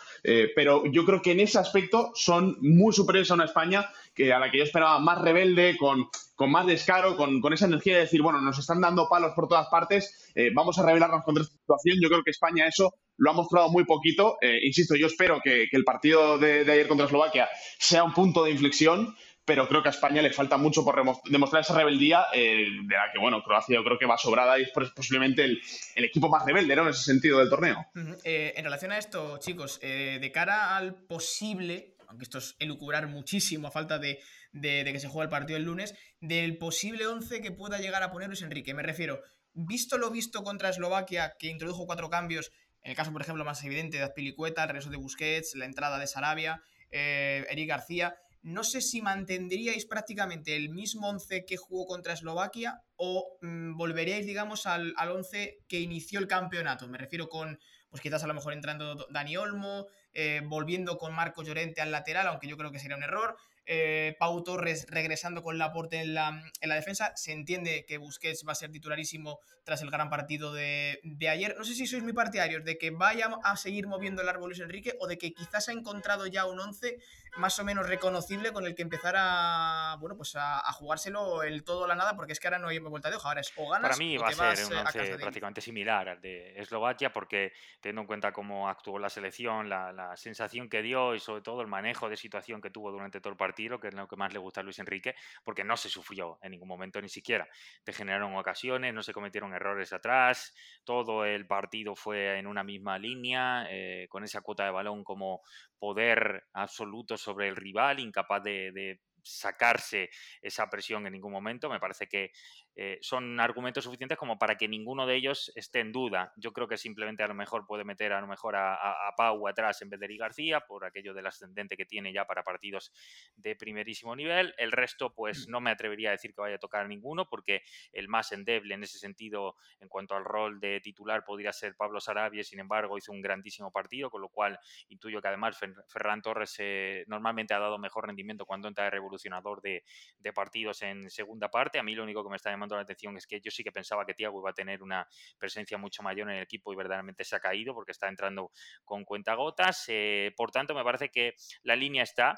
pero 0.55 0.85
yo 0.85 1.05
creo 1.05 1.21
que 1.21 1.31
en 1.31 1.41
ese 1.41 1.59
aspecto 1.59 2.11
son 2.15 2.57
muy 2.61 2.93
superiores 2.93 3.29
a 3.31 3.35
una 3.35 3.45
España 3.45 3.89
que, 4.13 4.33
a 4.33 4.39
la 4.39 4.49
que 4.49 4.59
yo 4.59 4.63
esperaba 4.63 4.99
más 4.99 5.21
rebelde, 5.21 5.77
con 5.77 6.07
con 6.37 6.51
más 6.51 6.67
descaro, 6.67 7.17
con, 7.17 7.41
esa 7.51 7.65
energía 7.65 7.95
de 7.95 8.01
decir, 8.01 8.21
bueno, 8.21 8.39
nos 8.39 8.59
están 8.59 8.79
dando 8.79 9.09
palos 9.09 9.33
por 9.33 9.47
todas 9.47 9.67
partes, 9.69 10.31
eh, 10.35 10.51
vamos 10.53 10.77
a 10.77 10.85
rebelarnos 10.85 11.23
contra 11.23 11.41
esta 11.41 11.57
situación. 11.57 11.97
Yo 11.99 12.09
creo 12.09 12.23
que 12.23 12.29
España 12.29 12.67
eso 12.67 12.93
lo 13.17 13.31
ha 13.31 13.33
mostrado 13.33 13.69
muy 13.69 13.85
poquito. 13.85 14.37
Eh, 14.39 14.59
insisto, 14.63 14.95
yo 14.95 15.07
espero 15.07 15.41
que, 15.43 15.65
el 15.71 15.83
partido 15.83 16.37
de, 16.37 16.61
ayer 16.61 16.87
contra 16.87 17.07
Eslovaquia 17.07 17.49
sea 17.79 18.03
un 18.03 18.13
punto 18.13 18.43
de 18.43 18.51
inflexión, 18.51 19.15
pero 19.47 19.65
creo 19.65 19.81
que 19.81 19.87
a 19.87 19.91
España 19.91 20.21
le 20.21 20.33
falta 20.33 20.57
mucho 20.57 20.83
por 20.83 21.01
demostrar 21.23 21.61
esa 21.61 21.73
rebeldía, 21.73 22.25
eh, 22.33 22.65
de 22.83 22.95
la 22.95 23.09
que, 23.13 23.17
bueno, 23.17 23.41
Croacia 23.41 23.75
yo 23.75 23.83
creo 23.85 23.97
que 23.97 24.05
va 24.05 24.17
sobrada 24.17 24.59
y 24.59 24.63
es 24.63 24.71
posiblemente 24.71 25.45
el, 25.45 26.03
equipo 26.03 26.27
más 26.27 26.45
rebelde, 26.45 26.75
¿no? 26.75 26.81
En 26.83 26.89
ese 26.89 27.03
sentido 27.03 27.39
del 27.39 27.49
torneo. 27.49 27.87
en 27.95 28.63
relación 28.63 28.91
a 28.91 28.97
esto, 28.97 29.37
chicos, 29.37 29.79
de 29.79 30.31
cara 30.33 30.75
al 30.75 30.95
posible, 30.95 31.95
aunque 32.09 32.25
esto 32.25 32.39
es 32.39 32.57
elucubrar 32.59 33.07
muchísimo 33.07 33.69
a 33.69 33.71
falta 33.71 33.99
de, 33.99 34.19
que 34.51 34.99
se 34.99 35.07
juegue 35.07 35.23
el 35.23 35.29
partido 35.29 35.55
el 35.55 35.63
lunes, 35.63 35.95
del 36.19 36.57
posible 36.57 37.07
11 37.07 37.41
que 37.41 37.51
pueda 37.51 37.79
llegar 37.79 38.03
a 38.03 38.11
poner 38.11 38.27
Luis 38.27 38.41
Enrique. 38.41 38.73
Me 38.73 38.83
refiero, 38.83 39.21
visto 39.53 39.97
lo 39.97 40.11
visto 40.11 40.43
contra 40.43 40.69
Eslovaquia, 40.69 41.35
que 41.39 41.47
introdujo 41.47 41.85
cuatro 41.85 42.09
cambios, 42.09 42.51
en 42.83 42.91
el 42.91 42.97
caso, 42.97 43.13
por 43.13 43.21
ejemplo, 43.21 43.45
más 43.45 43.63
evidente 43.63 43.97
de 43.97 44.03
Azpilicueta, 44.03 44.63
el 44.63 44.69
regreso 44.69 44.89
de 44.89 44.97
Busquets, 44.97 45.55
la 45.55 45.65
entrada 45.65 45.99
de 45.99 46.07
Sarabia, 46.07 46.61
eh, 46.91 47.45
Eric 47.49 47.69
García, 47.69 48.15
no 48.41 48.63
sé 48.63 48.81
si 48.81 49.01
mantendríais 49.01 49.85
prácticamente 49.85 50.55
el 50.55 50.69
mismo 50.69 51.09
11 51.09 51.45
que 51.45 51.57
jugó 51.57 51.85
contra 51.85 52.13
Eslovaquia 52.13 52.81
o 52.95 53.37
mm, 53.41 53.75
volveríais, 53.75 54.25
digamos, 54.25 54.65
al, 54.65 54.93
al 54.97 55.11
11 55.11 55.59
que 55.67 55.79
inició 55.79 56.19
el 56.19 56.27
campeonato. 56.27 56.87
Me 56.87 56.97
refiero 56.97 57.29
con, 57.29 57.59
pues 57.89 58.01
quizás 58.01 58.23
a 58.23 58.27
lo 58.27 58.33
mejor 58.33 58.53
entrando 58.53 59.07
Dani 59.09 59.37
Olmo, 59.37 59.87
eh, 60.13 60.41
volviendo 60.45 60.97
con 60.97 61.13
Marco 61.13 61.43
Llorente 61.43 61.81
al 61.81 61.91
lateral, 61.91 62.27
aunque 62.27 62.47
yo 62.47 62.57
creo 62.57 62.71
que 62.71 62.79
sería 62.79 62.97
un 62.97 63.03
error, 63.03 63.37
eh, 63.69 64.15
Pau 64.17 64.43
Torres 64.43 64.85
regresando 64.89 65.43
con 65.43 65.57
Laporte 65.57 65.99
en 65.99 66.13
la, 66.13 66.41
en 66.61 66.69
la 66.69 66.75
defensa. 66.75 67.11
Se 67.15 67.33
entiende 67.33 67.85
que 67.85 67.97
Busquets 67.97 68.45
va 68.47 68.53
a 68.53 68.55
ser 68.55 68.71
titularísimo 68.71 69.39
tras 69.65 69.81
el 69.81 69.91
gran 69.91 70.09
partido 70.09 70.53
de, 70.53 71.01
ayer. 71.29 71.55
No 71.57 71.65
sé 71.65 71.75
si 71.75 71.85
sois 71.85 72.01
muy 72.01 72.13
partidarios 72.13 72.63
de 72.63 72.77
que 72.77 72.91
vaya 72.91 73.29
a 73.43 73.57
seguir 73.57 73.87
moviendo 73.87 74.21
el 74.21 74.29
árbol 74.29 74.49
Luis 74.49 74.61
Enrique 74.61 74.95
o 74.99 75.07
de 75.07 75.17
que 75.17 75.33
quizás 75.33 75.67
ha 75.67 75.73
encontrado 75.73 76.27
ya 76.27 76.45
un 76.45 76.59
11 76.59 76.97
más 77.37 77.59
o 77.59 77.63
menos 77.63 77.87
reconocible 77.87 78.51
con 78.51 78.65
el 78.65 78.75
que 78.75 78.81
empezar 78.81 79.15
a, 79.17 79.97
bueno, 79.99 80.15
pues 80.15 80.35
a, 80.35 80.61
jugárselo 80.73 81.43
el 81.43 81.63
todo 81.63 81.81
o 81.81 81.87
la 81.87 81.95
nada, 81.95 82.15
porque 82.15 82.33
es 82.33 82.39
que 82.39 82.47
ahora 82.47 82.59
no 82.59 82.69
hay 82.69 82.79
vuelta 82.79 83.09
de 83.09 83.17
hoja. 83.17 83.29
Ahora 83.29 83.41
es 83.41 83.51
o 83.57 83.69
ganas 83.69 83.89
Para 83.89 83.97
mí 83.97 84.17
va 84.17 84.27
a 84.27 84.55
ser 84.55 84.65
un 84.65 84.77
11 84.77 85.13
eh, 85.13 85.17
prácticamente 85.17 85.61
similar 85.61 86.09
al 86.09 86.21
de 86.21 86.59
Eslovaquia, 86.59 87.11
porque 87.11 87.53
teniendo 87.81 88.01
en 88.01 88.07
cuenta 88.07 88.31
cómo 88.31 88.69
actuó 88.69 88.99
la 88.99 89.09
selección, 89.09 89.69
la, 89.69 89.91
la 89.91 90.15
sensación 90.15 90.69
que 90.69 90.81
dio 90.81 91.15
y 91.15 91.19
sobre 91.19 91.41
todo 91.41 91.61
el 91.61 91.67
manejo 91.67 92.09
de 92.09 92.17
situación 92.17 92.61
que 92.61 92.69
tuvo 92.69 92.91
durante 92.91 93.19
todo 93.19 93.31
el 93.31 93.37
partido 93.37 93.57
que 93.79 93.87
es 93.87 93.93
lo 93.93 94.07
que 94.07 94.15
más 94.15 94.31
le 94.33 94.39
gusta 94.39 94.61
a 94.61 94.63
Luis 94.63 94.79
Enrique, 94.79 95.15
porque 95.43 95.63
no 95.63 95.75
se 95.75 95.89
sufrió 95.89 96.37
en 96.41 96.51
ningún 96.51 96.67
momento 96.67 97.01
ni 97.01 97.09
siquiera. 97.09 97.47
Te 97.83 97.93
generaron 97.93 98.35
ocasiones, 98.35 98.93
no 98.93 99.03
se 99.03 99.13
cometieron 99.13 99.53
errores 99.53 99.91
atrás, 99.93 100.53
todo 100.83 101.25
el 101.25 101.47
partido 101.47 101.95
fue 101.95 102.37
en 102.37 102.47
una 102.47 102.63
misma 102.63 102.97
línea, 102.97 103.67
eh, 103.69 104.07
con 104.09 104.23
esa 104.23 104.41
cuota 104.41 104.63
de 104.63 104.71
balón 104.71 105.03
como 105.03 105.41
poder 105.79 106.45
absoluto 106.53 107.16
sobre 107.17 107.47
el 107.47 107.55
rival, 107.55 107.99
incapaz 107.99 108.43
de 108.43 108.99
sacarse 109.27 110.09
esa 110.41 110.69
presión 110.69 111.05
en 111.05 111.13
ningún 111.13 111.31
momento. 111.31 111.69
Me 111.69 111.79
parece 111.79 112.07
que 112.07 112.31
eh, 112.79 112.99
son 113.01 113.39
argumentos 113.39 113.83
suficientes 113.83 114.19
como 114.19 114.37
para 114.37 114.55
que 114.55 114.67
ninguno 114.67 115.07
de 115.07 115.15
ellos 115.15 115.51
esté 115.55 115.79
en 115.79 115.91
duda. 115.91 116.31
Yo 116.37 116.53
creo 116.53 116.67
que 116.67 116.77
simplemente 116.77 117.23
a 117.23 117.27
lo 117.27 117.33
mejor 117.33 117.65
puede 117.65 117.83
meter 117.83 118.13
a 118.13 118.21
lo 118.21 118.27
mejor 118.27 118.55
a, 118.55 118.77
Pau 119.17 119.47
atrás 119.47 119.81
en 119.81 119.89
vez 119.89 119.99
de 119.99 120.05
Eri 120.05 120.17
García 120.17 120.59
por 120.59 120.85
aquello 120.85 121.15
del 121.15 121.25
ascendente 121.25 121.75
que 121.75 121.87
tiene 121.87 122.13
ya 122.13 122.25
para 122.25 122.43
partidos 122.43 122.91
de 123.35 123.55
primerísimo 123.55 124.15
nivel. 124.15 124.53
El 124.59 124.71
resto, 124.71 125.11
pues 125.15 125.47
mm. 125.47 125.51
no 125.51 125.59
me 125.59 125.71
atrevería 125.71 126.09
a 126.09 126.11
decir 126.11 126.35
que 126.35 126.41
vaya 126.41 126.57
a 126.57 126.59
tocar 126.59 126.85
a 126.85 126.87
ninguno 126.87 127.27
porque 127.27 127.63
el 127.93 128.09
más 128.09 128.31
endeble 128.31 128.75
en 128.75 128.83
ese 128.83 128.99
sentido 128.99 129.55
en 129.79 129.89
cuanto 129.89 130.15
al 130.15 130.23
rol 130.23 130.59
de 130.59 130.79
titular 130.79 131.23
podría 131.25 131.53
ser 131.53 131.75
Pablo 131.75 131.99
Sarabia, 131.99 132.43
sin 132.43 132.59
embargo 132.59 132.95
hizo 132.95 133.11
un 133.11 133.23
grandísimo 133.23 133.71
partido, 133.71 134.11
con 134.11 134.21
lo 134.21 134.29
cual 134.29 134.59
intuyo 134.89 135.19
que 135.19 135.29
además 135.29 135.57
Ferran 135.87 136.21
Torres 136.21 136.55
eh, 136.59 137.05
normalmente 137.07 137.55
ha 137.55 137.59
dado 137.59 137.79
mejor 137.79 138.05
rendimiento 138.05 138.45
cuando 138.45 138.67
entra 138.67 138.83
de 138.83 138.91
revolucionador 138.91 139.61
de, 139.63 139.83
de 140.19 140.31
partidos 140.31 140.83
en 140.83 141.09
segunda 141.09 141.49
parte. 141.49 141.79
A 141.79 141.83
mí 141.83 141.95
lo 141.95 142.03
único 142.03 142.23
que 142.23 142.29
me 142.29 142.35
está 142.35 142.51
llamando 142.51 142.66
la 142.75 142.81
atención 142.83 143.15
es 143.17 143.25
que 143.25 143.39
yo 143.41 143.51
sí 143.51 143.63
que 143.63 143.71
pensaba 143.71 144.05
que 144.05 144.13
Tiago 144.13 144.39
iba 144.39 144.49
a 144.49 144.53
tener 144.53 144.83
una 144.83 145.07
presencia 145.37 145.77
mucho 145.77 146.03
mayor 146.03 146.29
en 146.29 146.37
el 146.37 146.43
equipo 146.43 146.73
y 146.73 146.75
verdaderamente 146.75 147.23
se 147.23 147.35
ha 147.35 147.39
caído 147.39 147.73
porque 147.73 147.91
está 147.91 148.07
entrando 148.07 148.51
con 148.83 149.03
cuentagotas. 149.05 149.85
Eh, 149.87 150.33
por 150.35 150.51
tanto, 150.51 150.73
me 150.73 150.83
parece 150.83 151.09
que 151.09 151.35
la 151.63 151.75
línea 151.75 152.03
está. 152.03 152.35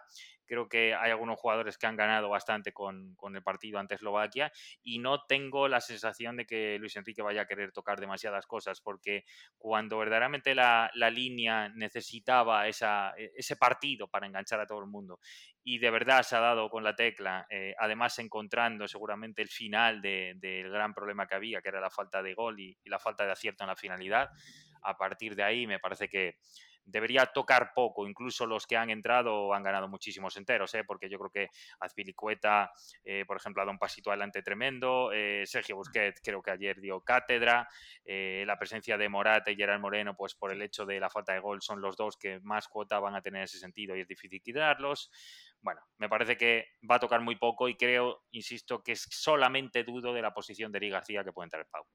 Creo 0.49 0.67
que 0.67 0.95
hay 0.95 1.11
algunos 1.11 1.39
jugadores 1.39 1.77
que 1.77 1.85
han 1.85 1.95
ganado 1.95 2.27
bastante 2.27 2.73
con, 2.73 3.15
el 3.31 3.43
partido 3.43 3.77
ante 3.77 3.93
Eslovaquia 3.93 4.51
y 4.81 4.97
no 4.97 5.25
tengo 5.27 5.67
la 5.67 5.79
sensación 5.79 6.37
de 6.37 6.47
que 6.47 6.79
Luis 6.79 6.95
Enrique 6.95 7.21
vaya 7.21 7.43
a 7.43 7.45
querer 7.45 7.71
tocar 7.71 7.99
demasiadas 7.99 8.47
cosas 8.47 8.81
porque 8.81 9.25
cuando 9.59 9.99
verdaderamente 9.99 10.55
la, 10.55 10.89
línea 11.11 11.69
necesitaba 11.69 12.67
esa, 12.67 13.13
e, 13.15 13.31
ese 13.35 13.57
partido 13.57 14.07
para 14.07 14.25
enganchar 14.25 14.59
a 14.59 14.65
todo 14.65 14.79
el 14.79 14.87
mundo 14.87 15.19
y 15.63 15.77
de 15.77 15.91
verdad 15.91 16.23
se 16.23 16.35
ha 16.35 16.39
dado 16.39 16.67
con 16.71 16.83
la 16.83 16.95
tecla, 16.95 17.45
eh, 17.47 17.75
además 17.77 18.17
encontrando 18.17 18.87
seguramente 18.87 19.43
el 19.43 19.49
final 19.49 20.01
del 20.01 20.71
gran 20.71 20.95
problema 20.95 21.27
que 21.27 21.35
había, 21.35 21.61
que 21.61 21.69
era 21.69 21.79
la 21.79 21.91
falta 21.91 22.23
de 22.23 22.33
gol 22.33 22.59
y 22.59 22.75
la 22.85 22.97
falta 22.97 23.23
de 23.23 23.33
acierto 23.33 23.63
en 23.63 23.67
la 23.67 23.75
finalidad. 23.75 24.31
A 24.81 24.97
partir 24.97 25.35
de 25.35 25.43
ahí 25.43 25.67
me 25.67 25.77
parece 25.77 26.07
que 26.07 26.37
debería 26.89 27.25
tocar 27.27 27.71
poco. 27.73 28.07
Incluso 28.07 28.45
los 28.45 28.65
que 28.67 28.77
han 28.77 28.89
entrado 28.89 29.53
han 29.53 29.63
ganado 29.63 29.87
muchísimos 29.87 30.35
enteros, 30.37 30.73
¿eh? 30.75 30.83
porque 30.83 31.09
yo 31.09 31.17
creo 31.19 31.31
que 31.31 31.47
Azpilicueta, 31.79 32.71
eh, 33.03 33.25
por 33.25 33.37
ejemplo, 33.37 33.61
ha 33.61 33.65
dado 33.65 33.73
un 33.73 33.79
pasito 33.79 34.09
adelante 34.09 34.41
tremendo. 34.41 35.11
Eh, 35.13 35.43
Sergio 35.45 35.75
Busquets 35.75 36.21
creo 36.23 36.41
que 36.41 36.51
ayer 36.51 36.79
dio 36.81 37.01
cátedra. 37.01 37.67
Eh, 38.05 38.43
la 38.45 38.57
presencia 38.57 38.97
de 38.97 39.09
Morata 39.09 39.51
y 39.51 39.55
Gerard 39.55 39.79
Moreno, 39.79 40.15
pues 40.15 40.35
por 40.35 40.51
el 40.51 40.61
hecho 40.61 40.85
de 40.85 40.99
la 40.99 41.09
falta 41.09 41.33
de 41.33 41.39
gol, 41.39 41.61
son 41.61 41.81
los 41.81 41.95
dos 41.95 42.17
que 42.17 42.39
más 42.41 42.67
cuota 42.67 42.99
van 42.99 43.15
a 43.15 43.21
tener 43.21 43.39
en 43.39 43.45
ese 43.45 43.59
sentido 43.59 43.95
y 43.95 44.01
es 44.01 44.07
difícil 44.07 44.41
quitarlos. 44.41 45.11
Bueno, 45.61 45.81
me 45.97 46.09
parece 46.09 46.37
que 46.37 46.65
va 46.89 46.95
a 46.95 46.99
tocar 46.99 47.21
muy 47.21 47.35
poco 47.35 47.67
y 47.67 47.75
creo, 47.75 48.23
insisto, 48.31 48.81
que 48.81 48.95
solamente 48.95 49.83
dudo 49.83 50.13
de 50.13 50.21
la 50.21 50.33
posición 50.33 50.71
de 50.71 50.77
Eri 50.77 50.89
García 50.89 51.23
que 51.23 51.33
puede 51.33 51.47
entrar 51.47 51.67
Pau. 51.69 51.85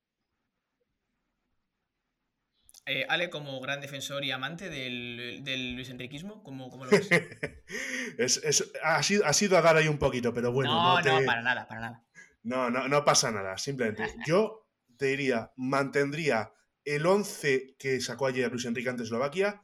Eh, 2.86 3.06
Ale, 3.08 3.30
como 3.30 3.58
gran 3.60 3.80
defensor 3.80 4.24
y 4.24 4.30
amante 4.30 4.68
del, 4.68 5.40
del 5.42 5.74
Luis 5.74 5.88
Enriquismo, 5.88 6.42
¿cómo, 6.42 6.68
lo 6.68 6.90
ves? 6.90 7.08
es, 8.18 8.72
ha, 8.82 9.02
sido, 9.02 9.24
ha, 9.24 9.32
sido, 9.32 9.56
a 9.56 9.62
dar 9.62 9.76
ahí 9.76 9.88
un 9.88 9.98
poquito, 9.98 10.34
pero 10.34 10.52
bueno. 10.52 10.70
No, 10.70 11.00
no, 11.00 11.24
para 11.24 11.40
nada, 11.40 11.66
para 11.66 11.80
nada. 11.80 12.04
No, 12.42 12.70
no, 12.70 12.86
no 12.88 13.04
pasa 13.04 13.30
nada, 13.30 13.56
simplemente. 13.56 14.04
Yo 14.26 14.68
te 14.98 15.06
diría, 15.06 15.52
mantendría 15.56 16.52
el 16.84 17.06
11 17.06 17.76
que 17.78 18.00
sacó 18.00 18.26
ayer 18.26 18.50
Luis 18.50 18.66
Enrique 18.66 18.90
ante 18.90 19.04
Eslovaquia 19.04 19.62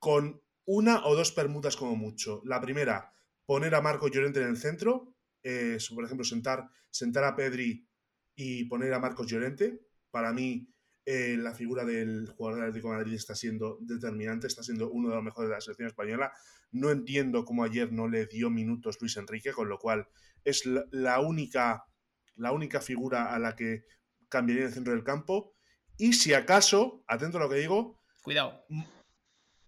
con 0.00 0.42
una 0.64 1.06
o 1.06 1.14
dos 1.14 1.30
permutas 1.30 1.76
como 1.76 1.94
mucho. 1.94 2.42
La 2.44 2.60
primera, 2.60 3.12
poner 3.46 3.76
a 3.76 3.80
Marco 3.80 4.08
Llorente 4.08 4.42
en 4.42 4.48
el 4.48 4.56
centro, 4.56 5.14
eh, 5.44 5.78
por 5.94 6.04
ejemplo, 6.04 6.24
sentar, 6.24 6.68
sentar 6.90 7.22
a 7.22 7.36
Pedri 7.36 7.88
y 8.34 8.64
poner 8.64 8.92
a 8.92 8.98
Marcos 8.98 9.28
Llorente. 9.28 9.86
Para 10.10 10.32
mí 10.32 10.68
eh, 11.08 11.36
la 11.38 11.54
figura 11.54 11.84
del 11.84 12.28
jugador 12.28 12.56
del 12.56 12.68
Atlético 12.68 12.90
de 12.90 12.96
Madrid 12.96 13.14
está 13.14 13.36
siendo 13.36 13.78
determinante, 13.80 14.48
está 14.48 14.64
siendo 14.64 14.90
uno 14.90 15.08
de 15.08 15.14
los 15.14 15.24
mejores 15.24 15.48
de 15.48 15.54
la 15.54 15.60
selección 15.60 15.86
española. 15.86 16.32
No 16.72 16.90
entiendo 16.90 17.44
cómo 17.44 17.62
ayer 17.62 17.92
no 17.92 18.08
le 18.08 18.26
dio 18.26 18.50
minutos 18.50 18.98
Luis 19.00 19.16
Enrique, 19.16 19.52
con 19.52 19.68
lo 19.68 19.78
cual 19.78 20.08
es 20.44 20.66
la, 20.66 21.20
única, 21.20 21.86
la 22.34 22.50
única 22.50 22.80
figura 22.80 23.32
a 23.32 23.38
la 23.38 23.54
que 23.54 23.84
cambiaría 24.28 24.66
el 24.66 24.72
centro 24.72 24.92
del 24.92 25.04
campo. 25.04 25.54
Y 25.96 26.12
si 26.12 26.34
acaso, 26.34 27.04
atento 27.06 27.38
a 27.38 27.42
lo 27.42 27.48
que 27.48 27.56
digo, 27.56 28.00
cuidado, 28.22 28.66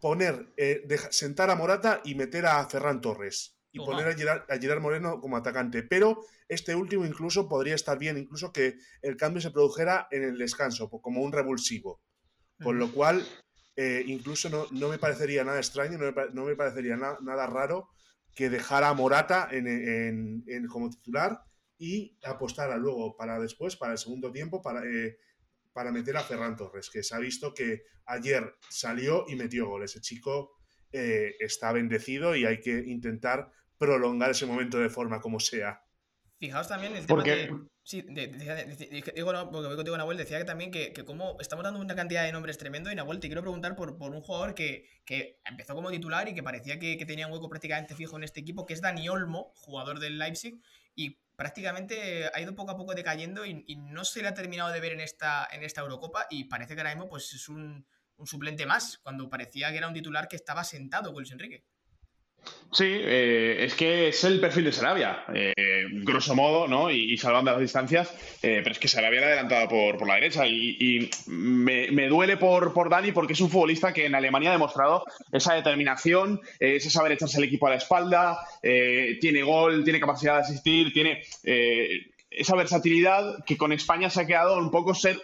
poner, 0.00 0.52
eh, 0.56 0.84
sentar 1.10 1.50
a 1.50 1.54
Morata 1.54 2.02
y 2.04 2.16
meter 2.16 2.46
a 2.46 2.68
Ferran 2.68 3.00
Torres 3.00 3.57
y 3.72 3.78
poner 3.78 4.08
a 4.08 4.58
Gerard, 4.58 4.80
Moreno 4.80 5.20
como 5.20 5.36
atacante. 5.36 5.82
Pero 5.82 6.24
este 6.48 6.74
último 6.74 7.04
incluso 7.04 7.48
podría 7.48 7.74
estar 7.74 7.98
bien, 7.98 8.16
incluso 8.16 8.52
que 8.52 8.78
el 9.02 9.16
cambio 9.16 9.40
se 9.40 9.50
produjera 9.50 10.08
en 10.10 10.24
el 10.24 10.38
descanso, 10.38 10.88
como 10.88 11.22
un 11.22 11.32
revulsivo. 11.32 12.00
Con 12.62 12.78
lo 12.78 12.90
cual, 12.92 13.24
eh, 13.76 14.02
incluso 14.06 14.48
no, 14.48 14.88
me 14.88 14.98
parecería 14.98 15.44
nada 15.44 15.58
extraño, 15.58 15.98
no 15.98 16.44
me, 16.44 16.56
parecería 16.56 16.96
nada 16.96 17.46
raro 17.46 17.88
que 18.34 18.50
dejara 18.50 18.88
a 18.88 18.94
Morata 18.94 19.48
en, 19.52 20.66
como 20.68 20.90
titular 20.90 21.42
y 21.76 22.18
apostara 22.24 22.76
luego 22.76 23.16
para 23.16 23.38
después, 23.38 23.76
para 23.76 23.92
el 23.92 23.98
segundo 23.98 24.32
tiempo, 24.32 24.62
para, 24.62 24.84
eh, 24.84 25.18
para 25.72 25.92
meter 25.92 26.16
a 26.16 26.22
Ferran 26.22 26.56
Torres, 26.56 26.90
que 26.90 27.02
se 27.02 27.14
ha 27.14 27.18
visto 27.18 27.54
que 27.54 27.82
ayer 28.06 28.56
salió 28.68 29.24
y 29.28 29.36
metió 29.36 29.68
gol. 29.68 29.84
Ese 29.84 30.00
chico 30.00 30.57
eh, 30.92 31.36
está 31.40 31.72
bendecido 31.72 32.34
y 32.36 32.44
hay 32.44 32.60
que 32.60 32.78
intentar 32.86 33.50
prolongar 33.78 34.30
ese 34.30 34.46
momento 34.46 34.78
de 34.78 34.90
forma 34.90 35.20
como 35.20 35.40
sea. 35.40 35.82
Fijaos 36.38 36.68
también 36.68 36.94
el 36.94 37.06
tema 37.06 37.22
de. 37.22 37.50
Sí, 37.88 38.02
digo, 38.02 39.32
no, 39.32 39.50
porque 39.50 39.66
voy 39.66 39.76
contigo, 39.76 39.96
Nahuel, 39.96 40.18
decía 40.18 40.36
que 40.36 40.44
también 40.44 40.70
que, 40.70 40.92
como 41.06 41.40
estamos 41.40 41.64
dando 41.64 41.80
una 41.80 41.94
cantidad 41.94 42.22
de 42.22 42.32
nombres 42.32 42.58
tremendo, 42.58 42.92
y 42.92 42.94
Nahuel, 42.94 43.18
te 43.18 43.28
quiero 43.28 43.40
preguntar 43.40 43.76
por, 43.76 43.96
por 43.96 44.12
un 44.12 44.20
jugador 44.20 44.54
que, 44.54 44.90
empezó 45.46 45.74
como 45.74 45.90
titular 45.90 46.28
y 46.28 46.34
que 46.34 46.42
parecía 46.42 46.78
que, 46.78 47.02
tenía 47.06 47.26
un 47.26 47.32
hueco 47.32 47.48
prácticamente 47.48 47.94
fijo 47.94 48.18
en 48.18 48.24
este 48.24 48.40
equipo, 48.40 48.66
que 48.66 48.74
es 48.74 48.82
Dani 48.82 49.08
Olmo, 49.08 49.52
jugador 49.54 50.00
del 50.00 50.18
Leipzig, 50.18 50.60
y 50.94 51.18
prácticamente 51.34 52.30
ha 52.34 52.40
ido 52.42 52.54
poco 52.54 52.72
a 52.72 52.76
poco 52.76 52.94
decayendo 52.94 53.46
y, 53.46 53.64
no 53.76 54.04
se 54.04 54.20
le 54.20 54.28
ha 54.28 54.34
terminado 54.34 54.70
de 54.70 54.80
ver 54.80 54.92
en 54.92 55.00
esta, 55.00 55.48
en 55.50 55.62
esta 55.62 55.80
Eurocopa, 55.80 56.26
y 56.28 56.44
parece 56.44 56.74
que 56.74 56.82
ahora 56.82 56.94
mismo 56.94 57.08
pues, 57.08 57.32
es 57.32 57.48
un, 57.48 57.86
un 58.18 58.26
suplente 58.26 58.66
más, 58.66 58.98
cuando 58.98 59.30
parecía 59.30 59.70
que 59.70 59.78
era 59.78 59.88
un 59.88 59.94
titular 59.94 60.28
que 60.28 60.36
estaba 60.36 60.64
sentado 60.64 61.12
Luis 61.12 61.30
Enrique. 61.30 61.64
Sí, 62.70 62.84
eh, 62.86 63.64
es 63.64 63.74
que 63.74 64.08
es 64.08 64.24
el 64.24 64.40
perfil 64.40 64.64
de 64.64 64.72
Sarabia, 64.72 65.24
eh, 65.34 65.54
grosso 65.90 66.34
modo, 66.34 66.68
¿no? 66.68 66.90
Y, 66.90 67.16
salvando 67.16 67.50
las 67.50 67.60
distancias, 67.60 68.10
eh, 68.42 68.60
pero 68.62 68.72
es 68.72 68.78
que 68.78 68.88
Sarabia 68.88 69.20
era 69.20 69.26
adelantado 69.28 69.68
por, 69.68 70.06
la 70.06 70.14
derecha 70.14 70.46
y, 70.46 71.10
me, 71.26 72.08
duele 72.08 72.36
por, 72.36 72.74
por, 72.74 72.90
Dani 72.90 73.12
porque 73.12 73.32
es 73.32 73.40
un 73.40 73.50
futbolista 73.50 73.92
que 73.92 74.06
en 74.06 74.14
Alemania 74.14 74.50
ha 74.50 74.52
demostrado 74.52 75.04
esa 75.32 75.54
determinación, 75.54 76.40
ese 76.60 76.90
saber 76.90 77.12
echarse 77.12 77.38
el 77.38 77.44
equipo 77.44 77.66
a 77.66 77.70
la 77.70 77.76
espalda, 77.76 78.38
tiene 78.62 79.42
gol, 79.42 79.82
tiene 79.82 79.98
capacidad 79.98 80.34
de 80.34 80.42
asistir, 80.42 80.92
tiene 80.92 81.22
esa 82.30 82.54
versatilidad 82.54 83.44
que 83.46 83.56
con 83.56 83.72
España 83.72 84.10
se 84.10 84.20
ha 84.20 84.26
quedado 84.26 84.58
un 84.58 84.70
poco 84.70 84.94
ser 84.94 85.18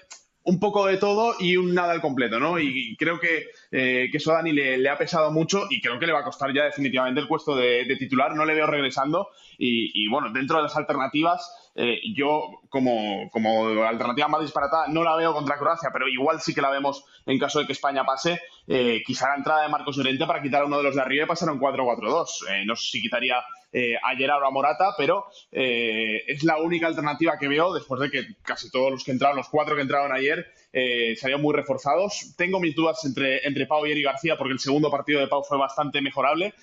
un 0.45 0.61
poco 0.61 0.87
de 0.87 0.99
todo 0.99 1.35
y 1.41 1.57
un 1.57 1.75
nada 1.75 1.93
al 1.93 2.01
completo, 2.01 2.39
¿no? 2.39 2.59
Y, 2.61 2.97
creo 2.97 3.19
que, 3.19 3.47
eh, 3.77 4.09
que 4.09 4.19
eso 4.19 4.31
a 4.31 4.37
Dani 4.37 4.53
le, 4.53 4.89
ha 4.89 4.97
pesado 4.97 5.33
mucho 5.33 5.65
y 5.69 5.81
creo 5.81 5.99
que 5.99 6.07
le 6.07 6.13
va 6.13 6.21
a 6.21 6.25
costar 6.25 6.55
ya 6.55 6.63
definitivamente 6.63 7.21
el 7.21 7.27
puesto 7.27 7.57
de, 7.57 7.85
titular. 7.99 8.33
No 8.37 8.45
le 8.45 8.55
veo 8.55 8.69
regresando 8.69 9.31
y, 9.59 10.07
bueno, 10.09 10.31
dentro 10.31 10.59
de 10.59 10.63
las 10.63 10.77
alternativas, 10.77 11.73
eh, 11.75 11.99
yo 12.15 12.61
como, 12.69 13.29
como 13.33 13.83
alternativa 13.83 14.29
más 14.29 14.43
disparatada 14.43 14.87
no 14.87 15.03
la 15.03 15.17
veo 15.17 15.35
contra 15.35 15.59
Croacia, 15.59 15.91
pero 15.93 16.07
igual 16.07 16.41
sí 16.41 16.55
que 16.55 16.63
la 16.63 16.71
vemos 16.71 17.05
en 17.27 17.37
caso 17.37 17.59
de 17.59 17.67
que 17.67 17.73
España 17.73 18.05
pase. 18.05 18.41
Eh, 18.69 19.03
quizá 19.05 19.31
la 19.31 19.39
entrada 19.39 19.63
de 19.63 19.69
Marcos 19.71 19.97
Llorente 19.97 20.25
para 20.25 20.41
quitar 20.41 20.63
a 20.63 20.67
uno 20.67 20.77
de 20.77 20.85
los 20.85 20.95
de 20.95 21.03
arriba 21.03 21.25
y 21.25 21.27
pasar 21.27 21.51
un 21.51 21.59
4-4-2. 21.59 22.65
no 22.67 22.77
sé 22.77 22.91
si 22.93 23.03
quitaría 23.03 23.43
eh, 23.77 23.97
a 24.01 24.15
Gerard 24.15 24.41
o 24.41 24.47
a 24.47 24.53
Morata, 24.53 24.95
pero 24.97 25.25
eh, 25.51 26.23
es 26.29 26.45
la 26.45 26.59
única 26.59 26.87
alternativa 26.87 27.37
que 27.37 27.49
veo 27.49 27.75
después 27.75 28.01
de 28.01 28.09
que 28.09 28.37
casi 28.45 28.71
todos 28.71 28.93
los 28.93 29.03
que 29.03 29.11
entraron, 29.11 29.37
los 29.37 29.49
cuatro 29.49 29.75
que 29.75 29.83
entraron 29.83 30.13
ayer, 30.13 30.47
eh, 30.73 31.17
salieron 31.17 31.43
muy 31.43 31.53
reforzados. 31.53 32.35
Tengo 32.37 32.61
mis 32.61 32.77
dudas 32.77 33.05
entre, 33.05 33.45
entre 33.45 33.64
Pau 33.67 33.87
y 33.87 33.93
Eri 33.93 34.03
García 34.03 34.37
porque 34.37 34.53
el 34.53 34.59
segundo 34.59 34.91
partido 34.91 35.21
de 35.21 35.29
Pau 35.29 35.43
fue 35.43 35.59
bastante 35.59 36.01
mejorable. 36.01 36.55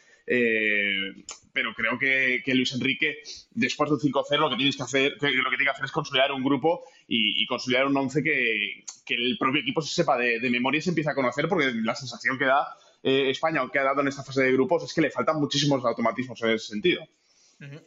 pero 1.54 1.74
creo 1.76 2.00
que, 2.00 2.42
Luis 2.54 2.74
Enrique, 2.74 3.18
después 3.52 3.90
del 3.90 4.00
5-0, 4.00 4.40
lo 4.40 4.50
que 4.50 4.56
tienes 4.56 4.78
que 4.78 4.84
hacer, 4.84 5.12
lo 5.14 5.20
que 5.20 5.58
tiene 5.58 5.64
que 5.64 5.70
hacer 5.70 5.86
es 5.86 5.92
consolidar 5.92 6.32
un 6.32 6.44
grupo 6.44 6.84
y, 7.08 7.46
consolidar 7.48 7.88
un 7.88 7.98
11 7.98 8.24
que, 8.24 8.86
el 9.10 9.38
propio 9.38 9.62
equipo 9.62 9.82
se 9.82 9.94
sepa 9.94 10.18
de, 10.18 10.50
memoria 10.50 10.80
y 10.80 10.82
se 10.82 10.90
empieza 10.90 11.12
a 11.12 11.16
conocer, 11.16 11.50
porque 11.50 11.72
la 11.84 11.96
sensación 11.96 12.38
que 12.38 12.46
da 12.46 12.68
eh, 13.04 13.30
España, 13.30 13.62
que 13.72 13.80
ha 13.80 13.84
dado 13.84 14.02
en 14.02 14.08
esta 14.08 14.24
fase 14.24 14.44
de 14.44 14.54
grupos, 14.54 14.84
es 14.84 14.94
que 14.94 15.02
le 15.02 15.12
faltan 15.12 15.40
muchísimos 15.40 15.84
automatismos 15.84 16.42
en 16.44 16.52
ese 16.52 16.68
sentido. 16.68 17.04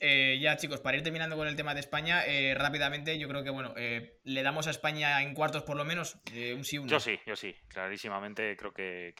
Eh, 0.00 0.38
ya, 0.40 0.56
chicos, 0.56 0.80
para 0.80 0.96
ir 0.96 1.02
terminando 1.02 1.36
con 1.36 1.48
el 1.48 1.56
tema 1.56 1.74
de 1.74 1.80
España, 1.80 2.24
eh, 2.26 2.54
rápidamente, 2.54 3.18
yo 3.18 3.28
creo 3.28 3.42
que, 3.42 3.50
bueno, 3.50 3.74
le 3.74 4.42
damos 4.42 4.66
a 4.66 4.70
España 4.70 5.22
en 5.22 5.34
cuartos 5.34 5.64
por 5.64 5.76
lo 5.76 5.84
menos, 5.84 6.16
un 6.54 6.64
sí, 6.64 6.78
un 6.78 6.88
Yo 6.88 7.00
sí, 7.00 7.18
yo 7.26 7.34
sí, 7.34 7.54
clarísimamente 7.68 8.56
creo 8.56 8.72
que, 8.72 9.14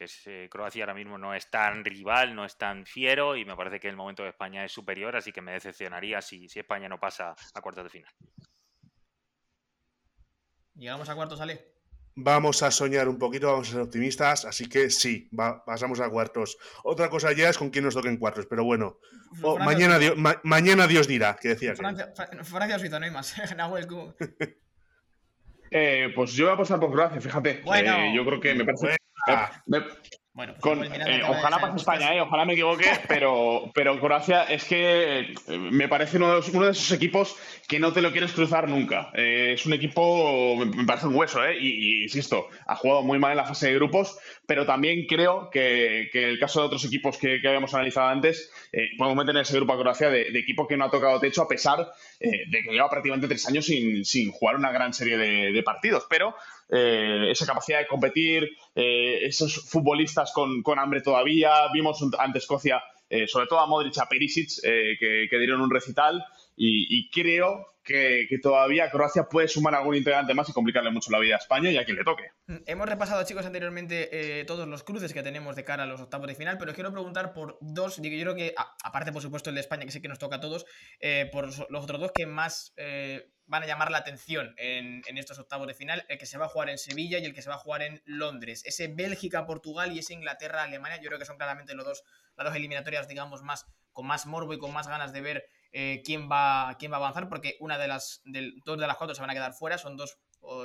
Croacia 0.50 0.84
ahora 0.84 0.94
mismo 0.94 1.18
no 1.18 1.34
es 1.34 1.50
tan 1.50 1.84
rival, 1.84 2.34
no 2.34 2.44
es 2.44 2.56
tan 2.56 2.86
fiero 2.86 3.36
y 3.36 3.44
me 3.44 3.56
parece 3.56 3.80
que 3.80 3.88
el 3.88 3.96
momento 3.96 4.22
de 4.22 4.30
España 4.30 4.64
es 4.64 4.72
superior, 4.72 5.16
así 5.16 5.32
que 5.32 5.40
me 5.40 5.52
decepcionaría 5.52 6.20
si, 6.22 6.48
si 6.48 6.60
España 6.60 6.88
no 6.88 7.00
pasa 7.00 7.34
a 7.54 7.60
cuartos 7.60 7.84
de 7.84 7.90
final. 7.90 8.12
¿Llegamos 10.74 11.08
a 11.08 11.14
cuartos, 11.14 11.40
Ale? 11.40 11.73
Vamos 12.16 12.62
a 12.62 12.70
soñar 12.70 13.08
un 13.08 13.18
poquito, 13.18 13.48
vamos 13.48 13.68
a 13.68 13.72
ser 13.72 13.80
optimistas, 13.80 14.44
así 14.44 14.68
que 14.68 14.88
sí, 14.90 15.28
pasamos 15.66 15.98
a 16.00 16.08
cuartos. 16.08 16.56
Otra 16.84 17.10
cosa 17.10 17.32
ya 17.32 17.48
es 17.48 17.58
con 17.58 17.70
quién 17.70 17.84
nos 17.84 17.94
toquen 17.94 18.18
cuartos, 18.18 18.46
pero 18.46 18.64
bueno, 18.64 18.98
mañana, 19.58 19.98
Dios, 19.98 20.14
mañana 20.44 20.86
Dios 20.86 21.08
dirá, 21.08 21.36
que 21.40 21.48
decía. 21.48 21.74
Francia, 21.74 22.12
Francia 22.44 22.78
Suiza, 22.78 23.00
no 23.00 23.06
hay 23.06 23.10
más. 23.10 23.34
eh, 25.70 26.12
pues 26.14 26.32
yo 26.34 26.44
voy 26.44 26.52
a 26.52 26.54
apostar 26.54 26.78
por 26.78 26.92
Croacia, 26.92 27.20
fíjate. 27.20 27.62
Bueno, 27.64 27.96
eh, 27.96 28.12
yo 28.14 28.24
creo 28.24 28.40
que 28.40 28.54
me 28.54 28.64
parece. 28.64 28.96
Bueno, 30.34 30.52
pues 30.60 30.90
eh, 30.90 31.22
ojalá 31.28 31.60
pase 31.60 31.76
España, 31.76 32.12
eh, 32.12 32.20
ojalá 32.20 32.44
me 32.44 32.54
equivoque, 32.54 32.86
pero, 33.08 33.70
pero 33.72 34.00
Croacia 34.00 34.42
es 34.42 34.64
que 34.64 35.20
eh, 35.20 35.34
me 35.48 35.86
parece 35.86 36.16
uno 36.16 36.40
de, 36.40 36.50
uno 36.50 36.66
de, 36.66 36.72
esos 36.72 36.90
equipos 36.90 37.36
que 37.68 37.78
no 37.78 37.92
te 37.92 38.02
lo 38.02 38.10
quieres 38.10 38.32
cruzar 38.32 38.68
nunca. 38.68 39.12
es 39.14 39.64
un 39.64 39.74
equipo, 39.74 40.56
me 40.56 40.84
parece 40.84 41.06
un 41.06 41.14
hueso, 41.14 41.44
¿eh? 41.44 41.56
Y, 41.60 42.02
insisto, 42.02 42.48
ha 42.66 42.74
jugado 42.74 43.02
muy 43.02 43.20
mal 43.20 43.30
en 43.30 43.36
la 43.36 43.44
fase 43.44 43.68
de 43.68 43.74
grupos, 43.74 44.18
pero 44.44 44.66
también 44.66 45.06
creo 45.06 45.50
que, 45.50 46.08
que 46.12 46.28
el 46.28 46.40
caso 46.40 46.60
de 46.60 46.66
otros 46.66 46.84
equipos 46.84 47.16
que, 47.16 47.40
que 47.40 47.46
habíamos 47.46 47.72
analizado 47.72 48.08
antes, 48.08 48.50
podemos 48.98 49.16
meter 49.16 49.36
en 49.36 49.42
ese 49.42 49.54
grupo 49.54 49.74
a 49.74 49.78
Croacia 49.78 50.10
de, 50.10 50.36
equipo 50.36 50.66
que 50.66 50.76
no 50.76 50.86
ha 50.86 50.90
tocado 50.90 51.20
techo 51.20 51.42
a 51.42 51.48
pesar 51.48 51.92
de 52.18 52.62
que 52.62 52.72
lleva 52.72 52.90
prácticamente 52.90 53.28
tres 53.28 53.46
años 53.46 53.66
sin, 53.66 54.04
sin 54.04 54.32
jugar 54.32 54.56
una 54.56 54.72
gran 54.72 54.92
serie 54.92 55.16
de, 55.16 55.52
de 55.52 55.62
partidos. 55.62 56.06
Pero 56.10 56.34
eh, 56.68 57.30
esa 57.30 57.46
capacidad 57.46 57.78
de 57.78 57.86
competir, 57.86 58.48
eh, 58.74 59.20
esos 59.22 59.54
futbolistas 59.68 60.32
con, 60.32 60.78
hambre 60.78 61.00
todavía. 61.00 61.50
Vimos 61.72 62.02
ante 62.18 62.38
Escocia, 62.38 62.82
eh, 63.08 63.26
sobre 63.28 63.46
todo 63.46 63.60
a 63.60 63.66
Modric, 63.66 63.98
a 63.98 64.08
Perisic, 64.08 64.60
que, 64.62 65.28
dieron 65.30 65.60
un 65.60 65.70
recital. 65.70 66.24
Y, 66.56 67.10
creo 67.10 67.66
que, 67.82 68.26
todavía 68.42 68.90
Croacia 68.90 69.24
puede 69.24 69.48
sumar 69.48 69.74
algún 69.74 69.96
integrante 69.96 70.34
más 70.34 70.48
y 70.48 70.52
complicarle 70.52 70.90
mucho 70.90 71.10
la 71.10 71.18
vida 71.18 71.34
a 71.34 71.38
España 71.38 71.70
y 71.70 71.76
a 71.76 71.84
quien 71.84 71.96
le 71.96 72.04
toque. 72.04 72.24
Mm, 72.46 72.56
hemos 72.66 72.88
repasado, 72.88 73.24
chicos, 73.24 73.44
anteriormente 73.44 74.44
todos 74.46 74.68
los 74.68 74.84
cruces 74.84 75.12
que 75.12 75.22
tenemos 75.22 75.56
de 75.56 75.64
cara 75.64 75.82
a 75.82 75.86
los 75.86 76.00
octavos 76.00 76.26
de 76.28 76.34
final, 76.34 76.58
pero 76.58 76.72
quiero 76.74 76.92
preguntar 76.92 77.32
por 77.32 77.58
dos, 77.60 78.00
digo, 78.00 78.16
yo 78.16 78.22
creo 78.22 78.36
que, 78.36 78.54
aparte, 78.84 79.12
por 79.12 79.22
supuesto, 79.22 79.50
el 79.50 79.56
de 79.56 79.60
España, 79.60 79.84
que 79.84 79.90
sé 79.90 80.00
que 80.00 80.08
nos 80.08 80.18
toca 80.18 80.36
a 80.36 80.40
todos, 80.40 80.64
por 81.32 81.46
los 81.46 81.84
otros 81.84 82.00
dos 82.00 82.12
que 82.12 82.26
más 82.26 82.72
van 83.46 83.62
a 83.62 83.66
llamar 83.66 83.90
la 83.90 83.98
atención 83.98 84.54
en, 84.56 85.02
estos 85.18 85.38
octavos 85.38 85.66
de 85.66 85.74
final, 85.74 86.04
el 86.08 86.18
que 86.18 86.26
se 86.26 86.38
va 86.38 86.46
a 86.46 86.48
jugar 86.48 86.70
en 86.70 86.78
Sevilla 86.78 87.18
y 87.18 87.24
el 87.24 87.34
que 87.34 87.42
se 87.42 87.48
va 87.48 87.56
a 87.56 87.58
jugar 87.58 87.82
en 87.82 88.02
Londres. 88.04 88.62
Ese 88.64 88.88
Bélgica-Portugal 88.88 89.92
y 89.92 89.98
ese 89.98 90.14
Inglaterra-Alemania, 90.14 91.00
yo 91.00 91.08
creo 91.08 91.18
que 91.18 91.24
son 91.24 91.36
claramente 91.36 91.74
los 91.74 91.84
dos, 91.84 92.04
las 92.36 92.46
dos 92.46 92.56
eliminatorias, 92.56 93.08
digamos, 93.08 93.42
más 93.42 93.66
con 93.92 94.06
más 94.06 94.26
morbo 94.26 94.54
y 94.54 94.58
con 94.58 94.72
más 94.72 94.88
ganas 94.88 95.12
de 95.12 95.20
ver 95.20 95.44
eh, 95.76 96.02
quién, 96.04 96.30
va, 96.30 96.76
quién 96.78 96.92
va 96.92 96.98
a 96.98 97.00
avanzar, 97.00 97.28
porque 97.28 97.56
una 97.58 97.76
de 97.78 97.88
las, 97.88 98.22
dos 98.64 98.78
de 98.78 98.86
las 98.86 98.96
cuatro 98.96 99.12
se 99.12 99.20
van 99.20 99.30
a 99.30 99.34
quedar 99.34 99.54
fuera, 99.54 99.76
son 99.76 99.96
dos 99.96 100.18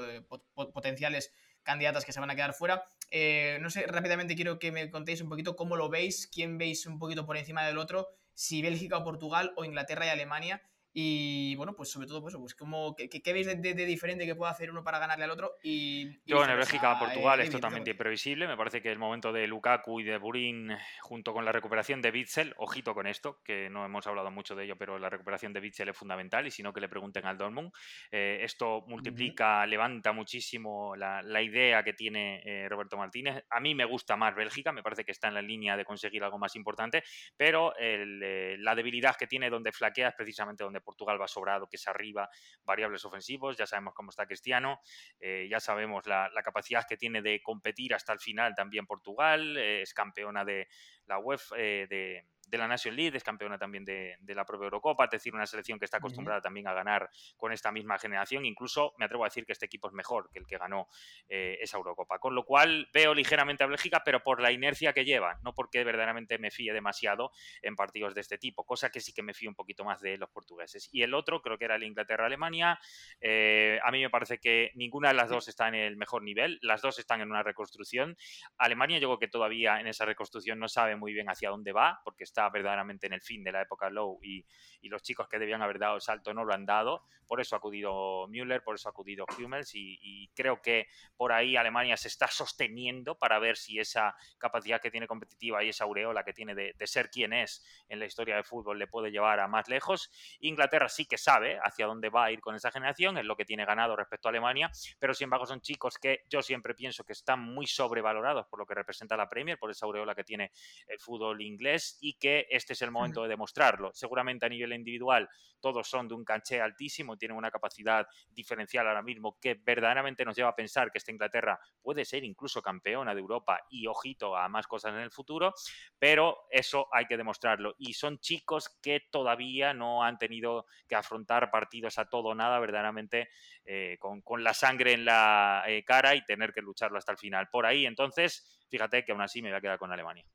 eh, 0.05 0.21
potenciales 0.53 1.33
candidatas 1.63 2.05
que 2.05 2.13
se 2.13 2.19
van 2.19 2.29
a 2.29 2.35
quedar 2.35 2.53
fuera. 2.53 2.83
Eh, 3.09 3.57
no 3.59 3.71
sé, 3.71 3.87
rápidamente 3.87 4.35
quiero 4.35 4.59
que 4.59 4.71
me 4.71 4.87
contéis 4.91 5.21
un 5.21 5.29
poquito 5.29 5.55
cómo 5.55 5.75
lo 5.75 5.89
veis, 5.89 6.27
quién 6.31 6.59
veis 6.59 6.85
un 6.85 6.99
poquito 6.99 7.25
por 7.25 7.37
encima 7.37 7.65
del 7.65 7.79
otro, 7.79 8.09
si 8.35 8.61
Bélgica 8.61 8.97
o 8.97 9.03
Portugal 9.03 9.51
o 9.55 9.65
Inglaterra 9.65 10.05
y 10.05 10.09
Alemania 10.09 10.61
Y 10.91 11.55
bueno, 11.55 11.75
pues 11.75 11.91
sobre 11.91 12.07
todo, 12.07 12.21
pues, 12.21 12.35
pues 12.35 12.55
como, 12.55 12.95
¿qué, 12.95 13.09
qué 13.09 13.33
veis 13.33 13.47
de, 13.47 13.73
diferente 13.73 14.25
que 14.25 14.35
pueda 14.35 14.51
hacer 14.51 14.71
uno 14.71 14.83
para 14.83 14.99
ganarle 14.99 15.25
al 15.25 15.31
otro? 15.31 15.53
Y, 15.61 16.19
Yo 16.25 16.43
en 16.43 16.57
Bélgica-Portugal 16.57 17.39
es 17.41 17.51
totalmente 17.51 17.91
imprevisible. 17.91 18.47
Me 18.47 18.57
parece 18.57 18.81
que 18.81 18.91
el 18.91 18.97
momento 18.97 19.31
de 19.31 19.47
Lukaku 19.47 19.99
y 19.99 20.03
de 20.03 20.17
Burin, 20.17 20.75
junto 21.01 21.33
con 21.33 21.45
la 21.45 21.51
recuperación 21.51 22.01
de 22.01 22.11
Bitzel, 22.11 22.53
ojito 22.57 22.93
con 22.93 23.07
esto, 23.07 23.39
que 23.43 23.69
no 23.69 23.85
hemos 23.85 24.07
hablado 24.07 24.31
mucho 24.31 24.55
de 24.55 24.65
ello, 24.65 24.77
pero 24.77 24.97
la 24.97 25.09
recuperación 25.09 25.53
de 25.53 25.59
Bitzel 25.59 25.89
es 25.89 25.97
fundamental 25.97 26.47
y 26.47 26.51
si 26.51 26.63
no, 26.63 26.73
que 26.73 26.81
le 26.81 26.89
pregunten 26.89 27.25
al 27.25 27.37
Dortmund. 27.37 27.71
Eh, 28.11 28.39
esto 28.41 28.83
multiplica, 28.87 29.65
levanta 29.65 30.11
muchísimo 30.11 30.95
la, 30.95 31.39
idea 31.39 31.83
que 31.83 31.93
tiene 31.93 32.41
eh, 32.43 32.67
Roberto 32.67 32.97
Martínez. 32.97 33.45
A 33.49 33.59
mí 33.59 33.73
me 33.73 33.85
gusta 33.85 34.17
más 34.17 34.35
Bélgica, 34.35 34.71
me 34.71 34.83
parece 34.83 35.05
que 35.05 35.11
está 35.11 35.29
en 35.29 35.35
la 35.35 35.41
línea 35.41 35.77
de 35.77 35.85
conseguir 35.85 36.23
algo 36.23 36.37
más 36.37 36.55
importante, 36.55 37.03
pero 37.37 37.73
eh, 37.79 38.57
la 38.59 38.75
debilidad 38.75 39.15
que 39.15 39.27
tiene 39.27 39.49
donde 39.49 39.71
flaquea 39.71 40.09
es 40.09 40.15
precisamente 40.15 40.63
donde 40.63 40.78
Portugal 40.81 41.21
va 41.21 41.27
sobrado, 41.27 41.67
que 41.67 41.77
es 41.77 41.87
arriba, 41.87 42.29
variables 42.63 43.05
ofensivos, 43.05 43.57
ya 43.57 43.65
sabemos 43.65 43.93
cómo 43.93 44.09
está 44.09 44.25
Cristiano, 44.25 44.79
eh, 45.19 45.47
ya 45.49 45.59
sabemos 45.59 46.05
la, 46.05 46.29
capacidad 46.43 46.85
que 46.87 46.97
tiene 46.97 47.21
de 47.21 47.41
competir 47.41 47.93
hasta 47.93 48.13
el 48.13 48.19
final 48.19 48.55
también 48.55 48.85
Portugal, 48.85 49.57
eh, 49.57 49.81
es 49.81 49.93
campeona 49.93 50.45
de 50.45 50.67
la 51.05 51.19
UEFA 51.19 51.55
de 51.55 52.25
de 52.49 52.57
la 52.57 52.67
Nation 52.67 52.95
League, 52.95 53.15
es 53.15 53.23
campeona 53.23 53.57
también 53.57 53.85
de, 53.85 54.17
la 54.27 54.45
propia 54.45 54.65
Eurocopa, 54.65 55.05
es 55.05 55.11
decir, 55.11 55.33
una 55.33 55.45
selección 55.45 55.79
que 55.79 55.85
está 55.85 55.97
acostumbrada 55.97 56.41
también 56.41 56.67
a 56.67 56.73
ganar 56.73 57.09
con 57.37 57.51
esta 57.51 57.71
misma 57.71 57.97
generación. 57.97 58.45
Incluso 58.45 58.93
me 58.97 59.05
atrevo 59.05 59.23
a 59.23 59.27
decir 59.27 59.45
que 59.45 59.53
este 59.53 59.65
equipo 59.65 59.87
es 59.87 59.93
mejor 59.93 60.29
que 60.31 60.39
el 60.39 60.47
que 60.47 60.57
ganó 60.57 60.87
eh, 61.27 61.57
esa 61.61 61.77
Eurocopa. 61.77 62.19
Con 62.19 62.35
lo 62.35 62.43
cual 62.43 62.89
veo 62.93 63.13
ligeramente 63.13 63.63
a 63.63 63.67
Bélgica, 63.67 64.01
pero 64.03 64.23
por 64.23 64.41
la 64.41 64.51
inercia 64.51 64.93
que 64.93 65.05
lleva, 65.05 65.39
no 65.43 65.53
porque 65.53 65.83
verdaderamente 65.83 66.37
me 66.37 66.51
fíe 66.51 66.73
demasiado 66.73 67.31
en 67.61 67.75
partidos 67.75 68.15
de 68.15 68.21
este 68.21 68.37
tipo, 68.37 68.65
cosa 68.65 68.89
que 68.89 68.99
sí 68.99 69.13
que 69.13 69.23
me 69.23 69.33
fío 69.33 69.49
un 69.49 69.55
poquito 69.55 69.83
más 69.83 70.01
de 70.01 70.17
los 70.17 70.29
portugueses. 70.29 70.89
Y 70.91 71.03
el 71.03 71.13
otro, 71.13 71.41
creo 71.41 71.57
que 71.57 71.65
era 71.65 71.75
el 71.75 71.83
Inglaterra-Alemania. 71.83 72.79
Eh, 73.21 73.79
a 73.83 73.91
mí 73.91 74.01
me 74.01 74.09
parece 74.09 74.39
que 74.39 74.71
ninguna 74.75 75.09
de 75.09 75.15
las 75.15 75.29
dos 75.29 75.47
está 75.47 75.67
en 75.67 75.75
el 75.75 75.97
mejor 75.97 76.23
nivel, 76.23 76.59
las 76.61 76.81
dos 76.81 76.99
están 76.99 77.21
en 77.21 77.29
una 77.29 77.43
reconstrucción. 77.43 78.17
Alemania, 78.57 78.99
yo 78.99 79.07
creo 79.09 79.19
que 79.19 79.27
todavía 79.27 79.79
en 79.79 79.87
esa 79.87 80.05
reconstrucción 80.05 80.59
no 80.59 80.67
sabe 80.67 80.95
muy 80.95 81.13
bien 81.13 81.29
hacia 81.29 81.49
dónde 81.49 81.71
va, 81.71 82.01
porque 82.03 82.23
está 82.23 82.38
verdaderamente 82.47 83.07
en 83.07 83.13
el 83.13 83.21
fin 83.21 83.43
de 83.43 83.51
la 83.51 83.63
época 83.63 83.89
low 83.89 84.19
y, 84.23 84.45
los 84.83 85.03
chicos 85.03 85.27
que 85.27 85.37
debían 85.37 85.61
haber 85.61 85.77
dado 85.77 85.95
el 85.95 86.01
salto 86.01 86.33
no 86.33 86.45
lo 86.45 86.53
han 86.53 86.65
dado. 86.65 87.03
Por 87.27 87.39
eso 87.39 87.55
ha 87.55 87.59
acudido 87.59 88.27
Müller, 88.27 88.63
por 88.63 88.73
eso 88.73 88.89
ha 88.89 88.91
acudido 88.91 89.25
Hummels 89.37 89.71
y, 89.75 90.31
creo 90.33 90.61
que 90.61 90.87
por 91.15 91.31
ahí 91.31 91.55
Alemania 91.57 91.95
se 91.95 92.07
está 92.07 92.27
sosteniendo 92.27 93.19
para 93.19 93.37
ver 93.37 93.55
si 93.55 93.77
esa 93.77 94.15
capacidad 94.37 94.81
que 94.81 94.89
tiene 94.89 95.05
competitiva 95.05 95.63
y 95.63 95.69
esa 95.69 95.83
aureola 95.83 96.23
que 96.23 96.33
tiene 96.33 96.55
de, 96.55 96.73
ser 96.87 97.11
quien 97.11 97.33
es 97.33 97.63
en 97.87 97.99
la 97.99 98.05
historia 98.05 98.35
del 98.35 98.45
fútbol 98.45 98.79
le 98.79 98.87
puede 98.87 99.11
llevar 99.11 99.39
a 99.39 99.47
más 99.47 99.67
lejos. 99.67 100.09
Inglaterra 100.39 100.89
sí 100.89 101.05
que 101.05 101.17
sabe 101.17 101.59
hacia 101.61 101.85
dónde 101.85 102.09
va 102.09 102.25
a 102.25 102.31
ir 102.31 102.39
con 102.39 102.55
esa 102.55 102.71
generación, 102.71 103.17
es 103.17 103.25
lo 103.25 103.35
que 103.35 103.45
tiene 103.45 103.65
ganado 103.65 103.95
respecto 103.95 104.27
a 104.27 104.31
Alemania, 104.31 104.71
pero 104.97 105.13
sin 105.13 105.25
embargo 105.25 105.45
son 105.45 105.61
chicos 105.61 105.97
que 105.99 106.23
yo 106.29 106.41
siempre 106.41 106.73
pienso 106.73 107.03
que 107.03 107.13
están 107.13 107.41
muy 107.41 107.67
sobrevalorados 107.67 108.47
por 108.47 108.59
lo 108.59 108.65
que 108.65 108.73
representa 108.73 109.17
la 109.17 109.29
Premier, 109.29 109.57
por 109.57 109.71
esa 109.71 109.85
aureola 109.85 110.15
que 110.15 110.23
tiene 110.23 110.51
el 110.87 110.99
fútbol 110.99 111.41
inglés 111.41 111.97
y 112.01 112.13
que 112.13 112.28
este 112.49 112.73
es 112.73 112.81
el 112.81 112.91
momento 112.91 113.23
de 113.23 113.29
demostrarlo. 113.29 113.91
Seguramente 113.93 114.45
a 114.45 114.49
nivel 114.49 114.73
individual 114.73 115.29
todos 115.59 115.89
son 115.89 116.07
de 116.07 116.13
un 116.13 116.23
canché 116.23 116.61
altísimo, 116.61 117.17
tienen 117.17 117.37
una 117.37 117.51
capacidad 117.51 118.07
diferencial 118.29 118.87
ahora 118.87 119.01
mismo 119.01 119.37
que 119.39 119.55
verdaderamente 119.55 120.25
nos 120.25 120.35
lleva 120.35 120.49
a 120.49 120.55
pensar 120.55 120.91
que 120.91 120.97
esta 120.97 121.11
Inglaterra 121.11 121.59
puede 121.81 122.05
ser 122.05 122.23
incluso 122.23 122.61
campeona 122.61 123.13
de 123.13 123.21
Europa 123.21 123.61
y 123.69 123.87
ojito 123.87 124.35
a 124.35 124.47
más 124.47 124.67
cosas 124.67 124.93
en 124.93 124.99
el 124.99 125.11
futuro, 125.11 125.53
pero 125.97 126.47
eso 126.49 126.87
hay 126.91 127.05
que 127.05 127.17
demostrarlo. 127.17 127.75
Y 127.77 127.93
son 127.93 128.19
chicos 128.19 128.69
que 128.81 129.01
todavía 129.11 129.73
no 129.73 130.03
han 130.03 130.17
tenido 130.17 130.65
que 130.87 130.95
afrontar 130.95 131.51
partidos 131.51 131.97
a 131.99 132.09
todo 132.09 132.29
o 132.29 132.35
nada 132.35 132.59
verdaderamente 132.59 133.29
eh, 133.65 133.97
con, 133.99 134.43
la 134.43 134.53
sangre 134.53 134.93
en 134.93 135.05
la 135.05 135.63
eh, 135.67 135.83
cara 135.83 136.15
y 136.15 136.23
tener 136.23 136.53
que 136.53 136.61
lucharlo 136.61 136.97
hasta 136.97 137.11
el 137.11 137.17
final. 137.17 137.49
Por 137.49 137.65
ahí, 137.65 137.85
entonces, 137.85 138.65
fíjate 138.69 139.03
que 139.03 139.11
aún 139.11 139.21
así 139.21 139.41
me 139.41 139.49
voy 139.49 139.57
a 139.57 139.61
quedar 139.61 139.77
con 139.77 139.91
Alemania. 139.91 140.25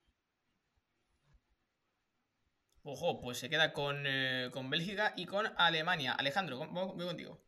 Ojo, 2.86 3.18
pues 3.18 3.38
se 3.38 3.48
queda 3.48 3.72
eh, 4.04 4.50
con, 4.52 4.68
Bélgica 4.68 5.14
y 5.16 5.24
con 5.24 5.46
Alemania. 5.56 6.12
Alejandro, 6.12 6.68
voy 6.70 7.06
contigo. 7.06 7.42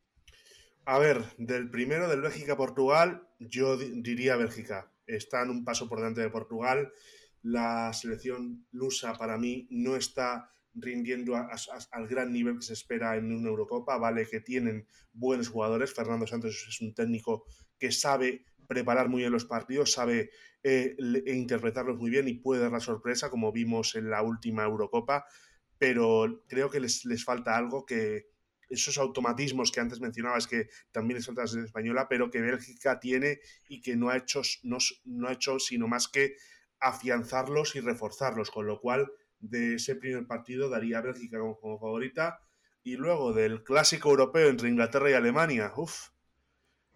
A 0.87 0.99
ver, 0.99 1.25
del 1.37 1.71
primero, 1.71 2.09
del 2.09 2.23
Bélgica-Portugal, 2.23 3.29
yo 3.39 3.77
diría 3.77 4.37
Bélgica. 4.37 4.91
Están 5.07 5.51
un 5.51 5.63
paso 5.63 5.91
por 5.91 5.99
delante 5.99 6.23
de 6.23 6.31
Portugal. 6.31 6.91
La 7.43 7.93
selección 7.93 8.67
lusa 8.71 9.13
para 9.13 9.37
mí 9.37 9.69
no 9.71 9.97
está 9.97 10.51
rindiendo 10.73 11.37
al 11.37 12.09
gran 12.09 12.33
nivel 12.33 12.57
que 12.57 12.63
se 12.63 12.73
espera 12.73 13.17
en 13.17 13.31
una 13.31 13.51
Eurocopa. 13.51 13.99
Vale 13.99 14.27
que 14.27 14.41
tienen 14.41 14.87
buenos 15.13 15.49
jugadores. 15.49 15.93
Fernando 15.93 16.27
Santos 16.27 16.67
es 16.67 16.81
un 16.81 16.95
técnico 16.95 17.45
que 17.79 17.93
sabe 17.93 18.47
preparar 18.67 19.09
muy 19.09 19.21
bien 19.23 19.33
los 19.33 19.45
partidos, 19.45 19.93
sabe 19.93 20.31
eh, 20.63 20.97
e 20.99 21.35
interpretarlos 21.35 21.97
muy 21.97 22.11
bien 22.11 22.29
y 22.29 22.35
puede 22.35 22.63
dar 22.63 22.73
la 22.73 22.81
sorpresa, 22.81 23.31
como 23.31 23.53
vimos 23.53 23.95
en 23.95 24.11
la 24.11 24.23
última 24.23 24.65
Eurocopa, 24.65 25.25
pero 25.79 26.45
creo 26.49 26.71
que 26.71 26.81
les, 26.81 27.25
falta 27.25 27.57
algo 27.57 27.85
que 27.87 28.27
esos 28.69 28.99
automatismos 28.99 29.71
que 29.71 29.81
antes 29.81 30.01
mencionabas 30.01 30.47
que 30.47 30.69
también 30.91 31.17
les 31.17 31.27
falta 31.27 31.45
la 31.45 31.65
española, 31.65 32.09
pero 32.09 32.31
que 32.31 32.41
Bélgica 32.41 32.99
tiene 32.99 33.41
y 33.69 33.81
que 33.81 33.97
no 33.97 34.09
ha 34.09 34.17
hecho, 34.17 34.43
no, 34.65 34.79
no 35.05 35.29
ha 35.29 35.33
hecho 35.33 35.59
sino 35.59 35.87
más 35.87 36.09
que 36.09 36.35
afianzarlos 36.81 37.77
y 37.77 37.81
reforzarlos, 37.81 38.51
con 38.51 38.67
lo 38.67 38.81
cual 38.81 39.11
de 39.39 39.75
ese 39.75 39.97
primer 39.97 40.27
partido 40.27 40.69
daría 40.69 40.99
a 40.99 41.03
Bélgica 41.03 41.39
como, 41.39 41.59
como 41.59 41.79
favorita. 41.79 42.41
Y 42.83 42.97
luego 42.97 43.33
del 43.33 43.65
clásico 43.65 44.11
europeo 44.11 44.49
entre 44.49 44.69
Inglaterra 44.69 45.11
y 45.11 45.15
Alemania, 45.15 45.73
uff, 45.77 46.11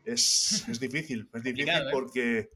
es, 0.04 0.64
difícil, 0.80 1.28
es 1.32 1.42
difícil 1.42 1.68
¿eh? 1.68 1.88
porque, 1.92 2.50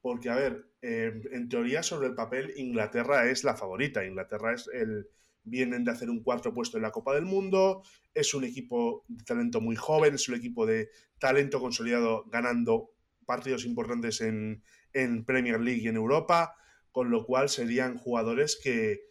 porque, 0.00 0.30
a 0.30 0.36
ver, 0.36 0.66
em, 0.82 1.22
en 1.32 1.48
teoría 1.48 1.82
sobre 1.82 2.08
el 2.08 2.14
papel 2.14 2.52
Inglaterra 2.56 3.28
es 3.30 3.44
la 3.44 3.56
favorita, 3.56 4.04
Inglaterra 4.04 4.54
es 4.54 4.68
el, 4.72 5.08
vienen 5.42 5.84
de 5.84 5.90
hacer 5.90 6.10
un 6.10 6.22
cuarto 6.22 6.52
puesto 6.54 6.76
en 6.76 6.82
la 6.82 6.90
Copa 6.90 7.14
del 7.14 7.24
Mundo, 7.24 7.82
es 8.14 8.34
un 8.34 8.44
equipo 8.44 9.04
de 9.08 9.24
talento 9.24 9.60
muy 9.60 9.76
joven, 9.76 10.14
es 10.14 10.28
un 10.28 10.36
equipo 10.36 10.66
de 10.66 10.90
talento 11.18 11.60
consolidado 11.60 12.24
ganando 12.26 12.90
partidos 13.26 13.64
importantes 13.64 14.20
en, 14.20 14.62
en 14.92 15.24
Premier 15.24 15.60
League 15.60 15.82
y 15.82 15.88
en 15.88 15.96
Europa, 15.96 16.56
con 16.92 17.10
lo 17.10 17.24
cual 17.24 17.48
serían 17.48 17.96
jugadores 17.96 18.58
que 18.62 19.10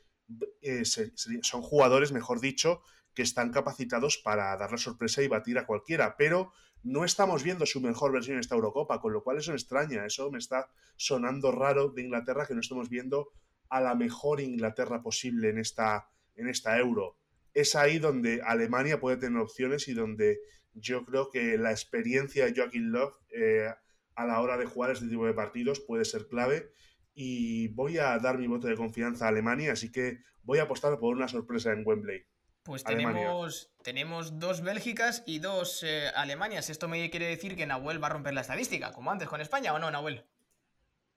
eh, 0.61 0.83
son 0.85 1.61
jugadores, 1.61 2.11
mejor 2.11 2.39
dicho, 2.39 2.81
que 3.13 3.23
están 3.23 3.51
capacitados 3.51 4.17
para 4.17 4.55
dar 4.57 4.71
la 4.71 4.77
sorpresa 4.77 5.21
y 5.21 5.27
batir 5.27 5.57
a 5.57 5.65
cualquiera, 5.65 6.15
pero 6.17 6.51
no 6.83 7.03
estamos 7.03 7.43
viendo 7.43 7.65
su 7.65 7.81
mejor 7.81 8.11
versión 8.11 8.35
en 8.35 8.41
esta 8.41 8.55
Eurocopa, 8.55 9.01
con 9.01 9.13
lo 9.13 9.23
cual 9.23 9.37
eso 9.37 9.51
me 9.51 9.57
extraña, 9.57 10.05
eso 10.05 10.31
me 10.31 10.37
está 10.37 10.69
sonando 10.95 11.51
raro 11.51 11.89
de 11.89 12.01
Inglaterra 12.01 12.45
que 12.45 12.53
no 12.53 12.61
estamos 12.61 12.89
viendo 12.89 13.31
a 13.69 13.81
la 13.81 13.95
mejor 13.95 14.39
Inglaterra 14.41 15.01
posible 15.01 15.49
en 15.49 15.59
esta, 15.59 16.09
en 16.35 16.47
esta 16.47 16.77
Euro. 16.77 17.17
Es 17.53 17.75
ahí 17.75 17.99
donde 17.99 18.41
Alemania 18.41 18.99
puede 18.99 19.17
tener 19.17 19.39
opciones 19.41 19.87
y 19.87 19.93
donde 19.93 20.39
yo 20.73 21.05
creo 21.05 21.29
que 21.29 21.57
la 21.57 21.71
experiencia 21.71 22.45
de 22.45 22.55
Joaquín 22.55 22.91
Love 22.91 23.13
eh, 23.31 23.73
a 24.15 24.25
la 24.25 24.41
hora 24.41 24.57
de 24.57 24.65
jugar 24.65 24.91
este 24.91 25.07
tipo 25.07 25.25
de 25.25 25.33
partidos 25.33 25.79
puede 25.79 26.05
ser 26.05 26.27
clave 26.27 26.71
y 27.13 27.67
voy 27.69 27.97
a 27.97 28.17
dar 28.19 28.37
mi 28.37 28.47
voto 28.47 28.67
de 28.67 28.77
confianza 28.77 29.25
a 29.25 29.29
Alemania, 29.29 29.73
así 29.73 29.91
que 29.91 30.19
voy 30.43 30.59
a 30.59 30.63
apostar 30.63 30.97
por 30.99 31.15
una 31.15 31.27
sorpresa 31.27 31.71
en 31.73 31.83
Wembley. 31.85 32.23
Pues 32.69 32.83
tenemos, 32.83 33.71
tenemos 33.81 34.37
dos 34.37 34.61
Bélgicas 34.61 35.23
y 35.25 35.39
dos 35.39 35.81
eh, 35.81 36.09
Alemanias. 36.15 36.69
Esto 36.69 36.87
me 36.87 37.09
quiere 37.09 37.25
decir 37.25 37.55
que 37.55 37.65
Nahuel 37.65 38.01
va 38.01 38.05
a 38.05 38.09
romper 38.11 38.35
la 38.35 38.41
estadística, 38.41 38.91
como 38.91 39.09
antes 39.09 39.27
con 39.27 39.41
España, 39.41 39.73
¿o 39.73 39.79
no, 39.79 39.89
Nahuel? 39.89 40.23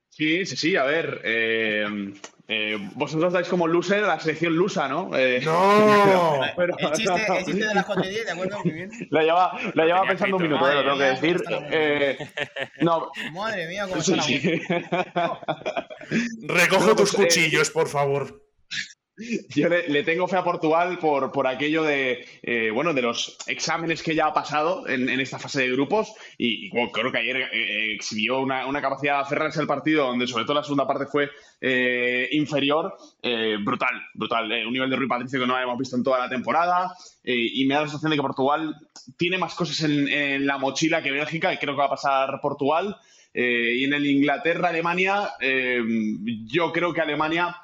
Sí, 0.09 0.47
sí, 0.47 0.57
sí, 0.57 0.77
a 0.77 0.85
ver. 0.85 1.21
Eh, 1.25 2.15
eh, 2.49 2.79
vosotros 2.95 3.35
dais 3.35 3.47
como 3.49 3.69
loser 3.69 4.03
a 4.03 4.07
la 4.07 4.19
selección 4.19 4.57
lusa, 4.57 4.89
¿no? 4.89 5.11
no, 5.45 6.41
pero, 6.57 6.75
el, 6.79 6.93
chiste, 6.93 7.27
el, 7.39 7.45
chiste, 7.45 7.67
de 7.67 7.75
las 7.75 7.85
4 7.85 8.03
y 8.03 8.09
10, 8.09 8.25
¿de 8.25 8.33
acuerdo? 8.33 8.59
Muy 8.65 8.73
bien. 8.73 8.91
La 9.11 9.23
lleva, 9.23 9.59
la 9.75 9.85
lleva 9.85 10.07
pensando 10.07 10.37
un 10.39 10.43
minuto, 10.45 10.73
lo 10.73 10.83
tengo 10.83 10.97
que 10.97 11.05
decir. 11.05 11.43
no. 12.81 13.11
Madre 13.35 13.69
mía, 13.69 13.87
cómo 13.91 14.01
sí, 14.01 14.19
sí. 14.23 14.63
Recoge 16.45 16.95
tus 16.95 17.13
cuchillos, 17.13 17.69
por 17.69 17.89
favor. 17.89 18.52
Yo 19.55 19.69
le, 19.69 20.03
tengo 20.03 20.27
fe 20.27 20.37
a 20.37 20.45
Portugal 20.45 20.99
por, 20.99 21.33
por 21.33 21.47
aquello 21.47 21.83
de, 21.83 22.27
eh, 22.43 22.71
bueno, 22.71 22.93
de 22.93 23.03
los 23.03 23.37
exámenes 23.47 24.03
que 24.03 24.15
ya 24.15 24.27
ha 24.27 24.35
pasado 24.35 24.89
en, 24.89 25.09
esta 25.21 25.39
fase 25.39 25.63
de 25.63 25.73
grupos. 25.73 26.13
Y, 26.39 26.71
creo 26.91 27.13
que 27.13 27.19
ayer 27.19 27.37
eh, 27.53 27.95
exhibió 27.95 28.41
una, 28.41 28.81
capacidad 28.81 29.17
de 29.17 29.23
aferrarse 29.23 29.61
al 29.61 29.67
partido 29.67 30.07
donde 30.07 30.27
sobre 30.27 30.45
todo 30.45 30.55
la 30.55 30.65
segunda 30.65 30.87
parte 30.87 31.07
fue 31.07 31.31
eh, 31.61 32.29
inferior, 32.33 32.97
brutal, 33.65 34.03
brutal, 34.15 34.51
un 34.67 34.73
nivel 34.73 34.91
de 34.91 34.97
Rui 34.97 35.09
Patricio 35.09 35.39
que 35.41 35.47
no 35.47 35.55
habíamos 35.55 35.79
visto 35.79 35.97
en 35.97 36.03
toda 36.03 36.19
la 36.19 36.29
temporada. 36.29 36.95
Y 37.25 37.65
me 37.67 37.75
da 37.75 37.83
la 37.83 37.87
sensación 37.87 38.11
de 38.11 38.17
que 38.17 38.23
Portugal 38.23 38.75
tiene 39.17 39.39
más 39.39 39.55
cosas 39.55 39.81
en, 39.83 40.47
la 40.47 40.59
mochila 40.59 41.03
que 41.03 41.13
Bélgica 41.13 41.53
y 41.53 41.59
creo 41.59 41.75
que 41.75 41.81
va 41.81 41.87
a 41.87 41.91
pasar 41.91 42.41
Portugal. 42.41 42.97
y 43.33 43.85
en 43.85 43.93
el 43.93 44.07
Inglaterra-Alemania, 44.07 45.31
yo 46.47 46.73
creo 46.73 46.93
que 46.93 47.01
Alemania 47.01 47.57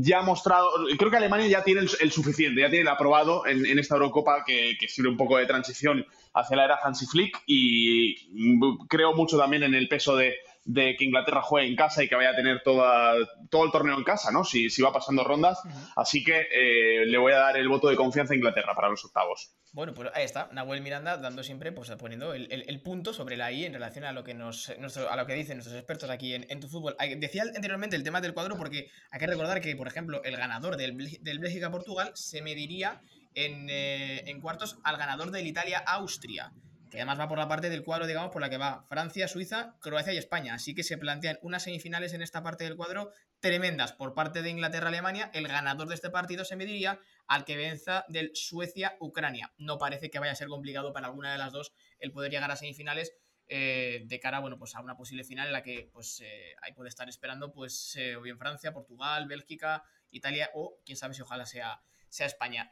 ya 0.00 0.20
ha 0.20 0.22
mostrado, 0.22 0.70
creo 0.98 1.10
que 1.10 1.16
Alemania 1.16 1.46
ya 1.46 1.64
tiene 1.64 1.82
el, 2.00 2.12
suficiente, 2.12 2.60
ya 2.60 2.68
tiene 2.68 2.82
el 2.82 2.88
aprobado 2.88 3.46
en, 3.46 3.78
esta 3.78 3.94
Eurocopa 3.94 4.44
que, 4.46 4.76
que, 4.78 4.88
sirve 4.88 5.08
un 5.08 5.16
poco 5.16 5.36
de 5.36 5.46
transición 5.46 6.06
hacia 6.34 6.56
la 6.56 6.64
era 6.64 6.78
Hansi 6.82 7.06
Flick 7.06 7.42
y 7.46 8.16
mm, 8.30 8.86
creo 8.88 9.14
mucho 9.14 9.38
también 9.38 9.62
en 9.62 9.74
el 9.74 9.88
peso 9.88 10.16
de, 10.16 10.34
de 10.68 10.96
que 10.96 11.04
Inglaterra 11.04 11.40
juegue 11.40 11.66
en 11.66 11.76
casa 11.76 12.04
y 12.04 12.08
que 12.08 12.14
vaya 12.14 12.30
a 12.30 12.36
tener 12.36 12.62
toda, 12.62 13.14
todo 13.50 13.64
el 13.64 13.72
torneo 13.72 13.96
en 13.96 14.04
casa, 14.04 14.30
¿no? 14.30 14.44
Si, 14.44 14.68
si 14.68 14.82
va 14.82 14.92
pasando 14.92 15.24
rondas. 15.24 15.58
Así 15.96 16.22
que 16.22 16.46
eh, 16.52 17.06
le 17.06 17.16
voy 17.16 17.32
a 17.32 17.38
dar 17.38 17.56
el 17.56 17.68
voto 17.70 17.88
de 17.88 17.96
confianza 17.96 18.34
a 18.34 18.36
Inglaterra 18.36 18.74
para 18.74 18.90
los 18.90 19.02
octavos. 19.02 19.54
Bueno, 19.72 19.94
pues 19.94 20.10
ahí 20.12 20.24
está, 20.24 20.50
Nahuel 20.52 20.82
Miranda 20.82 21.16
dando 21.16 21.42
siempre, 21.42 21.72
pues 21.72 21.90
poniendo 21.92 22.34
el, 22.34 22.82
punto 22.82 23.14
sobre 23.14 23.38
la 23.38 23.50
I 23.50 23.64
en 23.64 23.72
relación 23.72 24.04
a 24.04 24.12
lo 24.12 24.24
que 24.24 24.34
nos, 24.34 24.68
a 24.68 25.16
lo 25.16 25.26
que 25.26 25.34
dicen 25.34 25.56
nuestros 25.56 25.78
expertos 25.78 26.10
aquí 26.10 26.34
en, 26.34 26.60
tu 26.60 26.68
fútbol. 26.68 26.96
Decía 27.16 27.44
anteriormente 27.44 27.96
el 27.96 28.02
tema 28.02 28.20
del 28.20 28.34
cuadro 28.34 28.58
porque 28.58 28.90
hay 29.10 29.20
que 29.20 29.26
recordar 29.26 29.62
que, 29.62 29.74
por 29.74 29.88
ejemplo, 29.88 30.22
el 30.22 30.36
ganador 30.36 30.76
del, 30.76 30.98
del 31.22 31.38
Bélgica-Portugal 31.38 32.12
se 32.14 32.42
mediría 32.42 33.00
en, 33.34 33.70
eh, 33.70 34.28
en 34.28 34.42
cuartos 34.42 34.78
al 34.84 34.98
ganador 34.98 35.30
del 35.30 35.46
Italia-Austria 35.46 36.52
que 36.90 36.98
además 36.98 37.18
va 37.20 37.28
por 37.28 37.38
la 37.38 37.48
parte 37.48 37.70
del 37.70 37.84
cuadro, 37.84 38.06
digamos, 38.06 38.30
por 38.30 38.40
la 38.40 38.50
que 38.50 38.58
va 38.58 38.84
Francia, 38.88 39.28
Suiza, 39.28 39.76
Croacia 39.80 40.12
y 40.12 40.16
España. 40.16 40.54
Así 40.54 40.74
que 40.74 40.82
se 40.82 40.98
plantean 40.98 41.38
unas 41.42 41.62
semifinales 41.62 42.12
en 42.12 42.22
esta 42.22 42.42
parte 42.42 42.64
del 42.64 42.76
cuadro 42.76 43.12
tremendas 43.40 43.92
por 43.92 44.14
parte 44.14 44.42
de 44.42 44.50
Inglaterra-Alemania. 44.50 45.30
El 45.34 45.48
ganador 45.48 45.88
de 45.88 45.94
este 45.94 46.10
partido 46.10 46.44
se 46.44 46.56
mediría 46.56 47.00
al 47.26 47.44
que 47.44 47.56
venza 47.56 48.04
del 48.08 48.30
Suecia-Ucrania. 48.34 49.52
No 49.58 49.78
parece 49.78 50.10
que 50.10 50.18
vaya 50.18 50.32
a 50.32 50.36
ser 50.36 50.48
complicado 50.48 50.92
para 50.92 51.06
alguna 51.06 51.32
de 51.32 51.38
las 51.38 51.52
dos 51.52 51.72
el 51.98 52.12
poder 52.12 52.30
llegar 52.30 52.50
a 52.50 52.56
semifinales. 52.56 53.12
Eh, 53.50 54.02
de 54.04 54.20
cara 54.20 54.40
bueno, 54.40 54.58
pues 54.58 54.74
a 54.74 54.82
una 54.82 54.94
posible 54.94 55.24
final 55.24 55.46
en 55.46 55.54
la 55.54 55.62
que 55.62 55.88
pues, 55.90 56.20
eh, 56.20 56.54
ahí 56.60 56.74
puede 56.74 56.90
estar 56.90 57.08
esperando 57.08 57.50
pues, 57.50 57.96
eh, 57.96 58.14
o 58.16 58.20
bien 58.20 58.36
Francia, 58.36 58.74
Portugal, 58.74 59.26
Bélgica, 59.26 59.82
Italia 60.10 60.50
o 60.52 60.78
quién 60.84 60.98
sabe 60.98 61.14
si 61.14 61.22
ojalá 61.22 61.46
sea, 61.46 61.80
sea 62.10 62.26
España. 62.26 62.68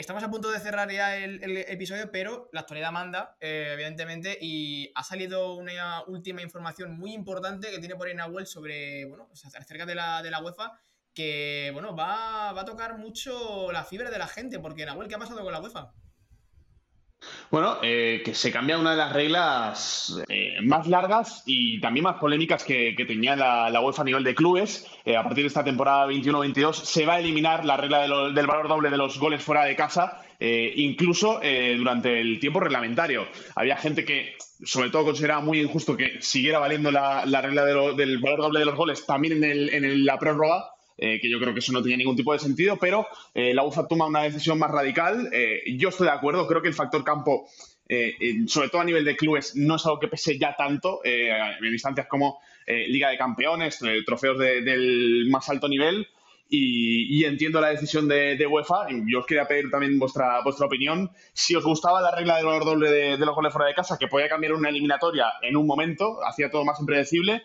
Estamos 0.00 0.22
a 0.22 0.30
punto 0.30 0.50
de 0.50 0.58
cerrar 0.60 0.90
ya 0.90 1.14
el, 1.14 1.58
episodio, 1.68 2.10
pero 2.10 2.48
la 2.52 2.60
actualidad 2.60 2.90
manda, 2.90 3.36
eh, 3.38 3.72
evidentemente, 3.74 4.38
y 4.40 4.90
ha 4.94 5.04
salido 5.04 5.56
una 5.56 6.02
última 6.04 6.40
información 6.40 6.96
muy 6.96 7.12
importante 7.12 7.70
que 7.70 7.80
tiene 7.80 7.96
por 7.96 8.08
ahí 8.08 8.14
Nahuel 8.14 8.46
sobre, 8.46 9.04
bueno, 9.04 9.28
acerca 9.34 9.84
de 9.84 9.94
la, 9.94 10.22
de 10.22 10.30
la 10.30 10.42
UEFA, 10.42 10.72
que, 11.12 11.68
bueno, 11.74 11.94
va, 11.94 12.50
va 12.52 12.62
a 12.62 12.64
tocar 12.64 12.96
mucho 12.96 13.70
la 13.72 13.84
fibra 13.84 14.10
de 14.10 14.16
la 14.16 14.26
gente, 14.26 14.58
porque 14.58 14.86
Nahuel, 14.86 15.06
¿qué 15.06 15.16
ha 15.16 15.18
pasado 15.18 15.42
con 15.42 15.52
la 15.52 15.60
UEFA? 15.60 15.92
Bueno, 17.50 17.78
eh, 17.82 18.22
que 18.24 18.32
se 18.32 18.52
cambia 18.52 18.78
una 18.78 18.92
de 18.92 18.96
las 18.96 19.12
reglas 19.12 20.22
eh, 20.28 20.58
más 20.62 20.86
largas 20.86 21.42
y 21.46 21.80
también 21.80 22.04
más 22.04 22.16
polémicas 22.18 22.62
que, 22.62 22.94
tenía 23.08 23.34
la, 23.34 23.80
UEFA 23.80 24.02
a 24.02 24.04
nivel 24.04 24.22
de 24.22 24.36
clubes. 24.36 24.86
Eh, 25.04 25.16
a 25.16 25.24
partir 25.24 25.42
de 25.42 25.48
esta 25.48 25.64
temporada 25.64 26.06
21-22 26.06 26.74
se 26.74 27.06
va 27.06 27.14
a 27.14 27.18
eliminar 27.18 27.64
la 27.64 27.76
regla 27.76 28.02
del 28.02 28.46
valor 28.46 28.68
doble 28.68 28.90
de 28.90 28.96
los 28.96 29.18
goles 29.18 29.42
fuera 29.42 29.64
de 29.64 29.74
casa, 29.74 30.22
incluso 30.38 31.40
durante 31.76 32.20
el 32.20 32.38
tiempo 32.38 32.60
reglamentario. 32.60 33.26
Había 33.56 33.76
gente 33.76 34.04
que, 34.04 34.36
sobre 34.64 34.90
todo, 34.90 35.06
consideraba 35.06 35.40
muy 35.40 35.60
injusto 35.60 35.96
que 35.96 36.22
siguiera 36.22 36.60
valiendo 36.60 36.92
la, 36.92 37.24
regla 37.42 37.64
del 37.64 38.18
valor 38.18 38.42
doble 38.42 38.60
de 38.60 38.64
los 38.64 38.76
goles 38.76 39.04
también 39.06 39.42
en, 39.42 39.84
en 39.84 40.04
la 40.04 40.18
prórroga. 40.18 40.70
Eh, 41.02 41.18
que 41.18 41.30
yo 41.30 41.40
creo 41.40 41.54
que 41.54 41.60
eso 41.60 41.72
no 41.72 41.80
tenía 41.80 41.96
ningún 41.96 42.14
tipo 42.14 42.30
de 42.34 42.38
sentido, 42.38 42.76
pero 42.78 43.06
eh, 43.32 43.54
la 43.54 43.64
UFA 43.64 43.88
toma 43.88 44.06
una 44.06 44.22
decisión 44.22 44.58
más 44.58 44.70
radical. 44.70 45.30
Eh, 45.32 45.62
yo 45.78 45.88
estoy 45.88 46.06
de 46.06 46.12
acuerdo, 46.12 46.46
creo 46.46 46.60
que 46.60 46.68
el 46.68 46.74
factor 46.74 47.02
campo, 47.02 47.48
sobre 48.46 48.68
todo 48.68 48.82
a 48.82 48.84
nivel 48.84 49.04
de 49.04 49.16
clubes, 49.16 49.56
no 49.56 49.76
es 49.76 49.86
algo 49.86 49.98
que 49.98 50.08
pese 50.08 50.38
ya 50.38 50.54
tanto 50.54 51.00
en 51.02 51.64
instancias 51.64 52.06
como 52.06 52.38
Liga 52.66 53.08
de 53.08 53.18
Campeones, 53.18 53.80
trofeos 54.06 54.38
del 54.38 55.26
más 55.28 55.48
alto 55.48 55.66
nivel. 55.66 56.06
Y, 56.48 57.24
entiendo 57.24 57.60
la 57.60 57.70
decisión 57.70 58.06
de, 58.06 58.46
UEFA. 58.48 58.86
Yo 59.08 59.20
os 59.20 59.26
quería 59.26 59.48
pedir 59.48 59.70
también 59.70 59.98
vuestra, 59.98 60.40
vuestra 60.44 60.66
opinión. 60.66 61.10
Si 61.32 61.56
os 61.56 61.64
gustaba 61.64 62.00
la 62.00 62.14
regla 62.14 62.36
del 62.36 62.46
valor 62.46 62.64
doble 62.64 62.90
de, 62.90 63.16
de 63.16 63.26
los 63.26 63.34
goles 63.34 63.52
fuera 63.52 63.66
de 63.66 63.74
casa, 63.74 63.98
que 63.98 64.06
podía 64.06 64.28
cambiar 64.28 64.52
una 64.52 64.68
eliminatoria 64.68 65.26
en 65.42 65.56
un 65.56 65.66
momento, 65.66 66.18
hacía 66.24 66.48
todo 66.48 66.64
más 66.64 66.78
impredecible, 66.78 67.42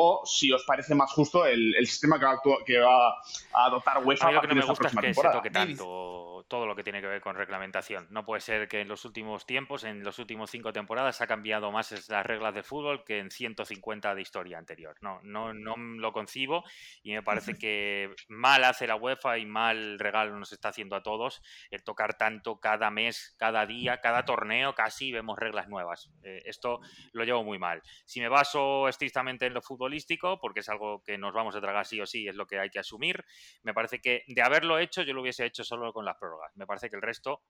o 0.00 0.22
si 0.24 0.52
os 0.52 0.64
parece 0.64 0.94
más 0.94 1.10
justo 1.10 1.44
el, 1.44 1.74
sistema 1.86 2.18
que 2.64 2.78
va, 2.78 3.08
a, 3.52 3.66
adoptar 3.66 4.04
UEFA. 4.04 4.28
A 4.28 4.32
lo 4.32 4.40
que 4.40 4.46
no 4.46 4.54
me 4.54 4.64
gusta 4.64 4.88
es 4.88 4.94
que 4.94 5.14
se 5.14 5.22
toque 5.22 5.50
tanto 5.50 6.37
todo 6.48 6.66
lo 6.66 6.74
que 6.74 6.82
tiene 6.82 7.00
que 7.00 7.06
ver 7.06 7.20
con 7.20 7.36
reglamentación. 7.36 8.06
No 8.10 8.24
puede 8.24 8.40
ser 8.40 8.68
que 8.68 8.80
en 8.80 8.88
los 8.88 9.04
últimos 9.04 9.46
tiempos, 9.46 9.84
en 9.84 10.02
los 10.02 10.18
últimos 10.18 10.50
cinco 10.50 10.72
temporadas, 10.72 11.20
ha 11.20 11.26
cambiado 11.26 11.70
más 11.70 12.08
las 12.08 12.26
reglas 12.26 12.54
de 12.54 12.62
fútbol 12.62 13.04
que 13.04 13.18
en 13.18 13.30
150 13.30 14.14
de 14.14 14.22
historia 14.22 14.58
anterior. 14.58 14.96
No, 15.02 15.20
no, 15.22 15.52
no 15.52 15.76
lo 15.76 16.12
concibo 16.12 16.64
y 17.02 17.12
me 17.12 17.22
parece 17.22 17.54
que 17.58 18.14
mal 18.28 18.64
hace 18.64 18.86
la 18.86 18.96
UEFA 18.96 19.38
y 19.38 19.46
mal 19.46 19.98
regalo 19.98 20.38
nos 20.38 20.52
está 20.52 20.70
haciendo 20.70 20.96
a 20.96 21.02
todos 21.02 21.42
el 21.70 21.84
tocar 21.84 22.14
tanto 22.14 22.58
cada 22.58 22.90
mes, 22.90 23.36
cada 23.38 23.66
día, 23.66 24.00
cada 24.00 24.24
torneo, 24.24 24.74
casi 24.74 25.12
vemos 25.12 25.38
reglas 25.38 25.68
nuevas. 25.68 26.10
Eh, 26.22 26.42
esto 26.46 26.80
lo 27.12 27.24
llevo 27.24 27.44
muy 27.44 27.58
mal. 27.58 27.82
Si 28.06 28.20
me 28.20 28.28
baso 28.28 28.88
estrictamente 28.88 29.46
en 29.46 29.54
lo 29.54 29.60
futbolístico, 29.60 30.40
porque 30.40 30.60
es 30.60 30.68
algo 30.68 31.02
que 31.02 31.18
nos 31.18 31.34
vamos 31.34 31.54
a 31.54 31.60
tragar 31.60 31.86
sí 31.86 32.00
o 32.00 32.06
sí, 32.06 32.26
es 32.26 32.34
lo 32.34 32.46
que 32.46 32.58
hay 32.58 32.70
que 32.70 32.78
asumir, 32.78 33.24
me 33.62 33.74
parece 33.74 34.00
que 34.00 34.24
de 34.26 34.42
haberlo 34.42 34.78
hecho 34.78 35.02
yo 35.02 35.12
lo 35.12 35.20
hubiese 35.20 35.44
hecho 35.44 35.62
solo 35.62 35.92
con 35.92 36.04
las 36.04 36.16
prórrogas 36.16 36.37
me 36.54 36.66
parece 36.66 36.90
que 36.90 36.96
el 36.96 37.02
resto 37.02 37.42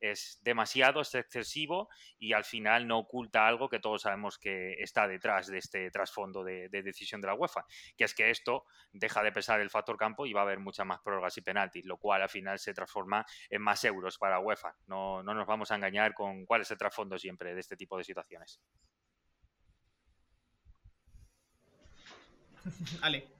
es 0.00 0.38
demasiado, 0.42 1.00
es 1.00 1.14
excesivo 1.14 1.88
y 2.18 2.32
al 2.32 2.44
final 2.44 2.86
no 2.86 2.98
oculta 2.98 3.46
algo 3.46 3.68
que 3.68 3.80
todos 3.80 4.02
sabemos 4.02 4.38
que 4.38 4.74
está 4.82 5.08
detrás 5.08 5.46
de 5.46 5.58
este 5.58 5.90
trasfondo 5.90 6.44
de, 6.44 6.68
decisión 6.68 7.20
de 7.20 7.28
la 7.28 7.34
UEFA, 7.34 7.64
que 7.96 8.04
es 8.04 8.14
que 8.14 8.30
esto 8.30 8.64
deja 8.92 9.22
de 9.22 9.32
pesar 9.32 9.60
el 9.60 9.70
factor 9.70 9.96
campo 9.96 10.26
y 10.26 10.32
va 10.32 10.40
a 10.40 10.44
haber 10.44 10.60
muchas 10.60 10.86
más 10.86 11.00
prórrogas 11.00 11.36
y 11.38 11.42
penaltis, 11.42 11.86
lo 11.86 11.98
cual 11.98 12.22
al 12.22 12.28
final 12.28 12.58
se 12.58 12.74
transforma 12.74 13.24
en 13.48 13.62
más 13.62 13.84
euros 13.84 14.18
para 14.18 14.40
UEFA. 14.40 14.76
No, 14.86 15.22
no 15.22 15.34
nos 15.34 15.46
vamos 15.46 15.70
a 15.70 15.76
engañar 15.76 16.14
con 16.14 16.44
cuál 16.44 16.62
es 16.62 16.70
el 16.70 16.78
trasfondo 16.78 17.18
siempre 17.18 17.54
de 17.54 17.60
este 17.60 17.76
tipo 17.76 17.96
de 17.96 18.04
situaciones. 18.04 18.60
Ale 23.02 23.33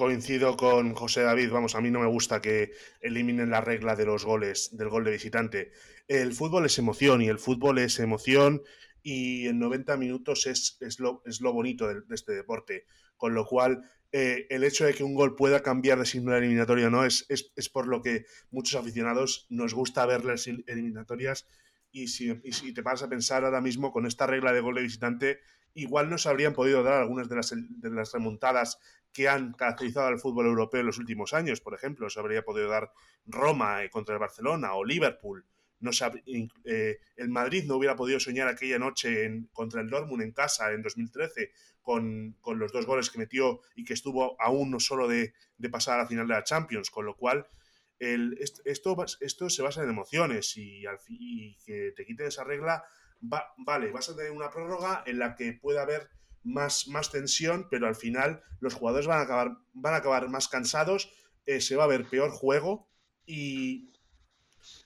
coincido 0.00 0.56
con 0.56 0.94
José 0.94 1.20
David, 1.20 1.50
vamos, 1.50 1.74
a 1.74 1.82
mí 1.82 1.90
no 1.90 2.00
me 2.00 2.06
gusta 2.06 2.40
que 2.40 2.72
eliminen 3.02 3.50
la 3.50 3.60
regla 3.60 3.96
de 3.96 4.06
los 4.06 4.24
goles, 4.24 4.74
del 4.74 4.88
gol 4.88 5.04
de 5.04 5.10
visitante. 5.10 5.72
El 6.08 6.32
fútbol 6.32 6.64
es 6.64 6.78
emoción 6.78 7.20
y 7.20 7.28
el 7.28 7.38
fútbol 7.38 7.78
es 7.80 7.98
emoción 7.98 8.62
y 9.02 9.46
en 9.46 9.58
90 9.58 9.98
minutos 9.98 10.46
es, 10.46 10.78
es, 10.80 11.00
lo, 11.00 11.22
es 11.26 11.42
lo, 11.42 11.52
bonito 11.52 11.86
de, 11.86 12.00
este 12.14 12.32
deporte. 12.32 12.86
Con 13.18 13.34
lo 13.34 13.44
cual, 13.44 13.90
eh, 14.10 14.46
el 14.48 14.64
hecho 14.64 14.86
de 14.86 14.94
que 14.94 15.04
un 15.04 15.14
gol 15.14 15.36
pueda 15.36 15.60
cambiar 15.60 15.98
de 15.98 16.06
signo 16.06 16.34
eliminatoria 16.34 16.88
no 16.88 17.04
es, 17.04 17.26
es, 17.28 17.68
por 17.68 17.86
lo 17.86 18.00
que 18.00 18.24
muchos 18.50 18.80
aficionados 18.80 19.44
nos 19.50 19.74
gusta 19.74 20.06
ver 20.06 20.24
las 20.24 20.46
eliminatorias. 20.46 21.46
Y 21.92 22.08
si, 22.08 22.40
y 22.42 22.52
si 22.52 22.72
te 22.72 22.80
vas 22.80 23.02
a 23.02 23.10
pensar 23.10 23.44
ahora 23.44 23.60
mismo 23.60 23.92
con 23.92 24.06
esta 24.06 24.26
regla 24.26 24.54
de 24.54 24.62
gol 24.62 24.76
de 24.76 24.82
visitante, 24.82 25.40
igual 25.74 26.10
no 26.10 26.18
se 26.18 26.28
habrían 26.28 26.54
podido 26.54 26.82
dar 26.82 26.94
algunas 26.94 27.28
de 27.28 27.36
las, 27.36 27.54
de 27.54 27.90
las 27.90 28.12
remontadas 28.12 28.78
que 29.12 29.28
han 29.28 29.52
caracterizado 29.52 30.06
al 30.06 30.18
fútbol 30.18 30.46
europeo 30.46 30.80
en 30.80 30.86
los 30.86 30.98
últimos 30.98 31.34
años. 31.34 31.60
Por 31.60 31.74
ejemplo, 31.74 32.08
se 32.10 32.20
habría 32.20 32.44
podido 32.44 32.68
dar 32.68 32.92
Roma 33.26 33.82
eh, 33.84 33.90
contra 33.90 34.14
el 34.14 34.20
Barcelona 34.20 34.74
o 34.74 34.84
Liverpool. 34.84 35.44
No 35.80 35.90
eh, 36.64 36.98
el 37.16 37.28
Madrid 37.30 37.64
no 37.64 37.76
hubiera 37.76 37.96
podido 37.96 38.20
soñar 38.20 38.48
aquella 38.48 38.78
noche 38.78 39.24
en, 39.24 39.46
contra 39.46 39.80
el 39.80 39.88
Dortmund 39.88 40.22
en 40.22 40.32
casa 40.32 40.72
en 40.72 40.82
2013 40.82 41.52
con, 41.80 42.36
los 42.54 42.70
dos 42.70 42.86
goles 42.86 43.10
que 43.10 43.18
metió 43.18 43.60
y 43.74 43.84
que 43.84 43.94
estuvo 43.94 44.40
a 44.40 44.50
uno 44.50 44.78
solo 44.78 45.08
de, 45.08 45.32
pasar 45.70 45.94
a 45.94 46.02
la 46.02 46.06
final 46.06 46.28
de 46.28 46.34
la 46.34 46.44
Champions. 46.44 46.90
Con 46.90 47.06
lo 47.06 47.16
cual, 47.16 47.46
el, 47.98 48.36
esto, 48.64 48.94
esto 49.20 49.50
se 49.50 49.62
basa 49.62 49.82
en 49.82 49.88
emociones 49.88 50.56
y, 50.56 50.86
al, 50.86 50.98
y 51.08 51.56
que 51.64 51.92
te 51.96 52.04
quiten 52.04 52.26
esa 52.26 52.44
regla, 52.44 52.84
vale, 53.20 53.90
vas 53.90 54.08
a 54.08 54.16
tener 54.16 54.32
una 54.32 54.50
prórroga 54.50 55.02
en 55.06 55.18
la 55.18 55.36
que 55.36 55.52
pueda 55.52 55.82
haber 55.82 56.10
más, 56.42 56.88
más 56.88 57.10
tensión, 57.10 57.68
pero 57.70 57.86
al 57.86 57.96
final 57.96 58.42
los 58.60 58.74
jugadores 58.74 59.06
van 59.06 59.18
a 59.18 59.22
acabar, 59.22 59.58
van 59.72 59.94
a 59.94 59.98
acabar 59.98 60.28
más 60.28 60.48
cansados, 60.48 61.10
eh, 61.46 61.60
se 61.60 61.76
va 61.76 61.84
a 61.84 61.88
ver 61.88 62.08
peor 62.08 62.30
juego 62.30 62.88
y, 63.26 63.92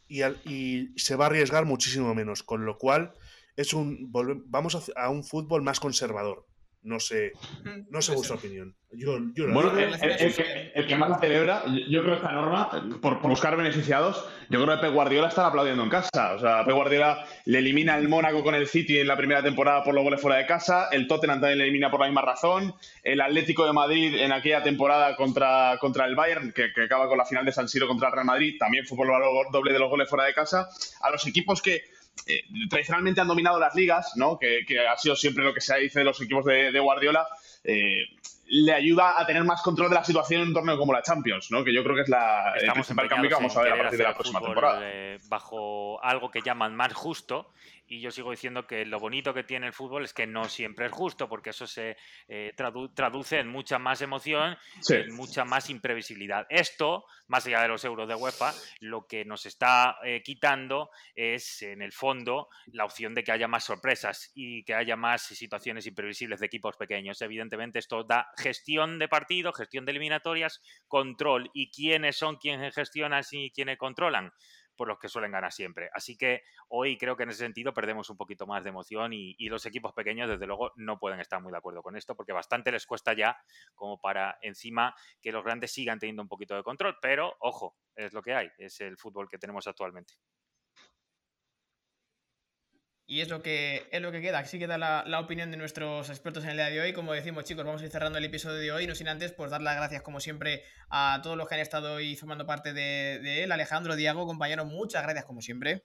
y, 0.09 0.23
y, 0.45 0.93
se 0.97 1.17
va 1.17 1.27
a 1.27 1.29
arriesgar 1.29 1.65
muchísimo 1.65 2.15
menos, 2.15 2.43
con 2.43 2.65
lo 2.65 2.79
cual 2.79 3.15
es 3.57 3.73
un 3.73 4.11
vamos 4.47 4.93
a 4.97 5.09
un 5.11 5.25
fútbol 5.25 5.63
más 5.63 5.81
conservador. 5.81 6.47
No 6.85 7.01
sé, 7.01 7.33
no 7.89 8.03
sé 8.03 8.13
vuestra 8.13 8.37
opinión. 8.37 8.77
bueno, 8.93 9.73
el, 9.79 10.87
que, 10.87 10.97
más 10.97 11.09
la 11.09 11.19
celebra, 11.19 11.65
yo 11.89 12.03
creo 12.03 12.13
que 12.13 12.17
esta 12.17 12.33
norma, 12.33 12.69
por, 13.01 13.23
buscar 13.23 13.57
beneficiados, 13.57 14.23
yo 14.51 14.63
creo 14.63 14.77
que 14.77 14.83
Pep 14.83 14.93
Guardiola 14.93 15.29
está 15.29 15.47
aplaudiendo 15.47 15.83
en 15.83 15.89
casa. 15.89 16.35
O 16.35 16.39
sea, 16.39 16.63
Pep 16.67 16.75
Guardiola 16.75 17.25
le 17.47 17.61
elimina 17.61 17.97
el 17.97 18.11
Mónaco 18.11 18.45
con 18.45 18.55
el 18.55 18.69
City 18.69 18.99
en 18.99 19.07
la 19.07 19.17
primera 19.17 19.43
temporada 19.43 19.83
por 19.83 19.95
los 19.95 20.05
goles 20.05 20.21
fuera 20.21 20.37
de 20.37 20.45
casa, 20.45 20.89
el 20.93 21.09
Tottenham 21.09 21.41
también 21.41 21.57
le 21.57 21.65
elimina 21.65 21.91
por 21.91 22.01
la 22.01 22.07
misma 22.07 22.21
razón, 22.21 22.75
el 23.03 23.23
Atlético 23.23 23.65
de 23.65 23.73
Madrid 23.73 24.17
en 24.21 24.33
aquella 24.33 24.63
temporada 24.63 25.17
contra, 25.17 25.79
contra 25.81 26.05
el 26.05 26.15
Bayern, 26.15 26.53
que, 26.53 26.71
que 26.75 26.83
acaba 26.83 27.09
con 27.09 27.17
la 27.17 27.25
final 27.25 27.47
de 27.47 27.53
San 27.53 27.67
Siro 27.67 27.89
contra 27.89 28.09
el 28.09 28.15
Real 28.15 28.27
Madrid, 28.27 28.57
también 28.59 28.85
fue 28.85 28.99
por 28.99 29.07
el 29.07 29.13
valor 29.13 29.51
doble 29.51 29.73
de 29.73 29.79
los 29.79 29.89
goles 29.89 30.07
fuera 30.07 30.27
de 30.27 30.35
casa. 30.35 30.69
A 31.01 31.11
los 31.11 31.27
equipos 31.27 31.63
que 31.63 31.94
eh, 32.27 32.43
tradicionalmente 32.69 33.21
han 33.21 33.29
dominado 33.29 33.59
las 33.59 33.75
ligas, 33.75 34.13
¿no? 34.17 34.39
Que, 34.39 34.65
ha 34.89 34.97
sido 34.97 35.17
siempre 35.17 35.45
lo 35.45 35.53
que 35.53 35.61
se 35.61 35.79
dice 35.79 36.01
de 36.01 36.05
los 36.05 36.21
equipos 36.21 36.45
de, 36.45 36.79
Guardiola. 36.81 37.27
Eh, 37.65 38.05
le 38.47 38.73
ayuda 38.73 39.19
a 39.19 39.27
tener 39.27 39.43
más 39.45 39.63
control 39.63 39.89
de 39.89 39.95
la 39.95 40.05
situación 40.05 40.43
en 40.43 40.49
un 40.49 40.55
torneo 40.55 40.79
como 40.79 40.93
la 40.93 41.03
Champions, 41.03 41.51
¿no? 41.51 41.65
Que 41.65 41.73
yo 41.73 41.83
creo 41.83 41.97
que 41.97 42.03
es 42.03 42.09
la, 42.09 42.53
el 42.61 42.73
principal 42.73 43.09
cambio 43.09 43.29
que 43.31 43.35
vamos 43.35 43.57
a 43.57 43.63
ver 43.63 43.73
a 43.73 43.79
partir 43.79 43.99
de 43.99 44.05
la 44.05 44.15
próxima 44.15 44.41
temporada. 44.41 44.81
Eh, 44.83 45.19
bajo 45.29 46.03
algo 46.03 46.31
que 46.31 46.43
llaman 46.43 46.75
más 46.77 46.93
justo 46.93 47.51
y 47.95 48.01
yo 48.01 48.11
sigo 48.11 48.33
diciendo 48.33 48.67
que 48.67 48.85
lo 48.85 48.99
bonito 48.99 49.33
que 49.33 49.45
tiene 49.45 49.69
el 49.69 49.73
fútbol 49.73 50.05
es 50.05 50.13
que 50.13 50.27
no 50.27 50.49
siempre 50.49 50.87
es 50.87 50.93
justo, 50.93 51.29
porque 51.29 51.51
eso 51.51 51.65
se 51.65 51.97
eh, 52.27 52.53
traduce 52.57 53.39
en 53.39 53.49
mucha 53.49 53.79
más 53.79 54.03
emoción, 54.03 54.57
en 54.89 55.15
mucha 55.15 55.45
más 55.45 55.71
imprevisibilidad. 55.71 56.45
Esto, 56.49 57.05
más 57.29 57.47
allá 57.47 57.63
de 57.63 57.69
los 57.69 57.85
euros 57.85 58.09
de 58.09 58.17
UEFA, 58.17 58.53
lo 58.81 59.07
que 59.07 59.25
nos 59.25 59.47
está 59.47 59.97
eh, 60.05 60.23
quitando 60.25 60.91
es, 61.15 61.63
en 61.63 61.83
el 61.83 61.93
fondo, 61.93 62.49
la 62.67 62.85
opción 62.85 63.15
de 63.15 63.23
que 63.23 63.31
haya 63.31 63.47
más 63.47 63.63
sorpresas 63.63 64.33
y 64.35 64.65
que 64.65 64.75
haya 64.75 64.97
más 64.97 65.23
situaciones 65.23 65.87
imprevisibles 65.87 66.41
de 66.41 66.47
equipos 66.47 66.77
pequeños. 66.77 67.23
Evidentemente, 67.23 67.79
esto 67.79 68.03
da 68.03 68.27
gestión 68.37 68.99
de 68.99 69.07
partido, 69.07 69.53
gestión 69.53 69.85
de 69.85 69.93
eliminatorias, 69.93 70.61
control. 70.89 71.49
¿Y 71.55 71.71
quiénes 71.71 72.17
son 72.17 72.37
quienes 72.37 72.75
gestionan 72.75 73.23
y 73.31 73.53
quienes 73.53 73.79
controlan? 73.79 74.33
Por 74.77 74.89
los 74.89 74.99
que 74.99 75.09
suelen 75.09 75.33
ganar 75.33 75.53
siempre. 75.53 75.91
Así 75.93 76.17
que 76.17 76.43
hoy 76.69 76.97
creo 76.99 77.17
que 77.17 77.25
en 77.25 77.31
ese 77.31 77.41
sentido 77.41 77.73
perdemos 77.73 78.11
un 78.11 78.17
poquito 78.17 78.47
más 78.47 78.65
de 78.65 78.71
emoción 78.71 79.13
y, 79.13 79.35
los 79.49 79.67
equipos 79.67 79.93
pequeños, 79.93 80.29
desde 80.29 80.47
luego, 80.47 80.73
no 80.77 80.99
pueden 80.99 81.21
estar 81.21 81.41
muy 81.41 81.53
de 81.53 81.59
acuerdo 81.59 81.83
con 81.83 81.97
esto 81.97 82.17
porque 82.17 82.33
bastante 82.33 82.73
les 82.73 82.87
cuesta 82.87 83.13
ya 83.13 83.39
como 83.75 84.01
para 84.01 84.37
encima 84.41 84.95
que 85.21 85.31
los 85.31 85.45
grandes 85.45 85.73
sigan 85.73 85.99
teniendo 85.99 86.23
un 86.23 86.29
poquito 86.29 86.57
de 86.57 86.63
control. 86.63 86.97
Pero, 87.01 87.37
ojo, 87.41 87.77
es 87.95 88.13
lo 88.13 88.23
que 88.23 88.35
hay, 88.35 88.51
es 88.59 88.81
el 88.81 88.97
fútbol 88.97 89.29
que 89.29 89.39
tenemos 89.39 89.67
actualmente. 89.67 90.15
Y 93.07 93.21
es 93.21 93.29
lo 93.29 93.43
que, 93.43 93.87
es 93.93 94.01
lo 94.01 94.11
que 94.13 94.23
queda. 94.23 94.39
Así 94.39 94.59
queda 94.59 94.79
la, 94.79 95.05
la, 95.07 95.21
opinión 95.21 95.51
de 95.51 95.59
nuestros 95.59 96.09
expertos 96.09 96.45
en 96.45 96.51
el 96.51 96.57
día 96.57 96.71
de 96.71 96.81
hoy. 96.81 96.93
Como 96.95 97.13
decimos, 97.13 97.45
chicos, 97.45 97.65
vamos 97.65 97.83
a 97.83 97.85
ir 97.85 97.91
cerrando 97.91 98.17
el 98.17 98.25
episodio 98.25 98.59
de 98.59 98.73
hoy. 98.73 98.87
No 98.87 98.95
sin 98.95 99.09
antes, 99.09 99.33
pues 99.33 99.51
dar 99.51 99.61
las 99.61 99.77
gracias, 99.77 100.01
como 100.01 100.21
siempre, 100.21 100.63
a 100.89 101.21
todos 101.23 101.37
los 101.37 101.47
que 101.47 101.57
han 101.57 101.61
estado 101.61 101.95
hoy 101.95 102.17
formando 102.17 102.47
parte 102.47 102.73
de, 102.73 103.45
él. 103.45 103.53
Alejandro, 103.53 103.95
Diego, 103.95 104.27
compañero, 104.27 104.65
muchas 104.65 105.03
gracias, 105.03 105.27
como 105.27 105.43
siempre. 105.43 105.83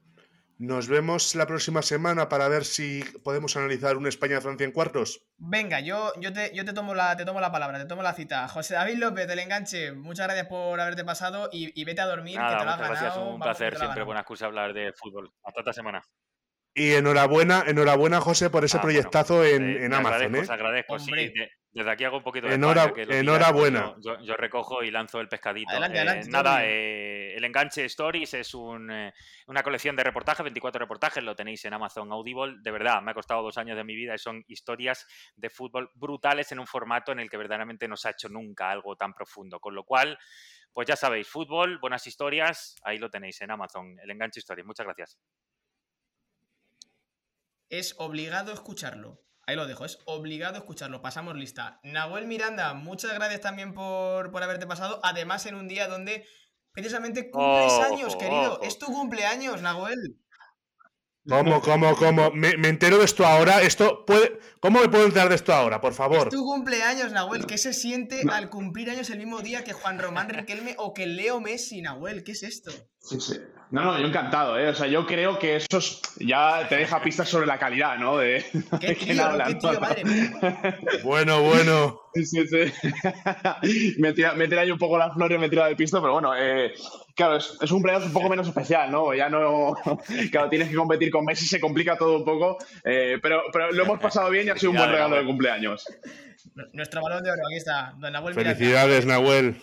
Nos 0.57 0.87
vemos 0.87 1.35
la 1.35 1.45
próxima 1.45 1.81
semana 1.81 2.27
para 2.27 2.47
ver 2.49 2.63
si 2.65 3.01
podemos 3.23 3.55
analizar 3.55 3.97
un 3.97 4.07
España-Francia 4.07 4.65
en 4.65 4.71
cuartos. 4.71 5.21
Venga, 5.37 5.79
yo, 5.81 6.13
yo, 6.19 6.31
te, 6.33 6.53
yo 6.53 6.65
te, 6.65 6.73
tomo 6.73 6.95
la, 6.95 7.15
te 7.17 7.25
tomo 7.25 7.41
la 7.41 7.51
palabra, 7.51 7.79
te 7.79 7.85
tomo 7.85 8.01
la 8.01 8.13
cita. 8.13 8.47
José 8.49 8.75
David 8.75 8.97
López 8.97 9.27
del 9.27 9.39
Enganche, 9.39 9.93
muchas 9.93 10.27
gracias 10.27 10.47
por 10.47 10.79
haberte 10.79 11.05
pasado 11.05 11.49
y, 11.51 11.83
vete 11.83 12.01
a 12.01 12.07
dormir, 12.07 12.37
que 12.37 12.45
te 12.57 12.65
lo 12.65 12.71
has 12.71 12.77
gracias, 12.77 13.17
Un 13.17 13.39
placer, 13.39 13.77
siempre 13.77 14.03
buena 14.03 14.21
excusa 14.21 14.47
hablar 14.47 14.73
de 14.73 14.91
fútbol. 14.93 15.31
Hasta 15.43 15.61
esta 15.61 15.73
semana. 15.73 16.01
Y 16.73 16.93
enhorabuena, 16.93 17.63
enhorabuena, 17.65 18.21
José, 18.21 18.49
por 18.49 18.63
ese 18.63 18.77
ah, 18.77 18.81
proyectazo 18.81 19.43
en, 19.43 19.91
Amazon. 19.93 20.23
Agradezco, 20.23 20.51
¿eh? 20.51 20.53
agradezco, 20.53 20.99
sí. 20.99 21.11
desde 21.71 21.91
aquí 21.91 22.03
hago 22.03 22.17
un 22.17 22.23
poquito 22.23 22.47
de 22.47 22.53
Enhorabuena. 22.53 23.95
yo, 23.99 24.37
recojo 24.37 24.83
y 24.83 24.91
lanzo 24.91 25.19
el 25.19 25.27
pescadito. 25.27 25.73
Eh, 25.73 26.21
nada, 26.27 26.65
eh, 26.65 27.33
el 27.35 27.43
Enganche 27.43 27.85
Stories 27.85 28.35
es 28.35 28.53
una 28.53 29.13
colección 29.63 29.95
de 29.95 30.03
reportajes, 30.03 30.43
24 30.43 30.79
reportajes, 30.79 31.23
lo 31.23 31.35
tenéis 31.35 31.65
en 31.65 31.73
Amazon 31.73 32.11
Audible. 32.11 32.57
De 32.61 32.71
verdad, 32.71 33.01
me 33.01 33.11
ha 33.11 33.15
costado 33.15 33.41
dos 33.41 33.57
años 33.57 33.75
de 33.75 33.83
mi 33.83 33.95
vida 33.95 34.13
y 34.13 34.19
son 34.19 34.43
historias 34.47 35.07
de 35.35 35.49
fútbol 35.49 35.89
brutales 35.95 36.51
en 36.51 36.59
un 36.59 36.67
formato 36.67 37.11
en 37.11 37.19
el 37.19 37.29
que 37.29 37.37
verdaderamente 37.37 37.87
no 37.87 37.97
se 37.97 38.09
ha 38.09 38.11
hecho 38.11 38.29
nunca 38.29 38.69
algo 38.69 38.95
tan 38.95 39.13
profundo. 39.13 39.59
Con 39.59 39.73
lo 39.73 39.83
cual, 39.83 40.19
pues 40.71 40.87
ya 40.87 40.95
sabéis, 40.95 41.27
fútbol, 41.27 41.79
buenas 41.79 42.05
historias, 42.05 42.75
ahí 42.83 42.99
lo 42.99 43.09
tenéis 43.09 43.41
en 43.41 43.51
Amazon, 43.51 43.97
el 44.01 44.11
Enganche 44.11 44.39
Stories. 44.39 44.65
Muchas 44.65 44.85
gracias 44.85 45.19
es 47.69 47.95
obligado 47.97 48.51
escucharlo. 48.51 49.23
Ahí 49.45 49.55
lo 49.55 49.65
dejo, 49.65 49.85
es 49.85 49.99
obligado 50.05 50.57
escucharlo. 50.57 51.01
Pasamos 51.01 51.35
lista. 51.35 51.79
Nahuel 51.83 52.27
Miranda, 52.27 52.73
muchas 52.75 53.13
gracias 53.13 53.41
también 53.41 53.73
por, 53.73 54.31
por 54.31 54.43
haberte 54.43 54.67
pasado. 54.67 54.99
Además, 55.03 55.45
en 55.47 55.55
un 55.55 55.67
día 55.67 55.87
donde 55.87 56.27
precisamente 56.71 57.31
cumples 57.31 57.73
años, 57.79 58.15
querido. 58.15 58.61
Es 58.61 58.77
tu 58.77 58.85
cumpleaños, 58.87 59.61
Nahuel. 59.61 60.19
¿Cómo, 61.27 61.61
cómo, 61.61 61.95
cómo? 61.95 62.31
Me, 62.31 62.49
entero 62.49 62.97
de 62.97 63.05
esto 63.05 63.25
ahora. 63.25 63.61
Esto 63.61 64.05
puede... 64.05 64.39
¿Cómo 64.59 64.81
me 64.81 64.89
puedo 64.89 65.05
enterar 65.05 65.29
de 65.29 65.35
esto 65.35 65.53
ahora, 65.53 65.79
por 65.81 65.93
favor? 65.93 66.27
Es 66.27 66.33
tu 66.33 66.43
cumpleaños, 66.43 67.11
Nahuel. 67.11 67.45
¿Qué 67.45 67.57
se 67.57 67.73
siente 67.73 68.23
al 68.31 68.49
cumplir 68.49 68.89
años 68.89 69.09
el 69.09 69.19
mismo 69.19 69.41
día 69.41 69.63
que 69.63 69.73
Juan 69.73 69.99
Román 69.99 70.29
Riquelme 70.29 70.75
o 70.77 70.93
que 70.93 71.05
Leo 71.05 71.39
Messi, 71.39 71.81
Nahuel? 71.81 72.23
¿Qué 72.23 72.31
es 72.31 72.43
esto? 72.43 72.71
Sí, 72.99 73.19
sí. 73.19 73.39
No, 73.71 73.83
no, 73.83 73.99
yo 73.99 74.07
encantado, 74.07 74.57
¿eh? 74.57 74.69
O 74.69 74.73
sea, 74.73 74.87
yo 74.87 75.05
creo 75.05 75.37
que 75.37 75.57
eso 75.57 75.79
ya 76.17 76.67
te 76.67 76.77
deja 76.77 77.03
pistas 77.03 77.29
sobre 77.29 77.45
la 77.45 77.59
calidad, 77.59 77.99
¿no? 77.99 78.17
De, 78.17 78.43
¿Qué 78.81 78.95
tío, 78.95 79.15
¿Qué 79.45 79.55
tío, 79.55 79.79
madre 79.79 80.03
Bueno, 81.03 81.43
bueno. 81.43 82.01
Sí, 82.15 82.25
sí. 82.25 82.73
me, 83.99 84.13
tira, 84.13 84.33
me 84.33 84.47
tira 84.47 84.61
ahí 84.61 84.71
un 84.71 84.79
poco 84.79 84.97
la 84.97 85.11
flor 85.11 85.31
y 85.33 85.37
me 85.37 85.49
tira 85.49 85.67
del 85.67 85.75
pisto, 85.75 86.01
pero 86.01 86.13
bueno, 86.13 86.35
eh, 86.35 86.73
claro, 87.15 87.37
es, 87.37 87.61
un 87.61 87.69
cumpleaños 87.69 88.07
un 88.07 88.13
poco 88.13 88.29
menos 88.29 88.47
especial, 88.47 88.91
¿no? 88.91 89.13
Ya 89.13 89.29
no. 89.29 89.75
Claro, 90.31 90.49
tienes 90.49 90.69
que 90.69 90.75
competir 90.75 91.11
con 91.11 91.23
Messi, 91.23 91.45
se 91.45 91.59
complica 91.59 91.95
todo 91.95 92.17
un 92.17 92.25
poco, 92.25 92.57
eh, 92.83 93.19
pero, 93.21 93.43
pero 93.53 93.71
lo 93.71 93.83
hemos 93.83 93.99
pasado 93.99 94.31
bien 94.31 94.47
y 94.47 94.49
ha 94.49 94.57
sido 94.57 94.71
un 94.71 94.77
buen 94.77 94.91
regalo 94.91 95.15
de 95.15 95.25
cumpleaños. 95.25 95.85
Nuestro 96.73 97.03
balón 97.03 97.23
de 97.23 97.31
oro, 97.31 97.41
aquí 97.47 97.57
está, 97.57 97.93
don 97.97 98.13
Nahuel. 98.13 98.33
Felicidades, 98.33 99.05
Nahuel. 99.05 99.61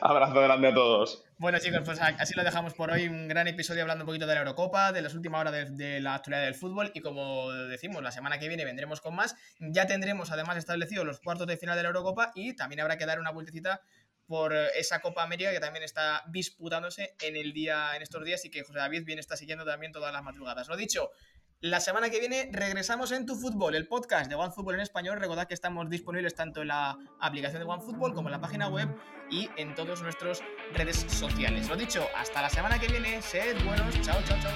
Abrazo 0.00 0.40
grande 0.40 0.68
a 0.68 0.74
todos. 0.74 1.24
Bueno 1.36 1.58
chicos, 1.58 1.80
pues 1.84 1.98
así 2.00 2.32
lo 2.36 2.44
dejamos 2.44 2.74
por 2.74 2.92
hoy, 2.92 3.08
un 3.08 3.26
gran 3.26 3.48
episodio 3.48 3.82
hablando 3.82 4.04
un 4.04 4.06
poquito 4.06 4.26
de 4.26 4.34
la 4.34 4.40
Eurocopa, 4.42 4.92
de 4.92 5.02
las 5.02 5.14
últimas 5.14 5.40
horas 5.40 5.76
de, 5.76 6.00
la 6.00 6.14
actualidad 6.14 6.44
del 6.44 6.54
fútbol. 6.54 6.92
Y 6.94 7.00
como 7.00 7.50
decimos, 7.50 8.04
la 8.04 8.12
semana 8.12 8.38
que 8.38 8.46
viene 8.46 8.64
vendremos 8.64 9.00
con 9.00 9.16
más, 9.16 9.34
ya 9.58 9.88
tendremos 9.88 10.30
además 10.30 10.56
establecidos 10.56 11.04
los 11.04 11.18
cuartos 11.18 11.48
de 11.48 11.56
final 11.56 11.76
de 11.76 11.82
la 11.82 11.88
Eurocopa 11.88 12.30
y 12.36 12.54
también 12.54 12.80
habrá 12.80 12.96
que 12.96 13.04
dar 13.04 13.18
una 13.18 13.32
vueltecita 13.32 13.80
por 14.26 14.54
esa 14.54 15.00
Copa 15.00 15.24
América 15.24 15.50
que 15.50 15.58
también 15.58 15.82
está 15.82 16.22
disputándose 16.28 17.16
en 17.20 17.36
el 17.36 17.52
día 17.52 17.96
en 17.96 18.02
estos 18.02 18.24
días 18.24 18.44
y 18.44 18.50
que 18.50 18.62
José 18.62 18.78
David 18.78 19.04
bien 19.04 19.18
está 19.18 19.36
siguiendo 19.36 19.64
también 19.64 19.90
todas 19.90 20.12
las 20.12 20.22
madrugadas. 20.22 20.68
Lo 20.68 20.76
dicho, 20.76 21.10
la 21.64 21.80
semana 21.80 22.10
que 22.10 22.20
viene 22.20 22.50
regresamos 22.52 23.10
en 23.12 23.24
Tu 23.24 23.36
Fútbol, 23.36 23.74
el 23.74 23.88
podcast 23.88 24.28
de 24.28 24.34
OneFootball 24.34 24.74
en 24.74 24.82
español. 24.82 25.18
Recordad 25.18 25.48
que 25.48 25.54
estamos 25.54 25.88
disponibles 25.88 26.34
tanto 26.34 26.60
en 26.60 26.68
la 26.68 26.98
aplicación 27.20 27.62
de 27.62 27.66
OneFootball 27.66 28.12
como 28.12 28.28
en 28.28 28.32
la 28.32 28.40
página 28.40 28.68
web 28.68 28.94
y 29.30 29.48
en 29.56 29.74
todas 29.74 30.02
nuestras 30.02 30.42
redes 30.74 31.06
sociales. 31.08 31.66
Lo 31.70 31.76
dicho, 31.76 32.06
hasta 32.14 32.42
la 32.42 32.50
semana 32.50 32.78
que 32.78 32.88
viene. 32.88 33.22
Sed 33.22 33.56
buenos. 33.64 33.98
Chao, 34.02 34.20
chao, 34.26 34.38
chao. 34.42 34.52